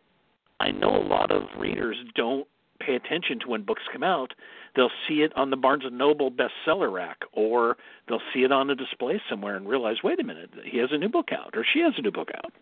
I 0.58 0.72
know 0.72 0.96
a 0.96 1.06
lot 1.06 1.30
of 1.30 1.44
readers 1.56 1.96
don't 2.16 2.48
pay 2.80 2.96
attention 2.96 3.38
to 3.40 3.48
when 3.48 3.62
books 3.62 3.82
come 3.92 4.02
out. 4.02 4.34
They'll 4.74 4.90
see 5.06 5.22
it 5.22 5.32
on 5.36 5.50
the 5.50 5.56
Barnes 5.56 5.84
and 5.84 5.96
Noble 5.96 6.32
bestseller 6.32 6.92
rack, 6.92 7.18
or 7.32 7.76
they'll 8.08 8.22
see 8.32 8.42
it 8.42 8.50
on 8.50 8.70
a 8.70 8.74
display 8.74 9.22
somewhere 9.30 9.54
and 9.54 9.68
realize, 9.68 10.02
"Wait 10.02 10.18
a 10.18 10.24
minute, 10.24 10.50
he 10.64 10.78
has 10.78 10.90
a 10.90 10.98
new 10.98 11.08
book 11.08 11.30
out, 11.32 11.56
or 11.56 11.64
she 11.64 11.78
has 11.78 11.96
a 11.96 12.02
new 12.02 12.10
book 12.10 12.30
out." 12.34 12.52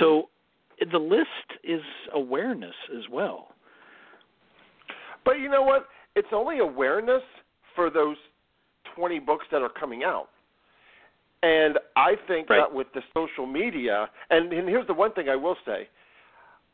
So 0.00 0.28
the 0.90 0.98
list 0.98 1.60
is 1.62 1.82
awareness 2.12 2.74
as 2.98 3.08
well 3.08 3.54
but 5.24 5.38
you 5.38 5.48
know 5.48 5.62
what? 5.62 5.86
It's 6.16 6.28
only 6.32 6.58
awareness 6.58 7.22
for 7.74 7.90
those 7.90 8.16
20 8.96 9.18
books 9.20 9.46
that 9.52 9.62
are 9.62 9.68
coming 9.68 10.02
out. 10.04 10.28
And 11.42 11.78
I 11.96 12.14
think 12.28 12.50
right. 12.50 12.58
that 12.58 12.74
with 12.74 12.88
the 12.94 13.00
social 13.14 13.46
media, 13.46 14.08
and, 14.28 14.52
and 14.52 14.68
here's 14.68 14.86
the 14.86 14.94
one 14.94 15.12
thing 15.12 15.28
I 15.28 15.36
will 15.36 15.56
say, 15.64 15.88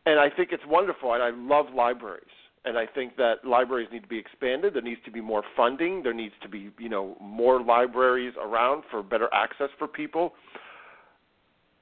and 0.06 0.18
I 0.18 0.28
think 0.30 0.50
it's 0.52 0.62
wonderful, 0.66 1.14
and 1.14 1.22
I 1.22 1.30
love 1.30 1.66
libraries. 1.74 2.24
And 2.64 2.76
I 2.76 2.84
think 2.84 3.16
that 3.16 3.44
libraries 3.44 3.88
need 3.92 4.02
to 4.02 4.08
be 4.08 4.18
expanded. 4.18 4.74
There 4.74 4.82
needs 4.82 5.00
to 5.04 5.12
be 5.12 5.20
more 5.20 5.44
funding. 5.56 6.02
There 6.02 6.12
needs 6.12 6.34
to 6.42 6.48
be, 6.48 6.70
you 6.80 6.88
know, 6.88 7.16
more 7.20 7.62
libraries 7.62 8.34
around 8.42 8.82
for 8.90 9.04
better 9.04 9.28
access 9.32 9.68
for 9.78 9.86
people. 9.86 10.32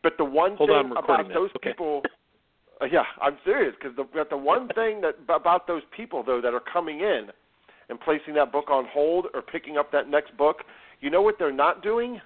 But 0.02 0.12
the 0.18 0.24
one 0.26 0.56
Hold 0.56 0.68
thing 0.68 0.76
on, 0.76 0.92
about 0.92 1.28
this. 1.28 1.34
those 1.34 1.50
okay. 1.56 1.70
people, 1.70 2.02
uh, 2.04 2.08
yeah, 2.90 3.04
I'm 3.20 3.38
serious 3.44 3.74
because 3.80 3.96
the, 3.96 4.24
the 4.28 4.36
one 4.36 4.68
thing 4.68 5.00
that 5.02 5.16
about 5.32 5.66
those 5.66 5.82
people 5.96 6.22
though 6.22 6.40
that 6.40 6.54
are 6.54 6.62
coming 6.72 7.00
in 7.00 7.28
and 7.88 8.00
placing 8.00 8.34
that 8.34 8.52
book 8.52 8.70
on 8.70 8.86
hold 8.92 9.26
or 9.34 9.42
picking 9.42 9.76
up 9.76 9.92
that 9.92 10.08
next 10.08 10.36
book, 10.36 10.58
you 11.00 11.10
know 11.10 11.22
what 11.22 11.36
they're 11.38 11.52
not 11.52 11.82
doing? 11.82 12.20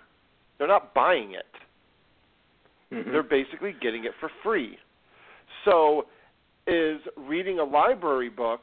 They're 0.59 0.69
not 0.69 0.95
buying 0.95 1.33
it. 1.33 2.95
Mm-hmm. 2.95 3.11
They're 3.11 3.23
basically 3.23 3.75
getting 3.81 4.05
it 4.05 4.13
for 4.21 4.31
free. 4.43 4.79
So, 5.65 6.07
is 6.67 7.01
reading 7.17 7.59
a 7.59 7.65
library 7.65 8.29
book 8.29 8.61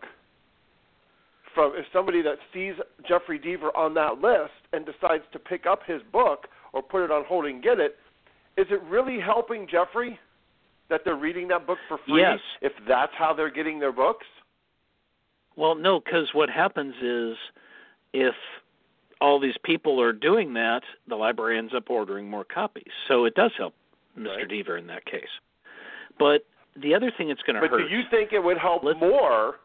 from 1.53 1.73
if 1.75 1.85
somebody 1.91 2.21
that 2.21 2.37
sees 2.53 2.73
Jeffrey 3.07 3.39
Deaver 3.39 3.75
on 3.75 3.93
that 3.95 4.19
list 4.19 4.53
and 4.73 4.85
decides 4.85 5.23
to 5.33 5.39
pick 5.39 5.65
up 5.65 5.79
his 5.87 6.01
book 6.11 6.47
or 6.73 6.83
put 6.83 7.03
it 7.03 7.11
on 7.11 7.23
hold 7.25 7.45
and 7.45 7.63
get 7.63 7.79
it, 7.79 7.95
is 8.57 8.67
it 8.69 8.81
really 8.83 9.19
helping 9.19 9.67
Jeffrey 9.67 10.19
that 10.89 11.01
they're 11.03 11.15
reading 11.15 11.47
that 11.49 11.65
book 11.65 11.77
for 11.87 11.97
free 12.07 12.21
Yes. 12.21 12.39
if 12.61 12.71
that's 12.87 13.13
how 13.17 13.33
they're 13.33 13.49
getting 13.51 13.79
their 13.79 13.91
books? 13.91 14.25
Well, 15.55 15.75
no, 15.75 15.99
because 15.99 16.29
what 16.33 16.49
happens 16.49 16.95
is 17.01 17.37
if 18.13 18.35
all 19.21 19.39
these 19.39 19.55
people 19.63 20.01
are 20.01 20.11
doing 20.13 20.53
that, 20.53 20.81
the 21.07 21.15
library 21.15 21.57
ends 21.57 21.73
up 21.75 21.89
ordering 21.89 22.29
more 22.29 22.43
copies. 22.43 22.91
So 23.07 23.25
it 23.25 23.33
does 23.35 23.51
help 23.57 23.73
Mr. 24.17 24.27
Right. 24.37 24.47
Deaver 24.49 24.77
in 24.77 24.87
that 24.87 25.05
case. 25.05 25.29
But 26.19 26.45
the 26.75 26.93
other 26.93 27.11
thing 27.17 27.29
it's 27.29 27.41
going 27.43 27.55
to 27.55 27.61
hurt. 27.61 27.71
But 27.71 27.77
do 27.89 27.95
you 27.95 28.03
think 28.11 28.33
it 28.33 28.43
would 28.43 28.57
help 28.57 28.83
Let's- 28.83 28.99
more 28.99 29.59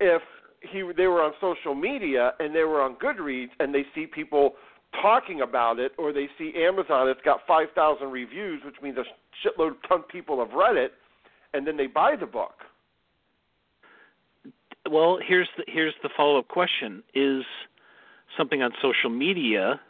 if 0.00 0.22
he 0.60 0.82
they 0.96 1.06
were 1.06 1.22
on 1.22 1.32
social 1.40 1.74
media 1.74 2.34
and 2.40 2.54
they 2.54 2.64
were 2.64 2.80
on 2.80 2.94
Goodreads 2.96 3.50
and 3.60 3.74
they 3.74 3.84
see 3.94 4.06
people 4.06 4.56
talking 5.00 5.40
about 5.40 5.78
it, 5.78 5.92
or 5.98 6.12
they 6.12 6.28
see 6.38 6.52
Amazon 6.56 7.08
it's 7.08 7.20
got 7.24 7.40
five 7.46 7.68
thousand 7.74 8.10
reviews, 8.10 8.62
which 8.64 8.76
means 8.82 8.96
a 8.98 9.04
shitload 9.46 9.72
ton 9.88 10.00
of 10.00 10.08
people 10.08 10.38
have 10.44 10.54
read 10.54 10.76
it, 10.76 10.92
and 11.54 11.66
then 11.66 11.76
they 11.76 11.86
buy 11.86 12.14
the 12.18 12.26
book. 12.26 12.54
Well, 14.90 15.18
here's 15.26 15.48
the 15.56 15.64
here's 15.68 15.94
the 16.02 16.10
follow 16.16 16.38
up 16.38 16.48
question: 16.48 17.02
Is 17.14 17.44
something 18.36 18.62
on 18.62 18.72
social 18.82 19.10
media 19.10 19.80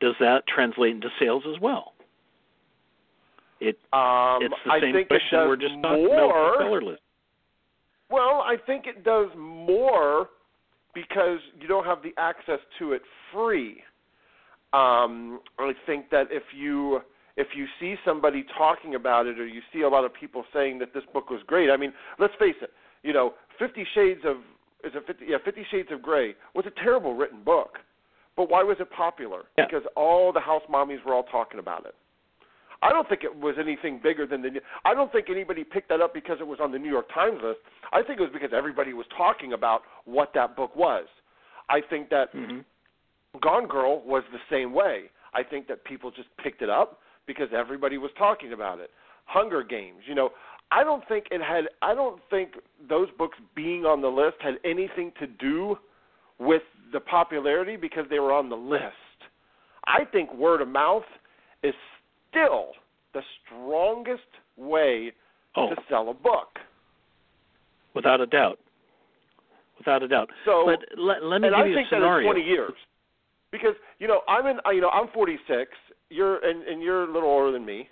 does 0.00 0.14
that 0.20 0.42
translate 0.46 0.92
into 0.94 1.08
sales 1.18 1.42
as 1.52 1.60
well? 1.60 1.92
It 3.60 3.78
Um, 3.92 4.38
it's 4.42 4.54
the 4.64 4.72
I 4.72 4.80
same 4.80 4.94
think 4.94 5.08
question 5.08 5.38
we're 5.48 5.56
just 5.56 5.74
talking 5.82 6.06
about 6.06 6.18
more. 6.20 6.52
the 6.52 6.64
seller 6.64 6.82
list. 6.82 7.02
Well, 8.10 8.42
I 8.46 8.56
think 8.64 8.86
it 8.86 9.02
does 9.04 9.28
more 9.36 10.28
because 10.94 11.40
you 11.60 11.68
don't 11.68 11.84
have 11.84 12.02
the 12.02 12.12
access 12.16 12.60
to 12.78 12.92
it 12.92 13.02
free. 13.32 13.82
Um, 14.72 15.40
I 15.58 15.72
think 15.86 16.10
that 16.10 16.26
if 16.30 16.42
you 16.56 17.00
if 17.36 17.48
you 17.54 17.66
see 17.80 17.94
somebody 18.04 18.44
talking 18.56 18.96
about 18.96 19.26
it 19.26 19.38
or 19.38 19.46
you 19.46 19.60
see 19.72 19.82
a 19.82 19.88
lot 19.88 20.04
of 20.04 20.12
people 20.12 20.44
saying 20.52 20.78
that 20.80 20.92
this 20.92 21.04
book 21.12 21.30
was 21.30 21.40
great, 21.46 21.70
I 21.70 21.76
mean, 21.76 21.92
let's 22.18 22.34
face 22.38 22.56
it, 22.60 22.70
you 23.02 23.12
know, 23.12 23.34
Fifty 23.58 23.86
Shades 23.94 24.20
of 24.24 24.36
is 24.84 24.92
it 24.94 25.06
50, 25.06 25.24
yeah, 25.26 25.36
Fifty 25.44 25.64
Shades 25.70 25.88
of 25.90 26.02
Grey 26.02 26.34
was 26.54 26.66
a 26.66 26.82
terrible 26.82 27.14
written 27.14 27.42
book. 27.42 27.78
But 28.36 28.50
why 28.50 28.62
was 28.62 28.76
it 28.78 28.88
popular? 28.90 29.42
Yeah. 29.56 29.64
Because 29.66 29.82
all 29.96 30.32
the 30.32 30.40
house 30.40 30.62
mommies 30.72 31.04
were 31.04 31.12
all 31.12 31.24
talking 31.24 31.58
about 31.58 31.86
it. 31.86 31.94
I 32.82 32.90
don't 32.90 33.08
think 33.08 33.24
it 33.24 33.34
was 33.34 33.56
anything 33.58 34.00
bigger 34.00 34.26
than 34.26 34.42
the. 34.42 34.50
I 34.84 34.94
don't 34.94 35.10
think 35.10 35.26
anybody 35.28 35.64
picked 35.64 35.88
that 35.88 36.00
up 36.00 36.14
because 36.14 36.36
it 36.40 36.46
was 36.46 36.58
on 36.62 36.70
the 36.70 36.78
New 36.78 36.90
York 36.90 37.12
Times 37.12 37.40
list. 37.42 37.58
I 37.92 38.02
think 38.02 38.20
it 38.20 38.22
was 38.22 38.30
because 38.32 38.50
everybody 38.56 38.92
was 38.92 39.06
talking 39.16 39.52
about 39.52 39.82
what 40.04 40.30
that 40.34 40.54
book 40.54 40.76
was. 40.76 41.06
I 41.68 41.80
think 41.80 42.10
that 42.10 42.28
hmm 42.32 42.60
Gone 43.40 43.66
Girl 43.66 44.02
was 44.04 44.22
the 44.32 44.38
same 44.50 44.72
way. 44.72 45.04
I 45.34 45.42
think 45.42 45.68
that 45.68 45.84
people 45.84 46.10
just 46.10 46.28
picked 46.42 46.62
it 46.62 46.70
up 46.70 47.00
because 47.26 47.48
everybody 47.56 47.98
was 47.98 48.10
talking 48.18 48.52
about 48.52 48.80
it. 48.80 48.90
Hunger 49.26 49.62
Games, 49.62 50.00
you 50.06 50.14
know, 50.14 50.30
I 50.70 50.82
don't 50.84 51.06
think 51.08 51.26
it 51.30 51.40
had. 51.42 51.64
I 51.82 51.94
don't 51.94 52.20
think 52.30 52.52
those 52.88 53.08
books 53.18 53.36
being 53.54 53.84
on 53.84 54.00
the 54.02 54.08
list 54.08 54.36
had 54.40 54.54
anything 54.64 55.12
to 55.20 55.26
do 55.26 55.76
with 56.38 56.62
the 56.92 57.00
popularity 57.00 57.76
because 57.76 58.04
they 58.10 58.18
were 58.18 58.32
on 58.32 58.48
the 58.48 58.56
list. 58.56 58.82
I 59.86 60.04
think 60.04 60.32
word 60.34 60.60
of 60.62 60.68
mouth 60.68 61.04
is 61.62 61.74
still 62.30 62.68
the 63.14 63.22
strongest 63.44 64.22
way 64.56 65.12
Oh, 65.56 65.70
to 65.70 65.76
sell 65.88 66.10
a 66.10 66.14
book. 66.14 66.58
without 67.94 68.20
a 68.20 68.26
doubt, 68.26 68.58
without 69.78 70.02
a 70.02 70.08
doubt. 70.08 70.28
So, 70.44 70.64
but 70.66 70.98
let, 70.98 71.24
let 71.24 71.40
me 71.40 71.48
give 71.48 71.58
I 71.58 71.64
you 71.66 71.74
think 71.74 71.86
a 71.90 71.96
scenario. 71.96 72.30
20 72.30 72.40
years, 72.46 72.72
because 73.50 73.74
you 73.98 74.08
know 74.08 74.20
I'm 74.28 74.46
in, 74.46 74.58
you 74.72 74.80
know 74.80 74.90
I'm 74.90 75.08
46. 75.12 75.70
You're 76.10 76.44
and, 76.44 76.62
and 76.66 76.82
you're 76.82 77.04
a 77.04 77.12
little 77.12 77.28
older 77.28 77.52
than 77.52 77.64
me. 77.64 77.88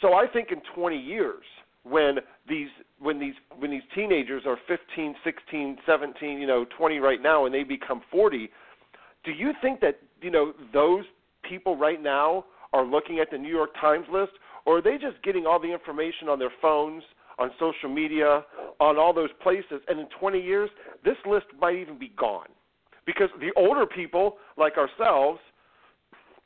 So 0.00 0.14
I 0.14 0.26
think 0.26 0.48
in 0.50 0.62
20 0.74 0.96
years, 0.96 1.44
when 1.82 2.16
these 2.48 2.68
when 2.98 3.18
these 3.18 3.34
when 3.58 3.70
these 3.70 3.82
teenagers 3.94 4.42
are 4.46 4.58
15, 4.68 5.14
16, 5.24 5.78
17, 5.86 6.38
you 6.40 6.46
know 6.46 6.64
20 6.76 6.98
right 6.98 7.22
now, 7.22 7.46
and 7.46 7.54
they 7.54 7.64
become 7.64 8.02
40, 8.10 8.50
do 9.24 9.32
you 9.32 9.52
think 9.62 9.80
that 9.80 9.98
you 10.22 10.30
know 10.30 10.52
those 10.72 11.04
people 11.48 11.76
right 11.76 12.02
now 12.02 12.44
are 12.72 12.84
looking 12.84 13.18
at 13.18 13.30
the 13.30 13.38
New 13.38 13.48
York 13.48 13.70
Times 13.80 14.06
list, 14.12 14.32
or 14.64 14.78
are 14.78 14.82
they 14.82 14.96
just 14.96 15.22
getting 15.24 15.46
all 15.46 15.58
the 15.58 15.72
information 15.72 16.28
on 16.28 16.38
their 16.38 16.52
phones, 16.62 17.02
on 17.38 17.50
social 17.58 17.88
media, 17.88 18.44
on 18.78 18.98
all 18.98 19.12
those 19.12 19.30
places, 19.42 19.80
and 19.88 19.98
in 19.98 20.06
20 20.20 20.40
years, 20.40 20.70
this 21.04 21.16
list 21.26 21.46
might 21.60 21.76
even 21.76 21.98
be 21.98 22.12
gone, 22.16 22.48
because 23.06 23.28
the 23.40 23.50
older 23.56 23.86
people 23.86 24.36
like 24.56 24.74
ourselves 24.76 25.40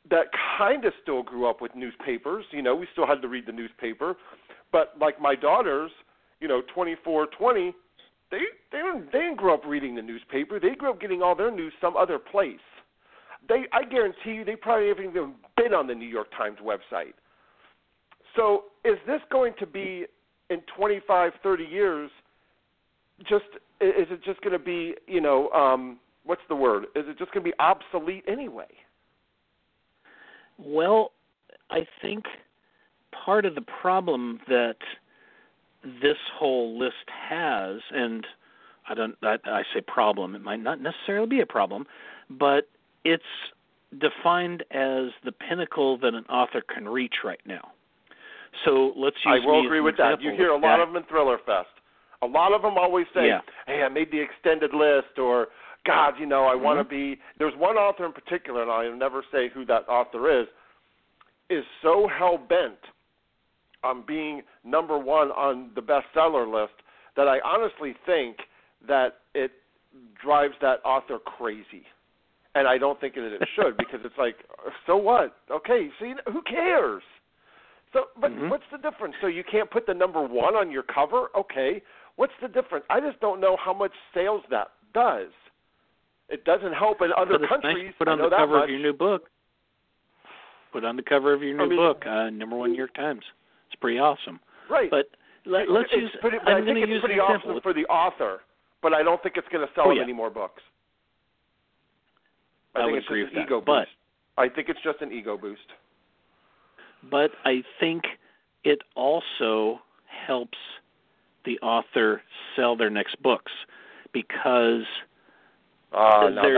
that 0.09 0.27
kind 0.57 0.85
of 0.85 0.93
still 1.01 1.23
grew 1.23 1.49
up 1.49 1.61
with 1.61 1.73
newspapers, 1.75 2.45
you 2.51 2.61
know, 2.61 2.75
we 2.75 2.87
still 2.91 3.07
had 3.07 3.21
to 3.21 3.27
read 3.27 3.45
the 3.47 3.51
newspaper, 3.51 4.15
but 4.71 4.93
like 4.99 5.19
my 5.19 5.35
daughters, 5.35 5.91
you 6.39 6.47
know, 6.47 6.61
24, 6.73 7.27
20, 7.37 7.73
they 8.31 8.37
they 8.71 8.77
didn't 8.79 9.11
they 9.11 9.19
didn't 9.19 9.37
grow 9.37 9.53
up 9.53 9.65
reading 9.65 9.95
the 9.95 10.01
newspaper. 10.01 10.59
They 10.59 10.75
grew 10.75 10.89
up 10.89 10.99
getting 10.99 11.21
all 11.21 11.35
their 11.35 11.51
news 11.51 11.73
some 11.79 11.95
other 11.95 12.19
place. 12.19 12.59
They 13.47 13.63
I 13.71 13.83
guarantee 13.83 14.31
you 14.31 14.45
they 14.45 14.55
probably 14.55 14.89
haven't 14.89 15.05
even 15.05 15.35
been 15.55 15.73
on 15.73 15.87
the 15.87 15.95
New 15.95 16.07
York 16.07 16.27
Times 16.37 16.57
website. 16.63 17.13
So 18.35 18.65
is 18.83 18.97
this 19.07 19.21
going 19.31 19.53
to 19.59 19.65
be 19.65 20.05
in 20.49 20.61
25, 20.75 21.31
30 21.41 21.63
years? 21.63 22.11
Just 23.21 23.45
is 23.79 24.07
it 24.09 24.23
just 24.23 24.41
going 24.41 24.53
to 24.53 24.63
be 24.63 24.95
you 25.07 25.21
know 25.21 25.49
um, 25.49 25.99
what's 26.25 26.41
the 26.49 26.55
word? 26.55 26.85
Is 26.95 27.05
it 27.07 27.17
just 27.17 27.31
going 27.31 27.43
to 27.43 27.51
be 27.51 27.57
obsolete 27.59 28.23
anyway? 28.27 28.67
Well, 30.57 31.11
I 31.69 31.85
think 32.01 32.25
part 33.25 33.45
of 33.45 33.55
the 33.55 33.63
problem 33.81 34.39
that 34.47 34.75
this 36.01 36.17
whole 36.37 36.77
list 36.79 36.95
has, 37.29 37.77
and 37.91 38.25
I 38.89 38.93
don't, 38.93 39.15
I, 39.21 39.35
I 39.45 39.63
say 39.73 39.81
problem, 39.81 40.35
it 40.35 40.41
might 40.41 40.61
not 40.61 40.81
necessarily 40.81 41.27
be 41.27 41.41
a 41.41 41.45
problem, 41.45 41.85
but 42.29 42.67
it's 43.03 43.23
defined 43.99 44.61
as 44.71 45.11
the 45.23 45.31
pinnacle 45.31 45.97
that 45.99 46.13
an 46.13 46.25
author 46.25 46.61
can 46.61 46.87
reach 46.87 47.15
right 47.23 47.39
now. 47.45 47.71
So 48.63 48.93
let's 48.95 49.17
use 49.25 49.41
I 49.43 49.45
will 49.45 49.65
agree 49.65 49.81
with 49.81 49.97
that. 49.97 50.21
You 50.21 50.31
hear 50.31 50.49
a 50.49 50.53
lot 50.53 50.77
that. 50.77 50.79
of 50.79 50.89
them 50.89 50.97
in 50.97 51.03
Thriller 51.03 51.37
Fest. 51.45 51.67
A 52.21 52.25
lot 52.25 52.53
of 52.53 52.61
them 52.61 52.77
always 52.77 53.05
say, 53.13 53.27
Yeah. 53.27 53.41
"Hey, 53.67 53.83
I 53.83 53.89
made 53.89 54.09
the 54.11 54.19
extended 54.19 54.73
list," 54.73 55.19
or 55.19 55.49
"God, 55.85 56.19
you 56.19 56.25
know, 56.25 56.45
I 56.45 56.55
want 56.55 56.79
to 56.79 56.83
Mhm. 56.83 56.89
be." 56.89 57.21
There's 57.37 57.55
one 57.55 57.77
author 57.77 58.05
in 58.05 58.13
particular, 58.13 58.61
and 58.61 58.71
I'll 58.71 58.91
never 58.93 59.23
say 59.31 59.47
who 59.49 59.65
that 59.65 59.87
author 59.87 60.29
is, 60.29 60.47
is 61.49 61.65
so 61.81 62.07
hell 62.07 62.37
bent 62.37 62.79
on 63.83 64.01
being 64.01 64.43
number 64.63 64.97
one 64.97 65.31
on 65.31 65.71
the 65.75 65.81
bestseller 65.81 66.47
list 66.51 66.73
that 67.15 67.27
I 67.27 67.39
honestly 67.41 67.93
think 68.05 68.37
that 68.81 69.21
it 69.33 69.51
drives 70.15 70.55
that 70.61 70.81
author 70.83 71.19
crazy. 71.19 71.85
And 72.55 72.67
I 72.67 72.77
don't 72.77 72.99
think 72.99 73.15
that 73.15 73.33
it 73.33 73.47
should 73.55 73.77
because 73.83 73.99
it's 74.03 74.17
like, 74.17 74.35
so 74.85 74.97
what? 74.97 75.37
Okay, 75.51 75.89
see, 75.99 76.13
who 76.31 76.41
cares? 76.41 77.03
So, 77.93 78.07
but 78.17 78.31
Mhm. 78.31 78.49
what's 78.49 78.67
the 78.71 78.77
difference? 78.77 79.15
So 79.21 79.27
you 79.27 79.43
can't 79.43 79.69
put 79.69 79.85
the 79.85 79.93
number 79.93 80.21
one 80.21 80.55
on 80.55 80.71
your 80.71 80.83
cover? 80.83 81.29
Okay, 81.35 81.81
what's 82.15 82.33
the 82.41 82.47
difference? 82.47 82.85
I 82.89 82.99
just 82.99 83.19
don't 83.19 83.39
know 83.39 83.55
how 83.55 83.73
much 83.73 83.93
sales 84.13 84.43
that 84.49 84.71
does. 84.93 85.31
It 86.29 86.43
doesn't 86.45 86.73
help 86.73 87.01
in 87.01 87.11
other 87.17 87.33
but 87.33 87.41
it's 87.43 87.49
countries. 87.49 87.85
nice 87.87 87.93
put 87.97 88.07
on 88.07 88.17
the 88.17 88.29
cover 88.29 88.63
of 88.63 88.69
your 88.69 88.79
new 88.79 88.93
book. 88.93 89.29
Put 90.73 90.83
on 90.83 90.95
the 90.95 91.03
cover 91.03 91.33
of 91.33 91.41
your 91.43 91.59
I 91.61 91.63
new 91.63 91.69
mean- 91.69 91.77
book, 91.79 92.03
uh, 92.05 92.29
number 92.29 92.55
one 92.55 92.71
New 92.71 92.77
York 92.77 92.93
Times. 92.95 93.21
It's 93.71 93.79
pretty 93.79 93.99
awesome. 93.99 94.39
right. 94.69 94.89
But 94.89 95.07
let, 95.45 95.69
let's 95.69 95.89
it's 95.91 96.01
use. 96.01 96.11
Pretty, 96.21 96.37
I'm 96.45 96.63
I 96.63 96.65
think 96.65 96.79
it's 96.79 96.89
use 96.89 97.01
pretty 97.01 97.19
an 97.19 97.25
example. 97.25 97.51
awesome 97.51 97.61
for 97.61 97.73
the 97.73 97.85
author, 97.85 98.41
but 98.81 98.93
I 98.93 99.03
don't 99.03 99.21
think 99.21 99.37
it's 99.37 99.47
going 99.49 99.65
to 99.65 99.71
sell 99.75 99.85
Oh, 99.87 99.91
yeah. 99.91 100.01
any 100.01 100.13
more 100.13 100.29
books. 100.31 100.61
I, 102.75 102.81
I 102.81 102.85
think 102.85 102.97
it's 102.97 103.05
agree 103.07 103.23
just 103.23 103.33
with 103.33 103.39
an 103.41 103.45
ego 103.47 103.59
that. 103.59 103.65
But 103.65 103.79
boost. 103.85 103.89
I 104.37 104.49
think 104.49 104.69
it's 104.69 104.79
just 104.83 105.01
an 105.01 105.11
ego 105.11 105.37
boost. 105.37 105.61
but 107.09 107.31
I 107.45 107.63
think 107.79 108.03
it 108.63 108.79
also 108.95 109.79
helps 110.27 110.57
the 111.45 111.59
author 111.59 112.21
sell 112.55 112.75
their 112.75 112.89
next 112.89 113.21
books 113.21 113.51
because 114.11 114.81
Uh, 115.95 116.29
now 116.29 116.41
There's 116.41 116.55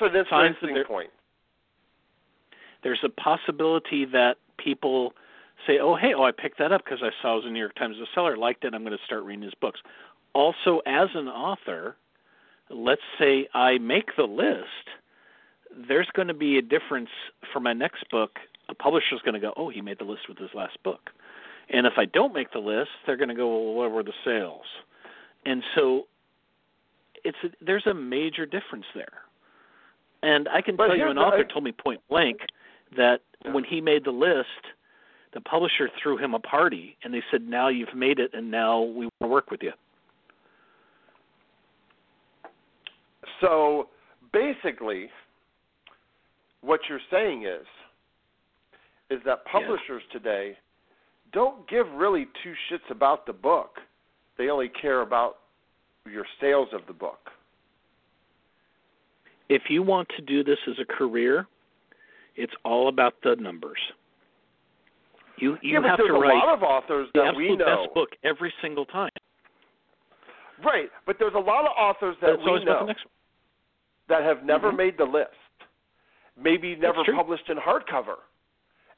an 0.00 0.24
times 0.24 0.56
that 0.62 0.72
there- 0.74 0.84
point. 0.84 1.10
there's 2.82 3.04
a 3.04 3.08
possibility 3.10 4.04
that 4.06 4.38
people 4.56 5.14
say, 5.66 5.78
"Oh, 5.78 5.94
hey, 5.94 6.14
oh, 6.14 6.22
I 6.22 6.32
picked 6.32 6.58
that 6.58 6.72
up 6.72 6.84
because 6.84 7.02
I 7.02 7.10
saw 7.20 7.34
it 7.34 7.36
was 7.36 7.44
a 7.46 7.50
New 7.50 7.58
York 7.58 7.74
Times 7.74 7.96
bestseller, 7.96 8.36
liked 8.36 8.64
it, 8.64 8.72
I'm 8.74 8.84
going 8.84 8.96
to 8.96 9.04
start 9.04 9.24
reading 9.24 9.42
his 9.42 9.54
books." 9.54 9.80
Also, 10.32 10.80
as 10.86 11.08
an 11.14 11.28
author, 11.28 11.96
let's 12.70 13.02
say 13.18 13.48
I 13.54 13.78
make 13.78 14.14
the 14.16 14.24
list, 14.26 14.88
there's 15.74 16.08
going 16.14 16.28
to 16.28 16.34
be 16.34 16.58
a 16.58 16.62
difference 16.62 17.10
for 17.52 17.60
my 17.60 17.72
next 17.72 18.08
book. 18.10 18.38
A 18.68 18.74
publisher's 18.74 19.20
going 19.22 19.34
to 19.34 19.40
go, 19.40 19.52
"Oh, 19.56 19.68
he 19.68 19.80
made 19.82 19.98
the 19.98 20.04
list 20.04 20.28
with 20.28 20.38
his 20.38 20.54
last 20.54 20.82
book," 20.82 21.10
and 21.68 21.86
if 21.86 21.98
I 21.98 22.04
don't 22.06 22.32
make 22.32 22.52
the 22.52 22.58
list, 22.60 22.90
they're 23.04 23.16
going 23.16 23.28
to 23.28 23.34
go, 23.34 23.48
"Well, 23.48 23.74
what 23.74 23.90
were 23.90 24.02
the 24.02 24.14
sales?" 24.24 24.66
And 25.44 25.62
so, 25.74 26.06
it's 27.28 27.36
a, 27.44 27.64
there's 27.64 27.86
a 27.86 27.94
major 27.94 28.46
difference 28.46 28.86
there. 28.94 29.12
And 30.22 30.48
I 30.48 30.62
can 30.62 30.76
But 30.76 30.88
tell 30.88 30.96
you, 30.96 31.08
an 31.08 31.18
author 31.18 31.44
I- 31.48 31.52
told 31.52 31.64
me 31.64 31.72
point 31.72 32.00
blank 32.08 32.40
that 32.96 33.20
Yeah. 33.44 33.52
when 33.52 33.64
he 33.64 33.80
made 33.80 34.04
the 34.04 34.10
list, 34.10 34.48
the 35.32 35.40
publisher 35.42 35.88
threw 36.02 36.16
him 36.16 36.34
a 36.34 36.40
party, 36.40 36.96
and 37.04 37.12
they 37.12 37.22
said, 37.30 37.42
"Now 37.46 37.68
you've 37.68 37.94
made 37.94 38.18
it, 38.18 38.32
and 38.32 38.50
now 38.50 38.80
we 38.80 39.04
want 39.04 39.20
to 39.20 39.26
work 39.28 39.50
with 39.50 39.62
you." 39.62 39.72
So 43.40 43.88
basically, 44.32 45.10
what 46.62 46.80
you're 46.88 47.00
saying 47.10 47.44
is, 47.44 47.66
is 49.10 49.22
that 49.24 49.44
publishers 49.44 50.02
today 50.10 50.58
don't 51.32 51.66
give 51.68 51.86
really 51.92 52.26
two 52.42 52.54
shits 52.70 52.90
about 52.90 53.26
the 53.26 53.32
book. 53.32 53.80
They 54.36 54.48
only 54.50 54.68
care 54.70 55.02
about 55.02 55.37
your 56.08 56.24
sales 56.40 56.68
of 56.72 56.82
the 56.86 56.92
book. 56.92 57.18
If 59.48 59.62
you 59.70 59.82
want 59.82 60.08
to 60.16 60.22
do 60.22 60.44
this 60.44 60.58
as 60.68 60.74
a 60.80 60.84
career, 60.84 61.46
it's 62.36 62.52
all 62.64 62.88
about 62.88 63.14
the 63.22 63.36
numbers. 63.36 63.78
You 65.38 65.56
you 65.62 65.80
yeah, 65.80 65.88
have 65.90 65.98
to 65.98 66.04
a 66.04 66.18
write 66.18 66.34
lot 66.34 66.52
of 66.54 66.62
authors 66.62 67.08
the 67.14 67.22
that 67.22 67.36
we 67.36 67.54
know. 67.56 67.64
best 67.84 67.94
book 67.94 68.08
every 68.24 68.52
single 68.60 68.84
time. 68.84 69.10
Right, 70.64 70.88
but 71.06 71.16
there's 71.20 71.34
a 71.34 71.38
lot 71.38 71.64
of 71.64 71.70
authors 71.78 72.16
that 72.20 72.36
we 72.38 72.44
know 72.64 72.80
the 72.80 72.86
next 72.86 73.04
one. 73.04 73.12
that 74.08 74.22
have 74.24 74.42
never 74.42 74.72
Mhm. 74.72 74.76
made 74.76 74.96
the 74.96 75.04
list, 75.04 75.36
maybe 76.36 76.74
never 76.74 77.04
published 77.04 77.48
in 77.50 77.56
hardcover, 77.58 78.16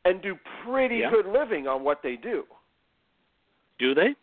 and 0.04 0.22
do 0.22 0.36
pretty 0.62 0.98
Yeah. 0.98 1.10
good 1.10 1.26
living 1.26 1.66
on 1.68 1.82
what 1.84 2.00
they 2.00 2.16
do. 2.16 2.46
Do 3.78 3.92
they? 3.94 4.14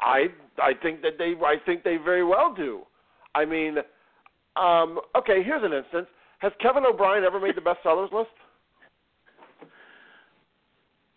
I 0.00 0.26
I 0.58 0.72
think 0.82 1.02
that 1.02 1.12
they 1.18 1.34
I 1.44 1.56
think 1.64 1.84
they 1.84 1.96
very 1.96 2.24
well 2.24 2.54
do. 2.54 2.82
I 3.34 3.44
mean, 3.44 3.76
um, 4.56 4.98
okay, 5.16 5.42
here's 5.42 5.62
an 5.62 5.72
instance. 5.72 6.06
Has 6.38 6.52
Kevin 6.60 6.84
O'Brien 6.84 7.22
ever 7.24 7.38
made 7.38 7.54
the 7.56 7.60
bestsellers 7.60 8.12
list? 8.12 8.30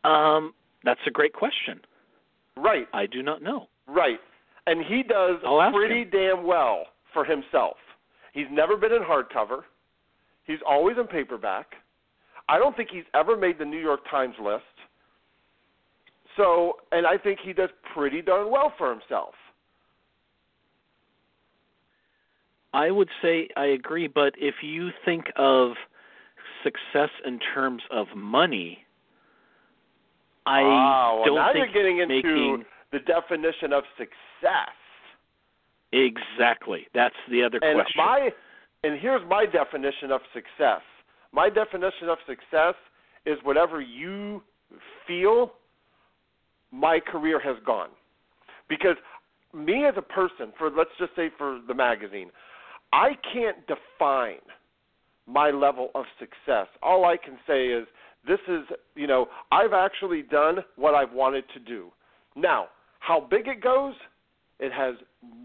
Um, 0.04 0.54
that's 0.84 1.00
a 1.08 1.12
great 1.12 1.34
question. 1.34 1.80
Right, 2.58 2.88
I 2.94 3.06
do 3.06 3.24
not 3.24 3.42
know. 3.42 3.68
right. 3.88 4.20
And 4.66 4.86
he 4.86 5.04
does 5.04 5.40
pretty 5.74 6.04
him. 6.04 6.10
damn 6.10 6.46
well 6.46 6.86
for 7.12 7.26
himself. 7.26 7.76
He's 8.34 8.46
never 8.50 8.78
been 8.78 8.94
in 8.94 9.02
hardcover. 9.02 9.64
He's 10.46 10.60
always 10.66 10.96
in 10.98 11.06
paperback. 11.06 11.68
I 12.48 12.60
don't 12.60 12.76
think 12.78 12.90
he's 12.90 13.04
ever 13.14 13.36
made 13.36 13.60
the 13.60 13.66
New 13.66 13.80
York 13.80 14.02
Times 14.10 14.36
list. 14.42 14.64
So, 16.38 16.78
and 16.92 17.06
I 17.06 17.18
think 17.18 17.40
he 17.44 17.54
does 17.54 17.70
pretty 17.94 18.22
darn 18.22 18.50
well 18.50 18.74
for 18.78 18.90
himself. 18.90 19.36
I 22.74 22.90
would 22.90 23.10
say 23.22 23.50
I 23.56 23.66
agree, 23.66 24.08
but 24.08 24.34
if 24.38 24.56
you 24.64 24.90
think 25.06 25.26
of 25.36 25.74
success 26.64 27.10
in 27.26 27.40
terms 27.54 27.84
of 27.92 28.08
money, 28.16 28.80
I 30.46 30.62
well, 30.62 31.24
don't 31.26 31.36
now 31.36 31.54
think 31.54 31.68
you're 31.74 31.84
getting 31.84 32.00
into 32.00 32.16
making 32.16 32.66
the 32.92 33.00
definition 33.00 33.74
of 33.74 33.84
success. 33.98 34.74
exactly. 35.92 36.88
That's 36.96 37.16
the 37.30 37.44
other 37.44 37.60
And 37.62 37.76
question. 37.76 37.94
my 37.98 38.30
and 38.84 39.00
here's 39.00 39.22
my 39.30 39.46
definition 39.46 40.12
of 40.12 40.22
success. 40.34 40.82
My 41.32 41.50
definition 41.50 42.10
of 42.10 42.18
success 42.28 42.76
is 43.26 43.38
whatever 43.44 43.82
you 43.82 44.42
feel 45.08 45.54
my 46.74 47.00
career 47.00 47.40
has 47.40 47.56
gone. 47.66 47.90
Because 48.68 48.98
me 49.54 49.86
as 49.86 49.94
a 49.96 50.02
person, 50.02 50.52
for 50.58 50.72
let's 50.72 50.90
just 51.00 51.16
say 51.16 51.30
for 51.38 51.62
the 51.68 51.74
magazine, 51.74 52.32
I 52.92 53.12
can't 53.32 53.58
define 53.68 54.42
my 55.28 55.52
level 55.52 55.92
of 55.96 56.06
success. 56.20 56.68
All 56.82 57.06
I 57.06 57.16
can 57.18 57.38
say 57.48 57.68
is 57.68 57.86
this 58.28 58.40
is, 58.48 58.64
you 58.96 59.08
know, 59.08 59.28
I've 59.52 59.74
actually 59.74 60.24
done 60.24 60.58
what 60.76 60.96
I've 60.96 61.14
wanted 61.14 61.44
to 61.54 61.60
do. 61.60 61.92
Now, 62.36 62.68
how 63.00 63.20
big 63.30 63.48
it 63.48 63.62
goes, 63.62 63.94
it 64.60 64.72
has 64.72 64.96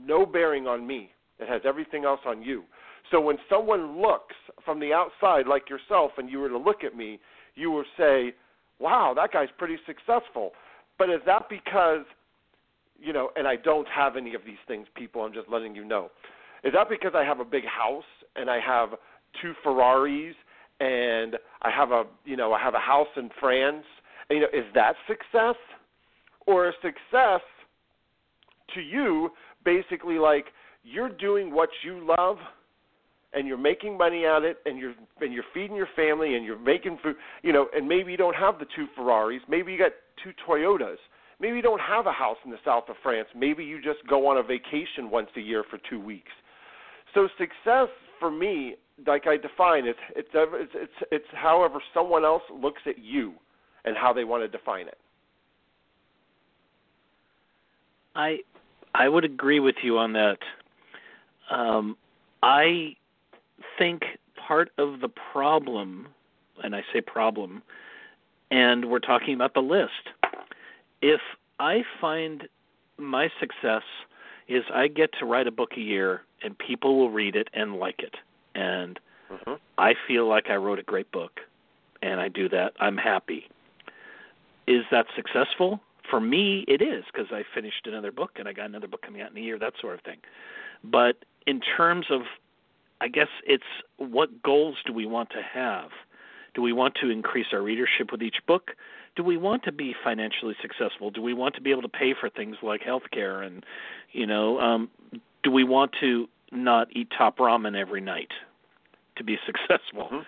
no 0.05 0.25
bearing 0.25 0.67
on 0.67 0.87
me. 0.87 1.11
It 1.39 1.49
has 1.49 1.61
everything 1.65 2.05
else 2.05 2.21
on 2.27 2.43
you. 2.43 2.65
So 3.11 3.21
when 3.21 3.37
someone 3.49 4.01
looks 4.01 4.35
from 4.65 4.81
the 4.81 4.93
outside, 4.93 5.47
like 5.47 5.69
yourself, 5.69 6.13
and 6.19 6.31
you 6.31 6.39
were 6.39 6.49
to 6.49 6.59
look 6.59 6.85
at 6.85 6.97
me, 6.97 7.19
you 7.55 7.71
will 7.71 7.85
say, 7.97 8.35
wow, 8.79 9.13
that 9.17 9.33
guy's 9.33 9.49
pretty 9.57 9.77
successful. 9.87 10.53
But 10.99 11.11
is 11.11 11.21
that 11.27 11.49
because, 11.49 12.05
you 12.99 13.13
know, 13.13 13.31
and 13.37 13.47
I 13.47 13.57
don't 13.57 13.89
have 13.89 14.17
any 14.17 14.35
of 14.35 14.43
these 14.45 14.59
things, 14.67 14.87
people, 14.95 15.23
I'm 15.23 15.33
just 15.33 15.49
letting 15.49 15.75
you 15.75 15.85
know. 15.85 16.11
Is 16.65 16.73
that 16.73 16.89
because 16.89 17.13
I 17.15 17.25
have 17.25 17.41
a 17.41 17.45
big 17.45 17.65
house 17.65 18.05
and 18.35 18.51
I 18.51 18.59
have 18.61 18.91
two 19.41 19.53
Ferraris 19.63 20.35
and 20.81 21.37
I 21.63 21.71
have 21.71 21.93
a, 21.93 22.05
you 22.25 22.37
know, 22.37 22.53
I 22.53 22.61
have 22.61 22.75
a 22.75 22.81
house 22.81 23.09
in 23.17 23.31
France? 23.41 23.85
And, 24.29 24.39
you 24.39 24.43
know, 24.43 24.49
is 24.53 24.67
that 24.75 24.95
success? 25.07 25.57
Or 26.47 26.69
is 26.69 26.75
success 26.83 27.41
to 28.75 28.81
you 28.81 29.31
basically 29.65 30.19
like 30.19 30.47
you're 30.83 31.11
doing 31.11 31.55
what 31.55 31.69
you 31.85 32.07
love 32.19 32.39
and 33.39 33.47
you're 33.47 33.57
making 33.57 33.97
money 33.97 34.27
at 34.27 34.43
it 34.43 34.59
and 34.67 34.79
you're 34.79 34.95
and 35.21 35.33
you're 35.33 35.45
feeding 35.55 35.77
your 35.77 35.89
family 35.95 36.35
and 36.35 36.45
you're 36.45 36.59
making 36.59 36.99
food 37.03 37.15
you 37.43 37.53
know 37.53 37.69
and 37.75 37.89
maybe 37.89 38.11
you 38.11 38.19
don't 38.19 38.35
have 38.35 38.59
the 38.59 38.67
two 38.75 38.87
ferraris 38.97 39.41
maybe 39.49 39.73
you 39.73 39.79
got 39.79 39.93
two 40.23 40.33
toyotas 40.47 40.97
maybe 41.41 41.57
you 41.57 41.63
don't 41.63 41.81
have 41.81 42.07
a 42.07 42.13
house 42.13 42.37
in 42.45 42.51
the 42.51 42.59
south 42.65 42.85
of 42.89 42.97
france 43.03 43.29
maybe 43.37 43.65
you 43.65 43.81
just 43.81 44.01
go 44.09 44.27
on 44.27 44.39
a 44.39 44.43
vacation 44.43 45.09
once 45.11 45.29
a 45.37 45.41
year 45.41 45.65
for 45.71 45.79
two 45.89 46.01
weeks 46.01 46.33
so 47.15 47.29
success 47.39 47.89
for 48.19 48.31
me 48.31 48.75
like 49.07 49.29
i 49.29 49.37
define 49.37 49.87
it 49.87 49.97
it's 50.17 50.29
it's 50.35 50.73
it's, 50.75 51.09
it's 51.13 51.27
however 51.33 51.79
someone 51.95 52.25
else 52.25 52.43
looks 52.61 52.83
at 52.87 52.99
you 52.99 53.33
and 53.85 53.97
how 53.97 54.13
they 54.13 54.25
want 54.25 54.43
to 54.43 54.49
define 54.49 54.89
it 54.89 54.99
I 58.19 58.39
I 58.95 59.09
would 59.09 59.25
agree 59.25 59.61
with 59.61 59.77
you 59.83 59.97
on 59.97 60.13
that. 60.15 60.39
Um, 61.51 61.97
I 62.43 62.95
think 63.79 64.05
part 64.37 64.71
of 64.79 65.01
the 65.01 65.09
problem, 65.09 66.09
and 66.63 66.75
I 66.75 66.85
say 66.93 67.01
problem, 67.01 67.63
and 68.51 68.87
we're 68.87 68.99
talking 68.99 69.35
about 69.35 69.55
the 69.55 69.61
list. 69.61 70.11
If 71.03 71.21
I 71.59 71.85
find 72.01 72.49
my 72.97 73.31
success 73.39 73.83
is 74.49 74.65
I 74.73 74.89
get 74.89 75.13
to 75.19 75.27
write 75.27 75.47
a 75.47 75.51
book 75.51 75.73
a 75.77 75.81
year 75.81 76.23
and 76.43 76.57
people 76.59 76.97
will 76.97 77.11
read 77.11 77.37
it 77.37 77.49
and 77.53 77.77
like 77.77 78.01
it, 78.01 78.17
and 78.55 78.99
mm-hmm. 79.31 79.55
I 79.77 79.95
feel 80.07 80.27
like 80.27 80.51
I 80.51 80.57
wrote 80.57 80.79
a 80.79 80.83
great 80.83 81.11
book, 81.13 81.41
and 82.03 82.21
I 82.21 82.29
do 82.29 82.49
that, 82.49 82.75
I'm 82.81 82.97
happy. 82.97 83.49
Is 84.67 84.85
that 84.91 85.07
successful? 85.17 85.81
For 86.09 86.21
me, 86.21 86.65
it 86.69 86.81
is 86.81 87.05
because 87.13 87.33
I 87.33 87.45
finished 87.55 87.87
another 87.87 88.11
book 88.13 88.33
and 88.37 88.49
I 88.49 88.53
got 88.53 88.67
another 88.67 88.89
book 88.89 89.03
coming 89.03 89.21
out 89.21 89.31
in 89.31 89.37
a 89.37 89.41
year, 89.41 89.59
that 89.59 89.75
sort 89.81 89.95
of 89.95 90.01
thing. 90.03 90.19
But 90.83 91.25
in 91.47 91.61
terms 91.61 92.07
of, 92.11 92.23
I 93.01 93.09
guess 93.09 93.29
it's 93.47 93.65
what 93.97 94.43
goals 94.43 94.77
do 94.87 94.93
we 94.93 95.07
want 95.07 95.31
to 95.31 95.43
have? 95.43 95.91
Do 96.55 96.63
we 96.63 96.73
want 96.73 96.95
to 97.01 97.11
increase 97.11 97.47
our 97.53 97.63
readership 97.63 98.11
with 98.11 98.23
each 98.23 98.39
book? 98.47 98.73
Do 99.17 99.23
we 99.23 99.37
want 99.37 99.63
to 99.65 99.73
be 99.73 99.95
financially 100.03 100.55
successful? 100.61 101.11
Do 101.11 101.23
we 101.23 101.35
want 101.35 101.55
to 101.57 101.61
be 101.61 101.71
able 101.71 101.83
to 101.83 101.89
pay 101.89 102.15
for 102.19 102.29
things 102.29 102.57
like 102.63 102.83
health 102.83 103.05
care? 103.13 103.43
And, 103.43 103.65
you 104.13 104.27
know, 104.27 104.59
um, 104.61 104.91
do 105.43 105.51
we 105.51 105.65
want 105.65 105.93
to 106.01 106.29
not 106.51 106.89
eat 106.93 107.09
top 107.17 107.39
ramen 107.39 107.77
every 107.77 108.01
night 108.01 108.31
to 109.17 109.25
be 109.25 109.39
successful? 109.47 110.09
Mhm. 110.11 110.27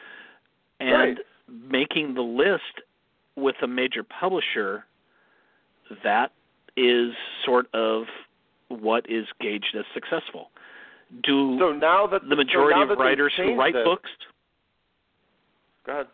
And 0.80 0.92
Right. 0.92 1.18
making 1.48 2.14
the 2.14 2.22
list 2.22 2.80
with 3.36 3.56
a 3.62 3.66
major 3.66 4.02
publisher 4.02 4.84
that 6.02 6.32
is 6.76 7.14
sort 7.44 7.72
of 7.74 8.06
what 8.68 9.08
is 9.10 9.26
gauged 9.40 9.74
as 9.74 9.84
successful. 9.92 10.50
Do 11.24 11.58
So 11.58 11.72
now 11.72 12.06
that 12.06 12.22
the 12.28 12.36
majority 12.36 12.74
so 12.80 12.84
now 12.86 12.92
of 12.92 12.98
writers 12.98 13.32
who 13.36 13.54
write 13.56 13.74
this- 13.74 13.84
books 13.84 14.10
Go 15.84 15.92
ahead. 15.92 16.08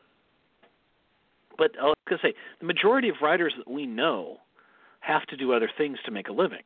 but 1.59 1.73
I 1.79 1.85
was 1.85 1.97
going 2.09 2.19
to 2.21 2.27
say 2.29 2.35
the 2.61 2.67
majority 2.67 3.09
of 3.09 3.17
writers 3.21 3.53
that 3.59 3.69
we 3.69 3.85
know 3.87 4.41
have 5.01 5.27
to 5.27 5.37
do 5.37 5.53
other 5.53 5.69
things 5.77 5.99
to 6.07 6.11
make 6.11 6.29
a 6.29 6.33
living. 6.33 6.63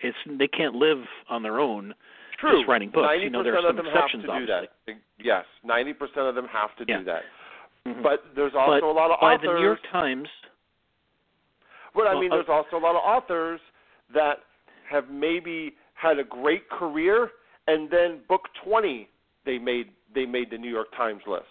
It's 0.00 0.16
they 0.26 0.48
can't 0.48 0.74
live 0.74 1.04
on 1.28 1.42
their 1.42 1.58
own 1.58 1.94
True. 2.38 2.58
just 2.58 2.68
writing 2.68 2.90
books. 2.90 3.06
Ninety 3.06 3.24
You 3.24 3.30
know, 3.30 3.42
there 3.42 3.56
are 3.56 3.62
some 3.62 3.78
exceptions, 3.78 4.22
to 4.22 4.26
do 4.28 4.32
obviously. 4.32 4.68
that. 4.86 4.96
Yes, 5.18 5.44
ninety 5.64 5.92
percent 5.92 6.26
of 6.26 6.34
them 6.34 6.46
have 6.48 6.74
to 6.76 6.84
Yeah. 6.86 6.98
do 6.98 7.04
that. 7.04 7.24
Mhm. 7.86 8.02
But 8.02 8.34
there's 8.34 8.54
also 8.54 8.80
But 8.80 8.86
a 8.86 8.92
lot 8.92 9.10
of 9.10 9.20
by 9.20 9.34
authors. 9.34 9.48
the 9.48 9.54
New 9.54 9.62
York 9.64 9.82
Times, 9.90 10.28
But 11.94 12.06
I 12.06 12.12
Well, 12.12 12.20
mean, 12.22 12.30
uh, 12.32 12.36
there's 12.36 12.48
also 12.48 12.76
a 12.76 12.78
lot 12.78 12.94
of 12.94 13.02
authors 13.02 13.60
that 14.10 14.44
have 14.88 15.08
maybe 15.10 15.74
had 15.94 16.18
a 16.20 16.24
great 16.24 16.68
career, 16.68 17.32
and 17.68 17.88
then 17.90 18.20
book 18.28 18.48
20 18.64 19.08
they 19.44 19.58
made 19.58 19.90
they 20.14 20.26
made 20.26 20.50
the 20.50 20.58
New 20.58 20.70
York 20.70 20.88
Times 20.96 21.22
list. 21.26 21.44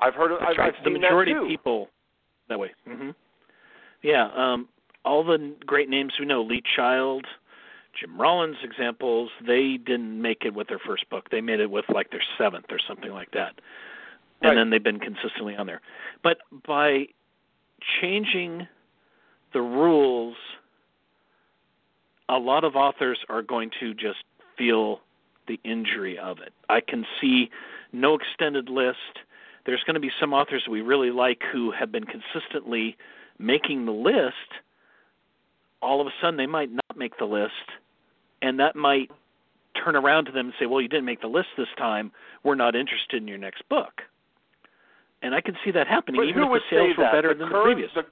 I've 0.00 0.14
heard 0.14 0.32
of 0.32 0.42
I've, 0.42 0.58
right. 0.58 0.74
I've 0.76 0.84
the 0.84 0.90
majority 0.90 1.32
of 1.32 1.46
people 1.46 1.88
that 2.48 2.58
way. 2.58 2.72
hmm 2.86 3.10
Yeah, 4.02 4.28
um, 4.36 4.68
all 5.04 5.24
the 5.24 5.54
great 5.64 5.88
names 5.88 6.12
we 6.18 6.26
know, 6.26 6.42
Lee 6.42 6.62
Child, 6.76 7.24
Jim 7.98 8.20
Rollins 8.20 8.56
examples, 8.62 9.30
they 9.46 9.78
didn't 9.78 10.20
make 10.20 10.44
it 10.44 10.52
with 10.52 10.68
their 10.68 10.80
first 10.84 11.08
book. 11.10 11.30
They 11.30 11.40
made 11.40 11.60
it 11.60 11.70
with 11.70 11.84
like 11.88 12.10
their 12.10 12.22
seventh 12.36 12.66
or 12.70 12.78
something 12.86 13.12
like 13.12 13.30
that. 13.32 13.60
And 14.42 14.50
Right. 14.50 14.54
then 14.56 14.70
they've 14.70 14.82
been 14.82 15.00
consistently 15.00 15.56
on 15.56 15.66
there. 15.66 15.80
But 16.22 16.38
by 16.66 17.06
changing 18.00 18.66
the 19.52 19.62
rules, 19.62 20.36
a 22.28 22.38
lot 22.38 22.64
of 22.64 22.74
authors 22.74 23.18
are 23.28 23.42
going 23.42 23.70
to 23.80 23.94
just 23.94 24.24
feel 24.56 25.00
the 25.46 25.60
injury 25.64 26.18
of 26.18 26.38
it. 26.38 26.52
I 26.68 26.80
can 26.80 27.04
see 27.20 27.50
no 27.92 28.14
extended 28.14 28.68
list. 28.68 28.98
There's 29.66 29.82
going 29.84 29.94
to 29.94 30.00
be 30.00 30.10
some 30.20 30.32
authors 30.32 30.64
we 30.68 30.80
really 30.80 31.10
like 31.10 31.42
who 31.52 31.70
have 31.70 31.90
been 31.90 32.04
consistently 32.04 32.96
making 33.38 33.86
the 33.86 33.92
list. 33.92 34.34
All 35.80 36.00
of 36.00 36.06
a 36.06 36.10
sudden, 36.20 36.36
they 36.36 36.46
might 36.46 36.70
not 36.70 36.96
make 36.96 37.18
the 37.18 37.24
list, 37.24 37.52
and 38.42 38.58
that 38.60 38.76
might 38.76 39.10
turn 39.82 39.96
around 39.96 40.26
to 40.26 40.32
them 40.32 40.46
and 40.46 40.54
say, 40.58 40.66
"Well, 40.66 40.80
you 40.80 40.88
didn't 40.88 41.04
make 41.04 41.20
the 41.20 41.28
list 41.28 41.48
this 41.56 41.68
time. 41.76 42.12
We're 42.42 42.54
not 42.54 42.74
interested 42.74 43.20
in 43.20 43.28
your 43.28 43.38
next 43.38 43.68
book." 43.68 44.02
And 45.22 45.34
I 45.34 45.40
can 45.40 45.56
see 45.64 45.70
that 45.72 45.86
happening, 45.86 46.20
But 46.20 46.28
even 46.28 46.44
if 46.44 46.50
the 46.50 46.60
sales 46.70 46.96
were 46.96 47.04
better 47.04 47.28
the 47.34 47.40
than 47.40 47.48
current, 47.48 47.64
the 47.64 47.74
previous. 47.74 47.94
The, 47.94 48.04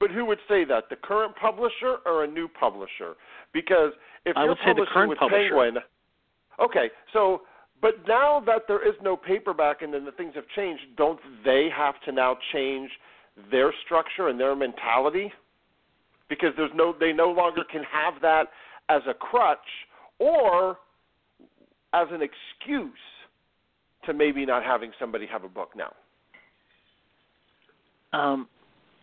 but 0.00 0.10
who 0.10 0.24
would 0.24 0.40
say 0.48 0.64
that? 0.64 0.88
The 0.88 0.96
current 0.96 1.36
publisher 1.36 1.98
or 2.06 2.24
a 2.24 2.26
new 2.26 2.48
publisher? 2.48 3.16
Because 3.52 3.92
if 4.24 4.36
I 4.36 4.40
you're 4.40 4.50
would 4.50 4.58
say 4.64 4.72
the 4.72 4.86
current 4.92 5.10
with 5.10 5.18
publisher. 5.18 5.48
Penguin, 5.50 5.78
okay, 6.60 6.90
so 7.12 7.42
but 7.82 7.94
now 8.08 8.42
that 8.46 8.62
there 8.66 8.86
is 8.86 8.94
no 9.02 9.16
paperback 9.16 9.82
and 9.82 9.92
then 9.92 10.04
the 10.04 10.12
things 10.12 10.32
have 10.34 10.44
changed, 10.56 10.82
don't 10.96 11.20
they 11.44 11.68
have 11.74 11.94
to 12.06 12.12
now 12.12 12.36
change 12.52 12.90
their 13.50 13.72
structure 13.84 14.28
and 14.28 14.38
their 14.38 14.56
mentality? 14.56 15.32
Because 16.28 16.50
there's 16.56 16.70
no, 16.74 16.94
they 16.98 17.12
no 17.12 17.30
longer 17.30 17.62
can 17.70 17.82
have 17.82 18.14
that 18.22 18.44
as 18.88 19.02
a 19.08 19.12
crutch 19.12 19.58
or 20.18 20.78
as 21.92 22.08
an 22.10 22.20
excuse 22.22 22.90
to 24.06 24.14
maybe 24.14 24.46
not 24.46 24.62
having 24.62 24.92
somebody 24.98 25.26
have 25.26 25.44
a 25.44 25.48
book 25.48 25.70
now. 25.76 25.92
Um, 28.18 28.48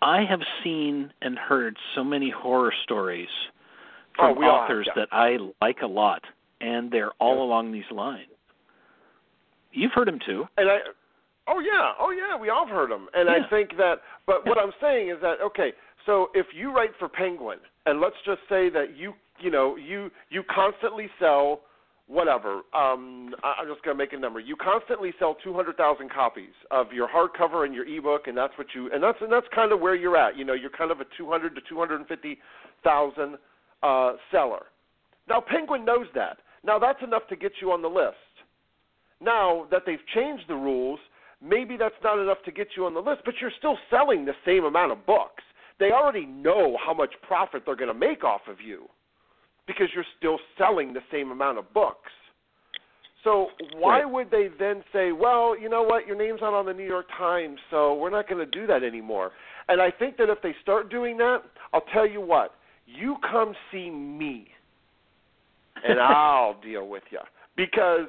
I 0.01 0.23
have 0.27 0.41
seen 0.63 1.11
and 1.21 1.37
heard 1.37 1.77
so 1.95 2.03
many 2.03 2.31
horror 2.31 2.73
stories 2.83 3.29
Oh, 4.19 4.33
from 4.33 4.43
have, 4.43 4.51
authors 4.51 4.87
yeah. 4.87 5.03
that 5.03 5.09
I 5.11 5.37
like 5.61 5.77
a 5.83 5.87
lot, 5.87 6.21
and 6.61 6.91
they're 6.91 7.11
all 7.19 7.35
Yeah. 7.37 7.41
along 7.43 7.71
these 7.71 7.89
lines. 7.91 8.27
You've 9.71 9.91
heard 9.93 10.07
them 10.07 10.19
too. 10.25 10.47
And 10.57 10.69
I, 10.69 10.79
oh 11.47 11.59
yeah, 11.59 11.93
oh 11.99 12.11
yeah, 12.11 12.35
we 12.37 12.49
all 12.49 12.65
have 12.65 12.75
heard 12.75 12.91
them. 12.91 13.07
And 13.13 13.27
Yeah. 13.29 13.35
I 13.45 13.49
think 13.49 13.77
that, 13.77 14.01
but 14.25 14.45
what 14.45 14.57
I'm 14.57 14.73
saying 14.81 15.09
is 15.09 15.17
that 15.21 15.41
okay, 15.41 15.73
so 16.05 16.29
if 16.33 16.47
you 16.53 16.71
write 16.75 16.91
for 16.99 17.07
Penguin, 17.07 17.59
and 17.85 17.99
let's 18.01 18.15
just 18.25 18.41
say 18.49 18.69
that 18.69 18.95
you, 18.97 19.13
you 19.39 19.49
know, 19.49 19.75
you 19.75 20.11
you 20.29 20.43
constantly 20.43 21.09
sell 21.19 21.61
whatever. 22.07 22.61
Um, 22.73 23.33
I- 23.43 23.55
I'm 23.59 23.67
just 23.67 23.81
gonna 23.83 23.95
make 23.97 24.11
a 24.11 24.17
number. 24.17 24.39
You 24.41 24.57
constantly 24.57 25.13
sell 25.17 25.35
200,000 25.35 26.09
copies 26.09 26.51
of 26.69 26.91
your 26.91 27.07
hardcover 27.07 27.63
and 27.65 27.73
your 27.73 27.85
ebook, 27.85 28.27
and 28.27 28.37
that's 28.37 28.57
what 28.57 28.67
you, 28.75 28.91
and 28.91 29.01
that's 29.01 29.21
and 29.21 29.31
that's 29.31 29.47
kind 29.55 29.71
of 29.71 29.79
where 29.79 29.95
you're 29.95 30.17
at. 30.17 30.35
You 30.35 30.43
know, 30.43 30.53
you're 30.53 30.69
kind 30.71 30.91
of 30.91 30.99
a 30.99 31.05
200 31.17 31.55
to 31.55 31.61
250,000 31.69 33.37
uh, 33.83 34.13
seller. 34.31 34.65
Now 35.29 35.39
Penguin 35.39 35.85
knows 35.85 36.07
that. 36.13 36.39
Now 36.63 36.79
that's 36.79 37.01
enough 37.03 37.27
to 37.29 37.35
get 37.35 37.53
you 37.61 37.71
on 37.71 37.81
the 37.81 37.87
list. 37.87 38.15
Now 39.19 39.67
that 39.71 39.83
they've 39.85 40.05
changed 40.13 40.43
the 40.47 40.55
rules, 40.55 40.99
maybe 41.41 41.77
that's 41.77 41.95
not 42.03 42.19
enough 42.19 42.37
to 42.45 42.51
get 42.51 42.69
you 42.75 42.85
on 42.85 42.93
the 42.93 42.99
list, 42.99 43.21
but 43.25 43.35
you're 43.41 43.51
still 43.57 43.77
selling 43.89 44.25
the 44.25 44.33
same 44.45 44.65
amount 44.65 44.91
of 44.91 45.05
books. 45.05 45.43
They 45.79 45.91
already 45.91 46.25
know 46.25 46.77
how 46.83 46.93
much 46.93 47.13
profit 47.27 47.63
they're 47.65 47.75
going 47.75 47.87
to 47.87 47.93
make 47.93 48.23
off 48.23 48.41
of 48.49 48.61
you 48.61 48.87
because 49.67 49.87
you're 49.95 50.05
still 50.17 50.39
selling 50.57 50.93
the 50.93 51.01
same 51.11 51.31
amount 51.31 51.57
of 51.57 51.71
books. 51.73 52.11
So 53.23 53.47
why 53.77 54.03
would 54.03 54.31
they 54.31 54.47
then 54.59 54.83
say, 54.91 55.11
well, 55.11 55.57
you 55.59 55.69
know 55.69 55.83
what, 55.83 56.07
your 56.07 56.17
name's 56.17 56.41
not 56.41 56.53
on 56.53 56.65
the 56.65 56.73
New 56.73 56.85
York 56.85 57.05
Times, 57.17 57.59
so 57.69 57.93
we're 57.93 58.09
not 58.09 58.27
going 58.27 58.43
to 58.43 58.59
do 58.59 58.65
that 58.65 58.83
anymore? 58.83 59.31
And 59.67 59.79
I 59.79 59.91
think 59.91 60.17
that 60.17 60.29
if 60.29 60.41
they 60.41 60.55
start 60.61 60.89
doing 60.89 61.17
that, 61.17 61.43
I'll 61.73 61.85
tell 61.93 62.07
you 62.07 62.21
what, 62.21 62.55
you 62.87 63.17
come 63.29 63.53
see 63.71 63.91
me 63.91 64.47
and 65.87 65.99
I'll 65.99 66.59
deal 66.61 66.87
with 66.87 67.03
you. 67.11 67.19
Because 67.55 68.07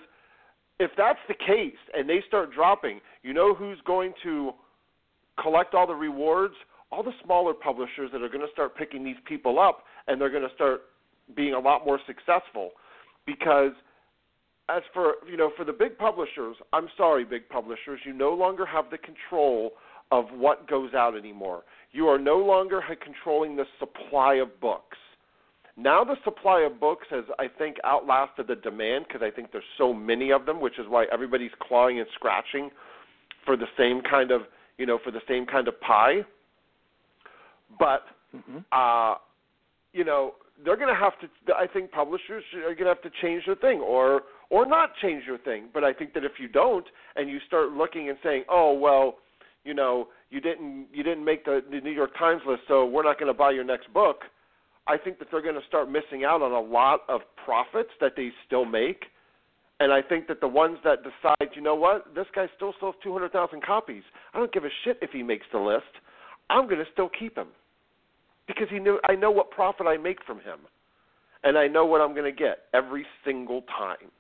if 0.79 0.91
that's 0.97 1.19
the 1.29 1.35
case 1.35 1.79
and 1.95 2.09
they 2.09 2.23
start 2.27 2.53
dropping, 2.53 3.01
you 3.23 3.33
know 3.33 3.55
who's 3.55 3.79
going 3.87 4.13
to 4.23 4.53
collect 5.41 5.75
all 5.75 5.87
the 5.87 5.95
rewards? 5.95 6.55
All 6.91 7.03
the 7.03 7.13
smaller 7.25 7.55
publishers 7.55 8.11
that 8.13 8.23
are 8.23 8.29
going 8.29 8.47
to 8.47 8.53
start 8.53 8.77
picking 8.77 9.03
these 9.03 9.17
people 9.25 9.59
up 9.59 9.85
and 10.07 10.21
they're 10.21 10.31
going 10.31 10.47
to 10.47 10.55
start 10.55 10.83
being 11.35 11.55
a 11.55 11.59
lot 11.59 11.87
more 11.87 11.99
successful 12.07 12.71
because 13.27 13.73
as 14.69 14.83
for 14.93 15.15
you 15.29 15.37
know 15.37 15.51
for 15.57 15.65
the 15.65 15.73
big 15.73 15.97
publishers 15.99 16.57
i'm 16.73 16.89
sorry 16.97 17.25
big 17.25 17.49
publishers 17.49 18.01
you 18.05 18.13
no 18.13 18.31
longer 18.33 18.67
have 18.67 18.87
the 18.91 18.99
control 18.99 19.73
of 20.11 20.27
what 20.35 20.69
goes 20.69 20.93
out 20.95 21.17
anymore 21.17 21.63
you 21.93 22.07
are 22.07 22.19
no 22.19 22.37
longer 22.37 22.83
controlling 23.03 23.57
the 23.57 23.65
supply 23.79 24.35
of 24.35 24.61
books 24.61 24.99
now 25.77 26.05
the 26.05 26.17
supply 26.25 26.61
of 26.61 26.79
books 26.79 27.07
has 27.11 27.25
i 27.39 27.47
think 27.59 27.77
outlasted 27.85 28.47
the 28.47 28.57
demand 28.57 29.05
because 29.07 29.23
i 29.23 29.31
think 29.31 29.53
there's 29.53 29.65
so 29.79 29.93
many 29.93 30.31
of 30.31 30.47
them 30.47 30.61
which 30.61 30.79
is 30.79 30.87
why 30.89 31.07
everybody's 31.13 31.51
clawing 31.61 31.99
and 31.99 32.09
scratching 32.15 32.71
for 33.45 33.57
the 33.57 33.67
same 33.79 34.01
kind 34.03 34.31
of 34.31 34.43
you 34.79 34.87
know 34.87 34.99
for 35.03 35.11
the 35.11 35.23
same 35.29 35.47
kind 35.47 35.69
of 35.69 35.81
pie 35.81 36.21
but 37.79 38.03
hmm 38.33 38.59
uh, 38.73 39.15
you 39.93 40.05
know, 40.05 40.35
they're 40.65 40.77
going 40.77 40.89
to 40.95 41.01
have 41.01 41.19
to. 41.21 41.55
I 41.55 41.67
think 41.67 41.91
publishers 41.91 42.45
are 42.57 42.75
going 42.75 42.79
to 42.79 42.87
have 42.87 43.03
to 43.03 43.11
change 43.21 43.45
their 43.47 43.57
thing, 43.57 43.81
or 43.81 44.23
or 44.51 44.67
not 44.67 44.91
change 45.01 45.25
their 45.27 45.39
thing. 45.39 45.69
But 45.73 45.85
I 45.85 45.93
think 45.93 46.15
that 46.15 46.25
if 46.25 46.33
you 46.39 46.49
don't, 46.49 46.85
and 47.17 47.29
you 47.29 47.39
start 47.47 47.71
looking 47.71 48.09
and 48.09 48.19
saying, 48.23 48.45
oh 48.49 48.73
well, 48.73 49.17
you 49.65 49.75
know, 49.75 50.09
you 50.31 50.41
didn't 50.41 50.87
you 50.93 51.03
didn't 51.03 51.25
make 51.25 51.45
the, 51.45 51.63
the 51.71 51.81
New 51.81 51.91
York 51.91 52.17
Times 52.19 52.43
list, 52.47 52.63
so 52.69 52.87
we're 52.87 53.03
not 53.05 53.19
going 53.19 53.33
to 53.33 53.39
buy 53.39 53.51
your 53.51 53.65
next 53.65 53.93
book. 53.93 54.23
I 54.89 54.97
think 54.99 55.19
that 55.19 55.29
they're 55.31 55.43
going 55.43 55.61
to 55.61 55.67
start 55.67 55.91
missing 55.91 56.25
out 56.25 56.43
on 56.43 56.53
a 56.53 56.61
lot 56.61 57.01
of 57.09 57.21
profits 57.45 57.91
that 58.01 58.13
they 58.17 58.31
still 58.47 58.65
make. 58.65 59.05
And 59.81 59.93
I 59.93 60.03
think 60.03 60.29
that 60.29 60.41
the 60.41 60.49
ones 60.49 60.79
that 60.85 60.99
decide, 61.03 61.55
you 61.55 61.63
know 61.63 61.75
what, 61.75 62.15
this 62.15 62.27
guy 62.35 62.47
still 62.57 62.75
sells 62.79 62.95
200,000 63.03 63.63
copies. 63.65 64.03
I 64.35 64.39
don't 64.39 64.53
give 64.53 64.65
a 64.65 64.69
shit 64.85 64.99
if 65.03 65.11
he 65.11 65.23
makes 65.23 65.47
the 65.53 65.59
list. 65.59 65.85
I'm 66.51 66.67
going 66.67 66.79
to 66.79 66.91
still 66.93 67.09
keep 67.09 67.37
him 67.37 67.49
because 68.47 68.67
he 68.71 68.79
knew 68.79 68.99
I 69.09 69.15
know 69.15 69.31
what 69.31 69.51
profit 69.51 69.87
I 69.87 69.97
make 69.97 70.19
from 70.27 70.39
him, 70.39 70.59
and 71.45 71.57
I 71.57 71.67
know 71.67 71.87
what 71.87 72.01
I'm 72.01 72.13
going 72.13 72.31
to 72.31 72.37
get 72.37 72.65
every 72.75 73.07
single 73.25 73.63
time. 73.63 74.11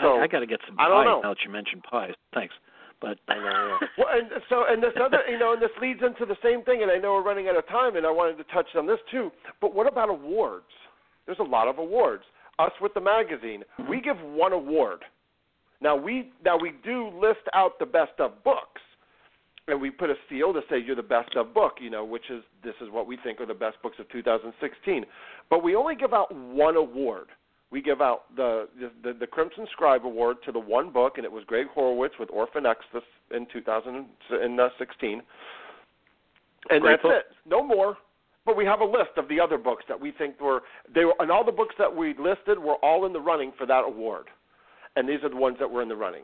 So, 0.00 0.18
I, 0.18 0.24
I 0.24 0.26
got 0.26 0.40
to 0.40 0.46
get 0.46 0.60
some 0.66 0.78
I 0.78 0.84
pies 0.84 0.90
don't 0.90 1.04
know. 1.04 1.20
now 1.22 1.28
that 1.30 1.38
you 1.44 1.50
mentioned 1.50 1.82
pies. 1.90 2.12
Thanks, 2.34 2.54
but 3.00 3.18
I 3.28 3.34
know. 3.34 3.78
yeah. 3.80 3.88
well, 3.98 4.08
and 4.12 4.30
so 4.48 4.64
and 4.68 4.82
this 4.82 4.92
other, 5.02 5.18
you 5.30 5.38
know, 5.38 5.52
and 5.52 5.62
this 5.62 5.70
leads 5.80 6.00
into 6.02 6.24
the 6.24 6.36
same 6.42 6.62
thing. 6.64 6.82
And 6.82 6.90
I 6.90 6.96
know 6.96 7.14
we're 7.14 7.24
running 7.24 7.48
out 7.48 7.56
of 7.56 7.66
time, 7.68 7.96
and 7.96 8.06
I 8.06 8.10
wanted 8.10 8.36
to 8.38 8.44
touch 8.52 8.66
on 8.76 8.86
this 8.86 8.98
too. 9.10 9.30
But 9.60 9.74
what 9.74 9.86
about 9.86 10.08
awards? 10.08 10.64
There's 11.26 11.38
a 11.40 11.44
lot 11.44 11.68
of 11.68 11.78
awards. 11.78 12.22
Us 12.58 12.72
with 12.80 12.94
the 12.94 13.00
magazine, 13.00 13.64
we 13.88 14.00
give 14.00 14.16
one 14.20 14.52
award. 14.52 15.00
Now 15.80 15.94
we 15.94 16.32
now 16.44 16.56
we 16.56 16.72
do 16.82 17.10
list 17.20 17.46
out 17.54 17.78
the 17.78 17.86
best 17.86 18.12
of 18.18 18.42
books, 18.44 18.80
and 19.68 19.78
we 19.80 19.90
put 19.90 20.08
a 20.08 20.14
seal 20.30 20.54
to 20.54 20.60
say 20.70 20.76
you're 20.84 20.96
the 20.96 21.02
best 21.02 21.36
of 21.36 21.52
book. 21.52 21.74
You 21.80 21.90
know, 21.90 22.04
which 22.04 22.30
is 22.30 22.42
this 22.64 22.74
is 22.80 22.88
what 22.90 23.06
we 23.06 23.18
think 23.22 23.40
are 23.40 23.46
the 23.46 23.54
best 23.54 23.76
books 23.82 23.96
of 23.98 24.08
2016. 24.08 25.04
But 25.50 25.62
we 25.62 25.76
only 25.76 25.96
give 25.96 26.14
out 26.14 26.34
one 26.34 26.76
award. 26.76 27.28
We 27.70 27.82
give 27.82 28.00
out 28.00 28.34
the 28.36 28.68
the, 29.02 29.12
the 29.12 29.26
Crimson 29.26 29.66
Scribe 29.72 30.06
Award 30.06 30.38
to 30.44 30.52
the 30.52 30.58
one 30.58 30.90
book, 30.92 31.14
and 31.16 31.24
it 31.24 31.32
was 31.32 31.44
Gregg 31.44 31.66
Hurwitz 31.76 32.18
with 32.18 32.30
Orphan 32.30 32.66
X 32.66 32.80
this 32.92 33.02
in 33.34 33.46
2016. 33.52 35.18
Uh, 35.18 36.74
and 36.74 36.82
Great 36.82 36.98
that's 37.02 37.14
it. 37.30 37.36
No 37.48 37.62
more. 37.66 37.96
but 38.44 38.56
we 38.56 38.64
have 38.64 38.80
a 38.80 38.84
list 38.84 39.10
of 39.16 39.28
the 39.28 39.40
other 39.40 39.58
books 39.58 39.84
that 39.88 40.00
we 40.00 40.12
think 40.12 40.40
were 40.40 40.62
they 40.94 41.04
were, 41.04 41.14
and 41.18 41.30
all 41.30 41.44
the 41.44 41.52
books 41.52 41.74
that 41.78 41.94
we 41.94 42.14
listed 42.18 42.58
were 42.58 42.76
all 42.76 43.04
in 43.04 43.12
the 43.12 43.20
running 43.20 43.52
for 43.58 43.66
that 43.66 43.84
award, 43.84 44.26
and 44.94 45.08
these 45.08 45.22
are 45.24 45.28
the 45.28 45.36
ones 45.36 45.56
that 45.58 45.70
were 45.70 45.82
in 45.82 45.88
the 45.88 45.96
running. 45.96 46.22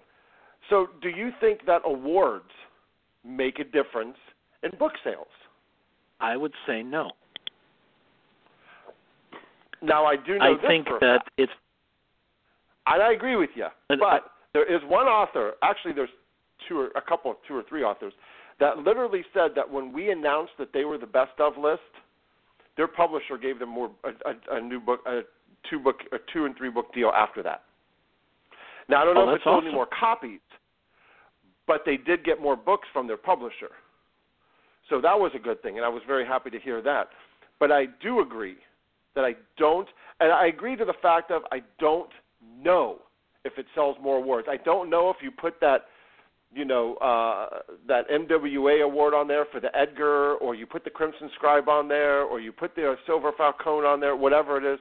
So, 0.70 0.86
do 1.02 1.08
you 1.08 1.30
think 1.40 1.66
that 1.66 1.82
awards 1.84 2.50
make 3.24 3.58
a 3.58 3.64
difference 3.64 4.16
in 4.62 4.70
book 4.78 4.92
sales? 5.02 5.26
I 6.20 6.36
would 6.36 6.52
say 6.66 6.84
no. 6.84 7.10
Now, 9.82 10.06
I 10.06 10.16
do 10.16 10.38
know 10.38 10.56
I 10.62 10.66
think 10.66 10.86
that 11.00 11.22
it's 11.36 11.52
and 12.86 13.02
I 13.02 13.12
agree 13.12 13.36
with 13.36 13.50
you. 13.54 13.66
And- 13.90 14.00
uh, 14.02 14.04
But 14.10 14.30
there 14.52 14.64
is 14.64 14.82
one 14.84 15.06
author, 15.06 15.54
actually, 15.62 15.92
there's 15.92 16.10
two 16.68 16.78
or 16.78 16.90
a 16.94 17.02
couple, 17.02 17.34
two 17.46 17.56
or 17.56 17.62
three 17.68 17.82
authors 17.82 18.12
that 18.60 18.78
literally 18.78 19.24
said 19.32 19.54
that 19.54 19.68
when 19.68 19.92
we 19.92 20.10
announced 20.10 20.52
that 20.58 20.72
they 20.72 20.84
were 20.84 20.98
the 20.98 21.06
best 21.06 21.38
of 21.38 21.56
list, 21.56 21.80
their 22.76 22.86
publisher 22.88 23.36
gave 23.36 23.58
them 23.58 23.68
more 23.68 23.90
a, 24.04 24.30
a, 24.30 24.56
a 24.56 24.60
new 24.60 24.80
book, 24.80 25.00
a 25.06 25.22
two 25.68 25.78
book, 25.78 26.00
a 26.12 26.18
two 26.32 26.44
and 26.44 26.56
three 26.56 26.70
book 26.70 26.92
deal 26.94 27.10
after 27.10 27.42
that. 27.42 27.62
Now 28.88 29.02
I 29.02 29.04
don't 29.04 29.16
Oh, 29.16 29.24
know 29.26 29.30
if 29.32 29.38
that's 29.38 29.42
it 29.42 29.44
sold 29.44 29.64
any 29.64 29.72
more 29.72 29.86
copies, 29.86 30.40
but 31.66 31.82
they 31.84 31.96
did 31.96 32.24
get 32.24 32.40
more 32.40 32.56
books 32.56 32.88
from 32.92 33.06
their 33.06 33.16
publisher. 33.16 33.70
So 34.90 35.00
that 35.00 35.18
was 35.18 35.32
a 35.34 35.38
good 35.38 35.62
thing, 35.62 35.76
and 35.76 35.84
I 35.84 35.88
was 35.88 36.02
very 36.06 36.26
happy 36.26 36.50
to 36.50 36.58
hear 36.58 36.82
that. 36.82 37.08
But 37.58 37.70
I 37.70 37.86
do 38.02 38.20
agree 38.20 38.56
that 39.14 39.24
I 39.24 39.34
don't, 39.58 39.88
and 40.20 40.32
I 40.32 40.46
agree 40.46 40.76
to 40.76 40.84
the 40.84 40.94
fact 41.02 41.30
of 41.30 41.42
I 41.50 41.62
don't 41.78 42.10
know 42.58 42.98
if 43.44 43.58
it 43.58 43.66
sells 43.74 43.96
more 44.02 44.18
awards. 44.18 44.48
I 44.50 44.56
don't 44.56 44.88
know 44.88 45.10
if 45.10 45.16
you 45.22 45.30
put 45.30 45.60
that, 45.60 45.86
you 46.54 46.64
know, 46.64 46.94
uh, 46.96 47.60
that 47.88 48.08
MWA 48.08 48.84
award 48.84 49.14
on 49.14 49.26
there 49.26 49.46
for 49.50 49.60
the 49.60 49.74
Edgar, 49.76 50.34
or 50.36 50.54
you 50.54 50.66
put 50.66 50.84
the 50.84 50.90
Crimson 50.90 51.30
Scribe 51.34 51.68
on 51.68 51.88
there, 51.88 52.22
or 52.22 52.40
you 52.40 52.52
put 52.52 52.74
the 52.74 52.94
Silver 53.06 53.32
Falcone 53.36 53.86
on 53.86 54.00
there, 54.00 54.16
whatever 54.16 54.56
it 54.58 54.74
is. 54.74 54.80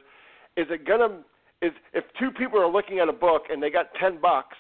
Is 0.58 0.68
it 0.70 0.86
gonna? 0.86 1.20
Is 1.62 1.72
if 1.94 2.04
two 2.20 2.32
people 2.32 2.60
are 2.60 2.72
looking 2.72 3.00
at 3.00 3.08
a 3.08 3.14
book 3.14 3.44
and 3.50 3.62
they 3.62 3.70
got 3.70 3.88
ten 4.00 4.20
bucks, 4.22 4.58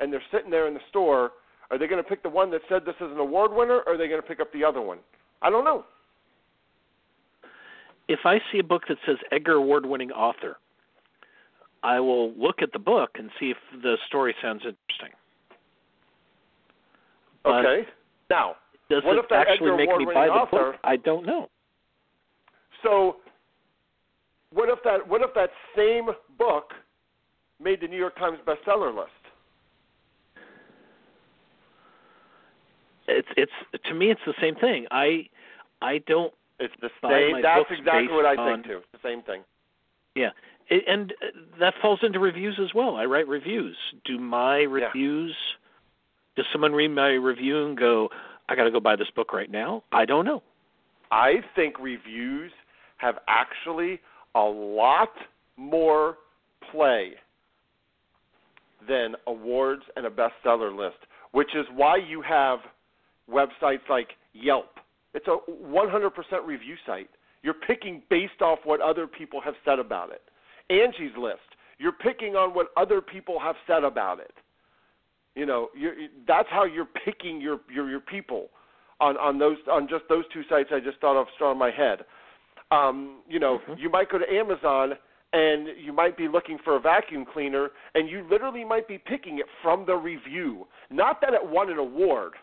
and 0.00 0.12
they're 0.12 0.22
sitting 0.32 0.50
there 0.50 0.68
in 0.68 0.74
the 0.74 0.80
store, 0.88 1.32
are 1.70 1.78
they 1.78 1.86
going 1.86 2.02
to 2.02 2.08
pick 2.08 2.22
the 2.22 2.28
one 2.28 2.50
that 2.52 2.60
said 2.68 2.82
this 2.84 2.94
is 2.96 3.10
an 3.10 3.18
award 3.18 3.52
winner, 3.52 3.80
or 3.86 3.94
are 3.94 3.98
they 3.98 4.08
going 4.08 4.20
to 4.20 4.26
pick 4.26 4.40
up 4.40 4.52
the 4.52 4.64
other 4.64 4.80
one? 4.80 4.98
I 5.42 5.50
don't 5.50 5.64
know. 5.64 5.84
If 8.08 8.20
I 8.24 8.40
see 8.52 8.58
a 8.58 8.64
book 8.64 8.82
that 8.88 8.98
says 9.06 9.16
Edgar 9.32 9.54
Award 9.54 9.86
winning 9.86 10.10
author, 10.12 10.58
I 11.82 12.00
will 12.00 12.32
look 12.34 12.62
at 12.62 12.72
the 12.72 12.78
book 12.78 13.10
and 13.16 13.30
see 13.38 13.50
if 13.50 13.56
the 13.82 13.96
story 14.06 14.34
sounds 14.42 14.62
interesting. 14.64 15.16
But 17.42 17.64
Okay. 17.66 17.88
Now, 18.30 18.56
Does 18.88 19.02
What 19.04 19.16
it 19.16 19.24
if 19.24 19.28
that 19.30 19.48
actually 19.48 19.72
Edgar 19.72 19.76
make 19.76 19.96
me 19.96 20.04
buy 20.04 20.26
the 20.26 20.32
author- 20.32 20.72
book? 20.72 20.80
I 20.84 20.96
don't 20.96 21.26
know. 21.26 21.48
So, 22.82 23.20
what 24.50 24.68
if 24.68 24.80
that 24.84 25.06
what 25.08 25.22
if 25.22 25.34
that 25.34 25.50
same 25.74 26.10
book 26.38 26.72
made 27.58 27.80
the 27.80 27.88
New 27.88 27.96
York 27.96 28.16
Times 28.16 28.38
bestseller 28.46 28.94
list? 28.94 29.10
It's 33.08 33.28
it's 33.36 33.52
to 33.84 33.94
me 33.94 34.10
it's 34.10 34.20
the 34.24 34.34
same 34.40 34.54
thing. 34.56 34.86
I 34.90 35.28
I 35.82 35.98
don't 36.06 36.32
It's 36.58 36.74
the 36.80 36.90
same. 37.02 37.42
That's 37.42 37.70
exactly 37.70 38.14
what 38.14 38.24
I 38.24 38.36
on- 38.36 38.62
think 38.62 38.66
too. 38.66 38.80
The 38.92 38.98
same 39.02 39.22
thing. 39.22 39.42
yeah. 40.14 40.30
It, 40.68 40.82
and 40.88 41.12
uh, 41.22 41.26
that 41.60 41.74
falls 41.80 42.00
into 42.02 42.18
reviews 42.18 42.58
as 42.60 42.74
well. 42.74 42.96
I 42.96 43.04
write 43.04 43.28
reviews. 43.28 43.76
Do 44.04 44.18
my 44.18 44.62
reviews 44.62 45.36
does 46.36 46.44
someone 46.52 46.72
read 46.72 46.88
my 46.88 47.08
review 47.12 47.66
and 47.66 47.76
go, 47.76 48.10
I 48.48 48.54
got 48.54 48.64
to 48.64 48.70
go 48.70 48.78
buy 48.78 48.94
this 48.94 49.10
book 49.16 49.32
right 49.32 49.50
now? 49.50 49.82
I 49.90 50.04
don't 50.04 50.24
know. 50.24 50.42
I 51.10 51.36
think 51.54 51.78
reviews 51.78 52.52
have 52.98 53.16
actually 53.26 54.00
a 54.34 54.40
lot 54.40 55.12
more 55.56 56.18
play 56.70 57.12
than 58.86 59.14
awards 59.26 59.82
and 59.96 60.06
a 60.06 60.10
bestseller 60.10 60.76
list, 60.76 60.98
which 61.32 61.54
is 61.54 61.64
why 61.74 61.96
you 61.96 62.22
have 62.22 62.58
websites 63.30 63.88
like 63.88 64.08
Yelp. 64.34 64.75
It's 65.16 65.26
a 65.28 65.38
100% 65.50 66.10
review 66.46 66.76
site. 66.86 67.08
You're 67.42 67.54
picking 67.54 68.02
based 68.10 68.42
off 68.42 68.58
what 68.64 68.82
other 68.82 69.06
people 69.06 69.40
have 69.40 69.54
said 69.64 69.78
about 69.78 70.10
it. 70.10 70.20
Angie's 70.68 71.16
List. 71.18 71.40
You're 71.78 71.92
picking 71.92 72.36
on 72.36 72.54
what 72.54 72.68
other 72.76 73.00
people 73.00 73.38
have 73.40 73.56
said 73.66 73.82
about 73.82 74.20
it. 74.20 74.34
You 75.34 75.46
know, 75.46 75.68
you're, 75.74 75.94
that's 76.28 76.48
how 76.50 76.64
you're 76.64 76.88
picking 77.04 77.40
your 77.40 77.60
your, 77.72 77.88
your 77.88 78.00
people 78.00 78.48
on 79.00 79.16
on 79.16 79.38
those 79.38 79.56
on 79.70 79.88
just 79.88 80.04
those 80.08 80.24
two 80.32 80.42
sites 80.50 80.70
I 80.72 80.80
just 80.80 80.98
thought 81.00 81.18
of 81.18 81.26
on 81.40 81.58
my 81.58 81.70
head. 81.70 82.00
Um, 82.70 83.20
you 83.28 83.38
know, 83.38 83.60
Mhm. 83.68 83.78
you 83.78 83.88
might 83.88 84.10
go 84.10 84.18
to 84.18 84.30
Amazon 84.32 84.96
and 85.32 85.68
you 85.78 85.92
might 85.92 86.16
be 86.16 86.28
looking 86.28 86.58
for 86.58 86.76
a 86.76 86.80
vacuum 86.80 87.24
cleaner 87.24 87.70
and 87.94 88.08
you 88.08 88.26
literally 88.30 88.64
might 88.64 88.88
be 88.88 88.98
picking 88.98 89.38
it 89.38 89.46
from 89.62 89.84
the 89.86 89.94
review. 89.94 90.66
Not 90.90 91.20
that 91.20 91.32
it 91.34 91.46
won 91.46 91.70
an 91.70 91.78
award. 91.78 92.34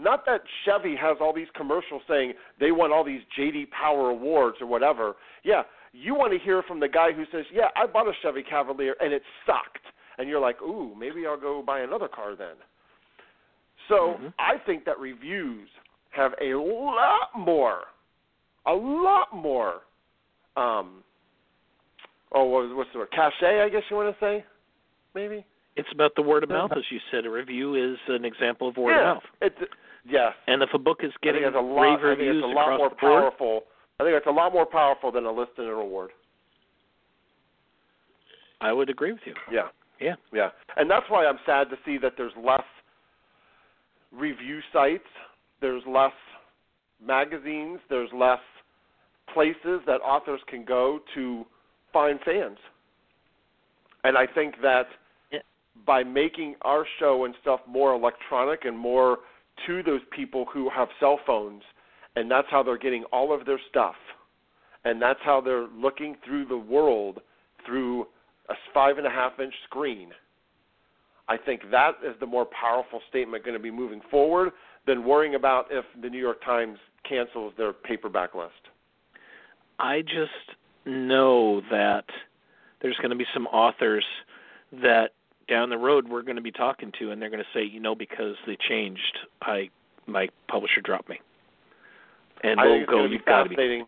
Not 0.00 0.24
that 0.26 0.40
Chevy 0.64 0.96
has 0.96 1.18
all 1.20 1.32
these 1.32 1.48
commercials 1.54 2.02
saying 2.08 2.32
they 2.58 2.72
won 2.72 2.92
all 2.92 3.04
these 3.04 3.20
JD 3.38 3.70
Power 3.70 4.10
awards 4.10 4.56
or 4.60 4.66
whatever. 4.66 5.14
Yeah, 5.44 5.62
you 5.92 6.14
want 6.14 6.32
to 6.32 6.38
hear 6.38 6.62
from 6.62 6.80
the 6.80 6.88
guy 6.88 7.12
who 7.12 7.24
says, 7.32 7.44
"Yeah, 7.52 7.68
I 7.76 7.86
bought 7.86 8.08
a 8.08 8.12
Chevy 8.22 8.42
Cavalier 8.42 8.96
and 9.00 9.12
it 9.12 9.22
sucked." 9.44 9.84
And 10.18 10.28
you're 10.28 10.40
like, 10.40 10.60
"Ooh, 10.62 10.94
maybe 10.94 11.26
I'll 11.26 11.40
go 11.40 11.62
buy 11.62 11.80
another 11.80 12.08
car 12.08 12.34
then." 12.34 12.56
So, 13.88 14.14
Mhm. 14.14 14.32
I 14.38 14.58
think 14.58 14.84
that 14.84 14.98
reviews 14.98 15.68
have 16.10 16.34
a 16.40 16.54
lot 16.54 17.36
more 17.36 17.84
a 18.66 18.72
lot 18.72 19.32
more 19.32 19.82
um 20.56 21.02
oh 22.32 22.44
what's 22.44 22.90
the 22.92 22.98
word 22.98 23.10
cachet 23.10 23.62
i 23.62 23.68
guess 23.68 23.82
you 23.90 23.96
want 23.96 24.14
to 24.14 24.20
say 24.24 24.44
maybe 25.14 25.44
It's 25.80 25.92
about 25.94 26.12
the 26.14 26.22
word 26.22 26.42
of 26.42 26.50
mouth, 26.50 26.72
as 26.76 26.84
you 26.90 26.98
said. 27.10 27.24
A 27.24 27.30
review 27.30 27.74
is 27.74 27.98
an 28.08 28.24
example 28.26 28.68
of 28.68 28.76
word 28.76 28.92
yeah 28.92 29.10
of 29.12 29.16
mouth. 29.16 29.22
it's 29.40 29.56
yes 30.08 30.32
And 30.46 30.62
if 30.62 30.68
a 30.74 30.78
book 30.78 30.98
is 31.02 31.12
getting 31.22 31.42
a 31.44 31.46
rave 31.50 31.54
lot 31.56 31.96
think 31.96 32.02
reviews 32.04 32.36
it's 32.36 32.44
a 32.44 32.54
lot 32.54 32.76
more 32.76 32.90
the 32.90 32.96
board, 32.96 33.22
powerful 33.22 33.62
i 33.98 34.04
think 34.04 34.14
it's 34.16 34.26
a 34.26 34.30
lot 34.30 34.52
more 34.52 34.66
powerful 34.66 35.10
than 35.10 35.24
a 35.24 35.32
list 35.32 35.52
and 35.58 35.66
an 35.66 35.72
award 35.74 36.10
I 38.60 38.72
would 38.72 38.90
agree 38.90 39.12
with 39.12 39.22
you. 39.24 39.34
yeah 39.50 39.68
Yeah. 40.00 40.16
yeah 40.32 40.50
and 40.76 40.90
that's 40.90 41.06
why 41.08 41.26
i'm 41.26 41.38
sad 41.46 41.70
to 41.70 41.76
see 41.84 41.96
that 41.98 42.12
there's 42.16 42.32
less 42.42 42.64
review 44.12 44.60
sites 44.72 45.08
there's 45.60 45.82
less 45.86 46.12
magazines 47.04 47.78
there's 47.88 48.10
less 48.14 48.40
places 49.34 49.80
that 49.86 50.00
authors 50.02 50.40
can 50.48 50.64
go 50.64 51.00
to 51.14 51.44
find 51.92 52.18
fans 52.24 52.58
and 54.04 54.16
i 54.18 54.26
think 54.26 54.54
that. 54.62 54.86
By 55.86 56.02
making 56.02 56.54
our 56.62 56.84
show 56.98 57.24
and 57.24 57.34
stuff 57.40 57.60
more 57.66 57.94
electronic 57.94 58.64
and 58.64 58.76
more 58.76 59.18
to 59.66 59.82
those 59.82 60.00
people 60.14 60.46
who 60.52 60.68
have 60.70 60.88
cell 60.98 61.18
phones 61.26 61.62
and 62.16 62.30
that's 62.30 62.48
how 62.50 62.62
they're 62.62 62.78
getting 62.78 63.04
all 63.12 63.32
of 63.32 63.46
their 63.46 63.60
stuff. 63.68 63.94
And 64.84 65.00
that's 65.00 65.20
how 65.22 65.40
they're 65.40 65.68
looking 65.68 66.16
through 66.24 66.46
the 66.46 66.56
world 66.56 67.20
through 67.66 68.06
a 68.48 68.54
five 68.74 68.98
and 68.98 69.06
a 69.06 69.10
half 69.10 69.38
inch 69.38 69.54
screen. 69.64 70.10
I 71.28 71.36
think 71.36 71.62
that 71.70 71.92
is 72.04 72.14
the 72.18 72.26
more 72.26 72.46
powerful 72.46 73.00
statement 73.08 73.44
going 73.44 73.56
to 73.56 73.62
be 73.62 73.70
moving 73.70 74.00
forward 74.10 74.50
than 74.86 75.04
worrying 75.04 75.34
about 75.34 75.66
if 75.70 75.84
the 76.02 76.08
new 76.08 76.18
york 76.18 76.42
times 76.44 76.78
cancels 77.08 77.52
their 77.56 77.72
paperback 77.72 78.34
list. 78.34 78.52
I 79.78 80.02
just 80.02 80.56
know 80.86 81.60
that 81.70 82.04
there's 82.82 82.96
going 82.96 83.10
to 83.10 83.16
be 83.16 83.26
some 83.32 83.46
authors 83.46 84.04
that 84.72 85.10
down 85.50 85.68
the 85.68 85.76
road 85.76 86.08
we're 86.08 86.22
going 86.22 86.36
to 86.36 86.42
be 86.42 86.52
talking 86.52 86.92
to, 87.00 87.10
and 87.10 87.20
they're 87.20 87.28
going 87.28 87.42
to 87.42 87.58
say, 87.58 87.64
you 87.64 87.80
know, 87.80 87.94
because 87.94 88.36
they 88.46 88.56
changed, 88.68 89.18
I 89.42 89.68
my 90.06 90.28
publisher 90.48 90.80
dropped 90.80 91.08
me, 91.08 91.20
and 92.42 92.58
I 92.60 92.64
we'll 92.64 92.86
go. 92.86 92.92
going 92.92 93.02
to 93.02 93.08
be 93.08 93.14
You've 93.16 93.24
got 93.26 93.42
to 93.42 93.48
be. 93.50 93.84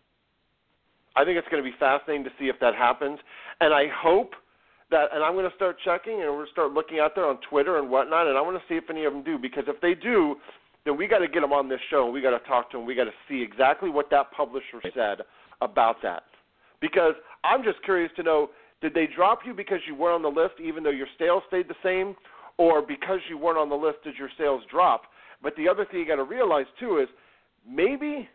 I 1.15 1.23
think 1.23 1.37
it's 1.37 1.47
going 1.49 1.63
to 1.63 1.69
be 1.69 1.75
fascinating 1.79 2.23
to 2.25 2.31
see 2.39 2.45
if 2.45 2.59
that 2.59 2.75
happens, 2.75 3.19
and 3.61 3.73
I 3.73 3.85
hope 3.95 4.33
that. 4.91 5.05
And 5.13 5.23
I'm 5.23 5.33
going 5.33 5.49
to 5.49 5.55
start 5.55 5.77
checking, 5.83 6.21
and 6.21 6.29
we're 6.29 6.43
going 6.43 6.45
to 6.47 6.51
start 6.51 6.71
looking 6.73 6.99
out 6.99 7.13
there 7.15 7.25
on 7.25 7.39
Twitter 7.49 7.79
and 7.79 7.89
whatnot, 7.89 8.27
and 8.27 8.37
I 8.37 8.41
want 8.41 8.57
to 8.57 8.63
see 8.67 8.75
if 8.75 8.89
any 8.89 9.05
of 9.05 9.13
them 9.13 9.23
do. 9.23 9.37
Because 9.37 9.63
if 9.67 9.79
they 9.81 9.93
do, 9.95 10.35
then 10.85 10.97
we 10.97 11.07
got 11.07 11.19
to 11.19 11.27
get 11.27 11.41
them 11.41 11.53
on 11.53 11.69
this 11.69 11.79
show, 11.89 12.05
and 12.05 12.13
we 12.13 12.21
got 12.21 12.37
to 12.37 12.45
talk 12.47 12.69
to 12.71 12.77
them. 12.77 12.85
We 12.85 12.95
got 12.95 13.05
to 13.05 13.17
see 13.29 13.41
exactly 13.41 13.89
what 13.89 14.09
that 14.11 14.31
publisher 14.31 14.81
said 14.93 15.21
about 15.61 16.01
that. 16.03 16.23
Because 16.81 17.13
I'm 17.43 17.63
just 17.63 17.81
curious 17.83 18.11
to 18.17 18.23
know. 18.23 18.49
Did 18.83 18.93
they 18.93 19.07
drop 19.07 19.39
you 19.45 19.53
because 19.53 19.79
you 19.87 19.95
weren't 19.95 20.25
on 20.25 20.33
the 20.33 20.41
list, 20.41 20.55
even 20.61 20.83
though 20.83 20.89
your 20.89 21.07
sales 21.17 21.41
stayed 21.47 21.69
the 21.69 21.75
same, 21.81 22.15
or 22.57 22.81
because 22.81 23.19
you 23.29 23.37
weren't 23.37 23.57
on 23.57 23.69
the 23.69 23.75
list 23.75 24.03
did 24.03 24.15
your 24.17 24.29
sales 24.37 24.61
drop? 24.69 25.03
But 25.41 25.55
the 25.55 25.69
other 25.69 25.85
thing 25.85 26.01
you 26.01 26.05
got 26.05 26.17
to 26.17 26.25
realize 26.25 26.65
too 26.77 26.99
is 26.99 27.07
maybe 27.67 28.27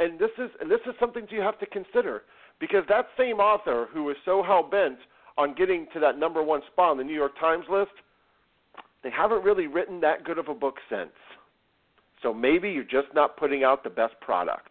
and 0.00 0.18
this 0.18 0.30
is 0.38 0.50
and 0.60 0.70
this 0.70 0.80
is 0.86 0.94
something 0.98 1.26
you 1.28 1.42
have 1.42 1.58
to 1.60 1.66
consider 1.66 2.22
because 2.58 2.84
that 2.88 3.08
same 3.18 3.36
author 3.36 3.88
who 3.92 4.08
is 4.08 4.16
so 4.24 4.42
hell 4.42 4.62
bent 4.62 4.96
on 5.36 5.54
getting 5.54 5.86
to 5.92 6.00
that 6.00 6.18
number 6.18 6.42
one 6.42 6.62
spot 6.72 6.92
on 6.92 6.96
the 6.96 7.04
New 7.04 7.14
York 7.14 7.38
Times 7.38 7.66
list, 7.70 7.92
they 9.04 9.10
haven't 9.10 9.44
really 9.44 9.66
written 9.66 10.00
that 10.00 10.24
good 10.24 10.38
of 10.38 10.48
a 10.48 10.54
book 10.54 10.76
since. 10.88 11.12
So 12.22 12.32
maybe 12.32 12.70
you're 12.70 12.84
just 12.84 13.14
not 13.14 13.36
putting 13.36 13.62
out 13.62 13.84
the 13.84 13.90
best 13.90 14.14
product. 14.22 14.70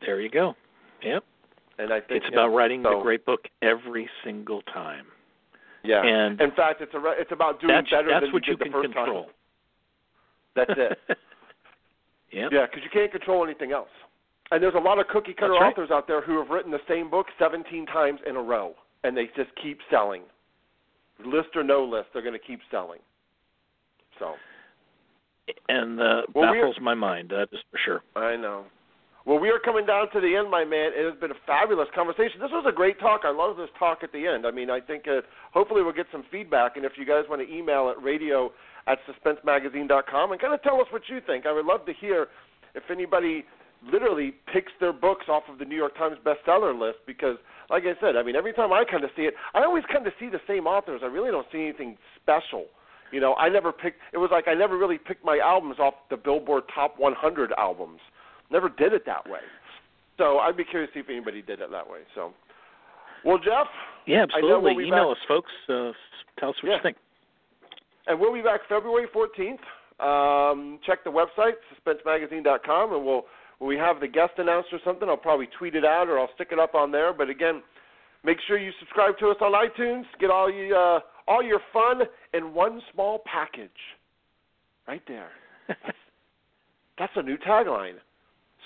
There 0.00 0.20
you 0.20 0.30
go. 0.30 0.54
Yep. 1.04 1.22
And 1.78 1.92
I 1.92 2.00
think 2.00 2.24
it's 2.24 2.32
about 2.32 2.48
writing 2.48 2.82
so, 2.82 2.96
the 2.96 3.02
great 3.02 3.24
book 3.24 3.42
every 3.62 4.08
single 4.24 4.62
time. 4.62 5.06
Yeah. 5.84 6.04
And 6.04 6.40
in 6.40 6.50
fact, 6.52 6.80
it's 6.80 6.92
a 6.94 6.98
re- 6.98 7.14
it's 7.18 7.32
about 7.32 7.60
doing 7.60 7.72
that's, 7.72 7.90
better 7.90 8.08
that's 8.10 8.24
than 8.24 8.32
what 8.32 8.46
you 8.46 8.52
you 8.52 8.56
did 8.56 8.64
can 8.64 8.72
the 8.72 8.78
first 8.78 8.94
control. 8.94 9.24
time. 9.24 9.32
That's 10.56 10.70
it. 10.76 10.98
yep. 12.32 12.50
Yeah, 12.52 12.66
because 12.66 12.82
you 12.82 12.90
can't 12.92 13.10
control 13.10 13.44
anything 13.44 13.72
else. 13.72 13.88
And 14.50 14.62
there's 14.62 14.74
a 14.74 14.80
lot 14.80 14.98
of 14.98 15.06
cookie 15.08 15.34
cutter 15.34 15.52
right. 15.52 15.72
authors 15.72 15.90
out 15.90 16.06
there 16.06 16.20
who 16.20 16.38
have 16.38 16.48
written 16.50 16.70
the 16.70 16.80
same 16.88 17.10
book 17.10 17.26
17 17.38 17.86
times 17.86 18.20
in 18.26 18.36
a 18.36 18.42
row, 18.42 18.74
and 19.04 19.16
they 19.16 19.26
just 19.36 19.50
keep 19.62 19.78
selling. 19.90 20.22
List 21.24 21.48
or 21.54 21.62
no 21.62 21.84
list, 21.84 22.08
they're 22.12 22.22
going 22.22 22.38
to 22.38 22.44
keep 22.44 22.60
selling. 22.70 23.00
So 24.18 24.34
And 25.68 26.00
uh, 26.00 26.22
Well, 26.34 26.52
baffles 26.52 26.76
my 26.80 26.94
mind. 26.94 27.30
That 27.30 27.48
is 27.52 27.60
for 27.70 27.78
sure. 27.84 28.02
I 28.16 28.36
know. 28.36 28.64
Well, 29.26 29.38
we 29.38 29.50
are 29.50 29.58
coming 29.58 29.84
down 29.84 30.10
to 30.12 30.20
the 30.20 30.36
end, 30.36 30.50
my 30.50 30.64
man. 30.64 30.92
It 30.94 31.04
has 31.04 31.18
been 31.20 31.30
a 31.30 31.40
fabulous 31.46 31.88
conversation. 31.94 32.40
This 32.40 32.50
was 32.50 32.64
a 32.66 32.72
great 32.72 32.98
talk. 32.98 33.22
I 33.24 33.30
love 33.30 33.56
this 33.56 33.68
talk 33.78 33.98
at 34.02 34.12
the 34.12 34.26
end. 34.26 34.46
I 34.46 34.50
mean, 34.50 34.70
I 34.70 34.80
think 34.80 35.04
uh, 35.06 35.20
hopefully 35.52 35.82
we'll 35.82 35.92
get 35.92 36.06
some 36.10 36.24
feedback. 36.30 36.76
And 36.76 36.84
if 36.84 36.92
you 36.96 37.04
guys 37.04 37.24
want 37.28 37.46
to 37.46 37.48
email 37.52 37.92
at 37.94 38.02
radio 38.02 38.50
at 38.86 38.98
suspensemagazine.com 39.04 40.32
and 40.32 40.40
kind 40.40 40.54
of 40.54 40.62
tell 40.62 40.80
us 40.80 40.86
what 40.90 41.02
you 41.08 41.20
think, 41.26 41.44
I 41.46 41.52
would 41.52 41.66
love 41.66 41.84
to 41.86 41.92
hear 41.92 42.28
if 42.74 42.84
anybody 42.90 43.44
literally 43.92 44.34
picks 44.52 44.72
their 44.80 44.92
books 44.92 45.26
off 45.28 45.44
of 45.50 45.58
the 45.58 45.64
New 45.64 45.76
York 45.76 45.96
Times 45.96 46.16
bestseller 46.24 46.78
list 46.78 46.98
because, 47.06 47.36
like 47.70 47.84
I 47.84 48.00
said, 48.00 48.16
I 48.16 48.22
mean, 48.22 48.34
every 48.34 48.52
time 48.52 48.72
I 48.72 48.84
kind 48.90 49.04
of 49.04 49.10
see 49.14 49.22
it, 49.22 49.34
I 49.54 49.62
always 49.62 49.84
kind 49.92 50.06
of 50.06 50.12
see 50.18 50.28
the 50.28 50.40
same 50.48 50.66
authors. 50.66 51.00
I 51.04 51.06
really 51.06 51.30
don't 51.30 51.46
see 51.52 51.60
anything 51.60 51.96
special. 52.20 52.66
You 53.12 53.20
know, 53.20 53.34
I 53.34 53.48
never 53.48 53.72
picked. 53.72 54.00
It 54.12 54.18
was 54.18 54.30
like 54.32 54.48
I 54.48 54.54
never 54.54 54.76
really 54.76 54.98
picked 54.98 55.24
my 55.24 55.38
albums 55.42 55.78
off 55.78 55.94
the 56.10 56.16
Billboard 56.16 56.64
Top 56.74 56.98
100 56.98 57.52
albums. 57.56 58.00
Never 58.50 58.68
did 58.68 58.92
it 58.92 59.04
that 59.06 59.28
way. 59.28 59.40
So 60.16 60.38
I'd 60.38 60.56
be 60.56 60.64
curious 60.64 60.90
to 60.92 60.98
see 60.98 61.00
if 61.00 61.08
anybody 61.10 61.42
did 61.42 61.60
it 61.60 61.70
that 61.70 61.88
way. 61.88 62.00
So, 62.14 62.32
well, 63.24 63.38
Jeff, 63.38 63.66
Yeah, 64.06 64.22
absolutely. 64.22 64.74
we'll 64.74 64.86
Email 64.86 65.08
back- 65.10 65.18
us, 65.18 65.24
folks. 65.28 65.52
Uh, 65.68 65.92
tell 66.38 66.50
us 66.50 66.56
what 66.62 66.70
Yeah. 66.70 66.76
you 66.76 66.82
think. 66.82 66.96
and 68.06 68.18
we'll 68.18 68.32
be 68.32 68.40
back 68.40 68.64
February 68.68 69.06
14th. 69.08 69.60
Um, 70.00 70.78
check 70.82 71.04
the 71.04 71.10
website, 71.12 71.56
suspensemagazine.com, 71.74 72.94
and 72.94 73.04
we'll 73.04 73.26
when 73.58 73.68
we 73.68 73.76
have 73.76 73.98
the 73.98 74.06
guest 74.06 74.38
announced 74.38 74.72
or 74.72 74.78
something, 74.84 75.08
I'll 75.08 75.16
probably 75.16 75.48
tweet 75.48 75.74
it 75.74 75.84
out 75.84 76.08
or 76.08 76.16
I'll 76.18 76.32
stick 76.36 76.52
it 76.52 76.60
up 76.60 76.76
on 76.76 76.92
there. 76.92 77.12
But 77.12 77.28
again, 77.28 77.60
make 78.22 78.40
sure 78.46 78.56
you 78.56 78.70
subscribe 78.78 79.18
to 79.18 79.30
us 79.30 79.36
on 79.40 79.50
iTunes. 79.52 80.04
Get 80.20 80.30
all 80.30 80.48
you 80.50 80.74
uh, 80.76 81.00
all 81.26 81.42
your 81.42 81.58
fun 81.72 82.02
in 82.32 82.54
one 82.54 82.80
small 82.92 83.18
package. 83.26 83.70
Right 84.86 85.02
there. 85.08 85.32
That's 86.98 87.12
a 87.16 87.22
new 87.22 87.36
tagline. 87.36 87.96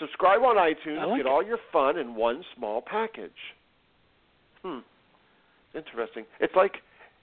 Subscribe 0.03 0.40
on 0.40 0.57
iTunes. 0.57 1.07
Like 1.07 1.18
get 1.18 1.26
it. 1.26 1.26
all 1.26 1.44
your 1.44 1.59
fun 1.72 1.96
in 1.96 2.16
one 2.16 2.42
small 2.57 2.82
package. 2.82 3.30
Hmm. 4.64 4.78
Interesting. 5.74 6.24
It's 6.40 6.55
like 6.57 6.78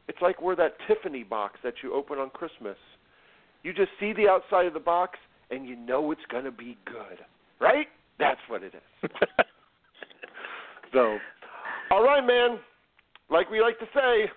it's 0.08 0.22
like 0.22 0.42
we're 0.42 0.56
that 0.56 0.76
Tiffany 0.88 1.24
box 1.24 1.60
that 1.64 1.74
you 1.84 1.94
open 1.94 2.18
on 2.20 2.30
Christmas. 2.30 2.78
You 3.64 3.74
just 3.74 3.92
see 4.00 4.14
the 4.14 4.30
outside 4.30 4.66
of 4.66 4.74
the 4.74 4.80
box 4.80 5.20
and 5.52 5.68
you 5.68 5.76
know 5.76 6.12
it's 6.12 6.22
going 6.32 6.46
to 6.46 6.52
be 6.52 6.78
good. 6.86 7.20
Right? 7.60 7.88
That's 8.18 8.40
what 8.48 8.64
it 8.64 8.74
is. 8.74 9.12
so, 10.94 11.18
all 11.92 12.04
right, 12.04 12.26
man. 12.26 12.60
Like 13.30 13.52
we 13.52 13.62
like 13.62 13.78
to 13.80 13.86
say, 13.94 14.32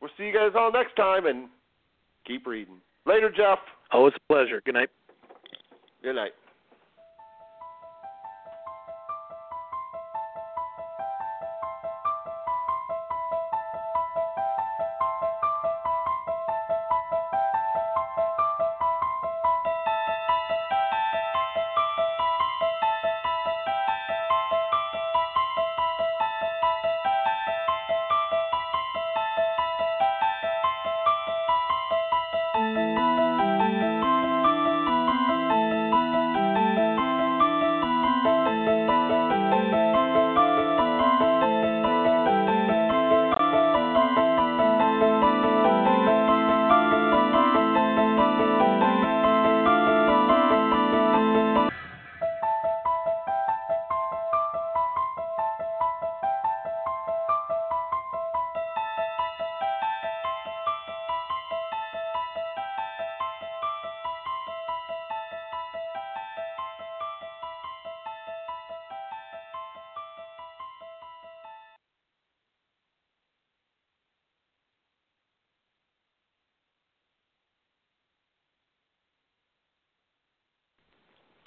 we'll 0.00 0.10
see 0.18 0.24
you 0.24 0.34
guys 0.34 0.52
all 0.54 0.70
next 0.70 0.96
time 0.96 1.26
and 1.26 1.48
keep 2.26 2.46
reading. 2.46 2.76
Later, 3.06 3.30
Jeff. 3.34 3.58
Always 3.90 4.14
a 4.16 4.32
pleasure. 4.32 4.60
Good 4.64 4.74
night. 4.74 4.90
Good 6.02 6.14
night. 6.14 6.32